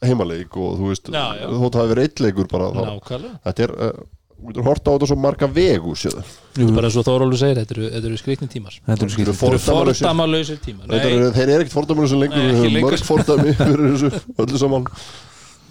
[0.08, 3.34] heimaleik og þú veist, þótt hafi verið eitt leikur bara þá, Nákvæmlega.
[3.50, 4.06] Þetta er, uh,
[4.38, 7.40] þú getur horta á þetta svo marga vegu séð Þetta er bara eins og Þórólu
[7.42, 8.80] segir, þetta eru, þetta eru skrikni tímar.
[8.88, 10.88] Þetta er eru fordæmalausir tímar.
[10.88, 13.90] Þetta Nei, eru- þeir eru ekkert fordæmur sem lengur Nei, við höfum mörg fordæmi fyrir
[13.98, 14.14] þessu
[14.46, 14.88] öllu saman.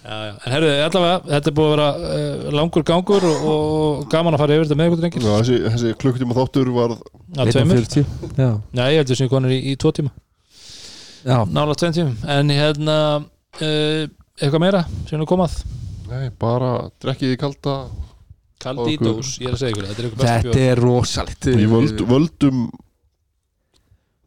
[0.06, 0.32] Já, já.
[0.46, 4.42] En herruðu, allavega, þetta er búið að vera uh, langur gangur og, og gaman að
[4.44, 5.24] fara yfir þetta með ykkur drengir.
[5.26, 9.50] Já, þessi, þessi klukkutíma þáttur var að tveimur, 1.40 já, já, ég heldur sem konur
[9.56, 10.12] í, í tvo tíma.
[11.26, 14.02] Nála tveim tímum, en hérna uh,
[14.38, 14.82] eitthvað meira?
[15.08, 15.56] Sem er komað?
[16.06, 16.72] Nei, bara
[17.02, 17.76] drekkið í kalda
[18.62, 21.48] kaldi í dós, ég er að segja ykkur þetta er þetta er rosalegt.
[21.50, 22.62] Í völd, völdum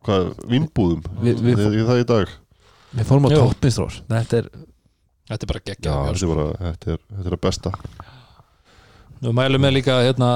[0.05, 1.01] hvað, vínbúðum?
[1.23, 2.35] Við- við- Það er það í dag.
[2.95, 4.49] við fórum á toppinstrós þetta er
[5.29, 7.71] þetta er bara Já, geggja þetta bara, þetta er, þetta er að besta.
[9.19, 10.29] Við mælum með líka hérna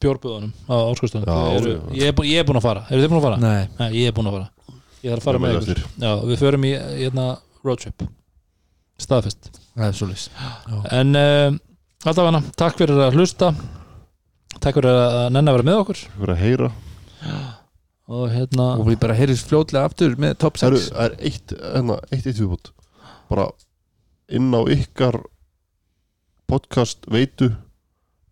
[0.00, 1.26] bjórbúðunum á áskustunum
[1.92, 3.38] ég, er búin, ég er búin að fara, eru þið búin að fara?
[3.42, 4.50] nei, Nei, ég er búin að fara
[5.02, 5.82] Ég þarf að fara með ykkur.
[6.02, 7.26] Já, við förum í hérna
[7.66, 8.06] roadtrip
[8.98, 9.50] staðfest.
[9.78, 9.90] Það
[10.98, 11.58] En uh,
[12.08, 13.52] allavega, takk fyrir að hlusta.
[14.58, 16.02] Takk fyrir að nenni að vera með okkur.
[16.16, 16.72] Fyrir að heyra.
[18.08, 21.98] Og hérna og við bara heyrðis fljótlega aftur með top Það 6 er eitt, hérna,
[22.08, 22.72] eitt eitt viðbútt
[23.28, 23.50] bara
[24.32, 25.20] inn á ykkar
[26.48, 27.52] podcast veitu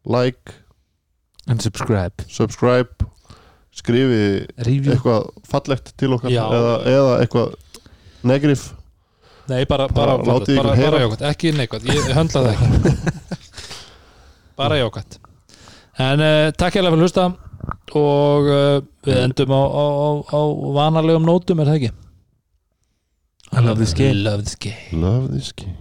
[0.08, 0.54] like,
[1.46, 2.24] and subscribe.
[2.28, 3.04] subscribe
[3.76, 4.20] skrifi
[4.66, 6.42] review eitthvað fallegt til okkar Já.
[6.48, 7.54] eða, eða eitthvað
[8.26, 8.66] negativ
[9.46, 11.00] Nei, bara, bara, Bara bara, látið ykkur bara, bara heyra.
[11.04, 12.94] jákvæmt, ekki neikvæmt Ég höndla það ekki
[14.58, 15.18] Bara jákvæmt
[16.06, 17.28] En uh, takk hérlega fyrir að hlusta
[17.96, 20.02] og uh, við endum á, á, á,
[20.34, 20.40] á
[20.76, 21.92] vanalegum nótum, er það ekki?
[23.56, 24.18] I love this game.
[24.26, 25.78] Love this game love this game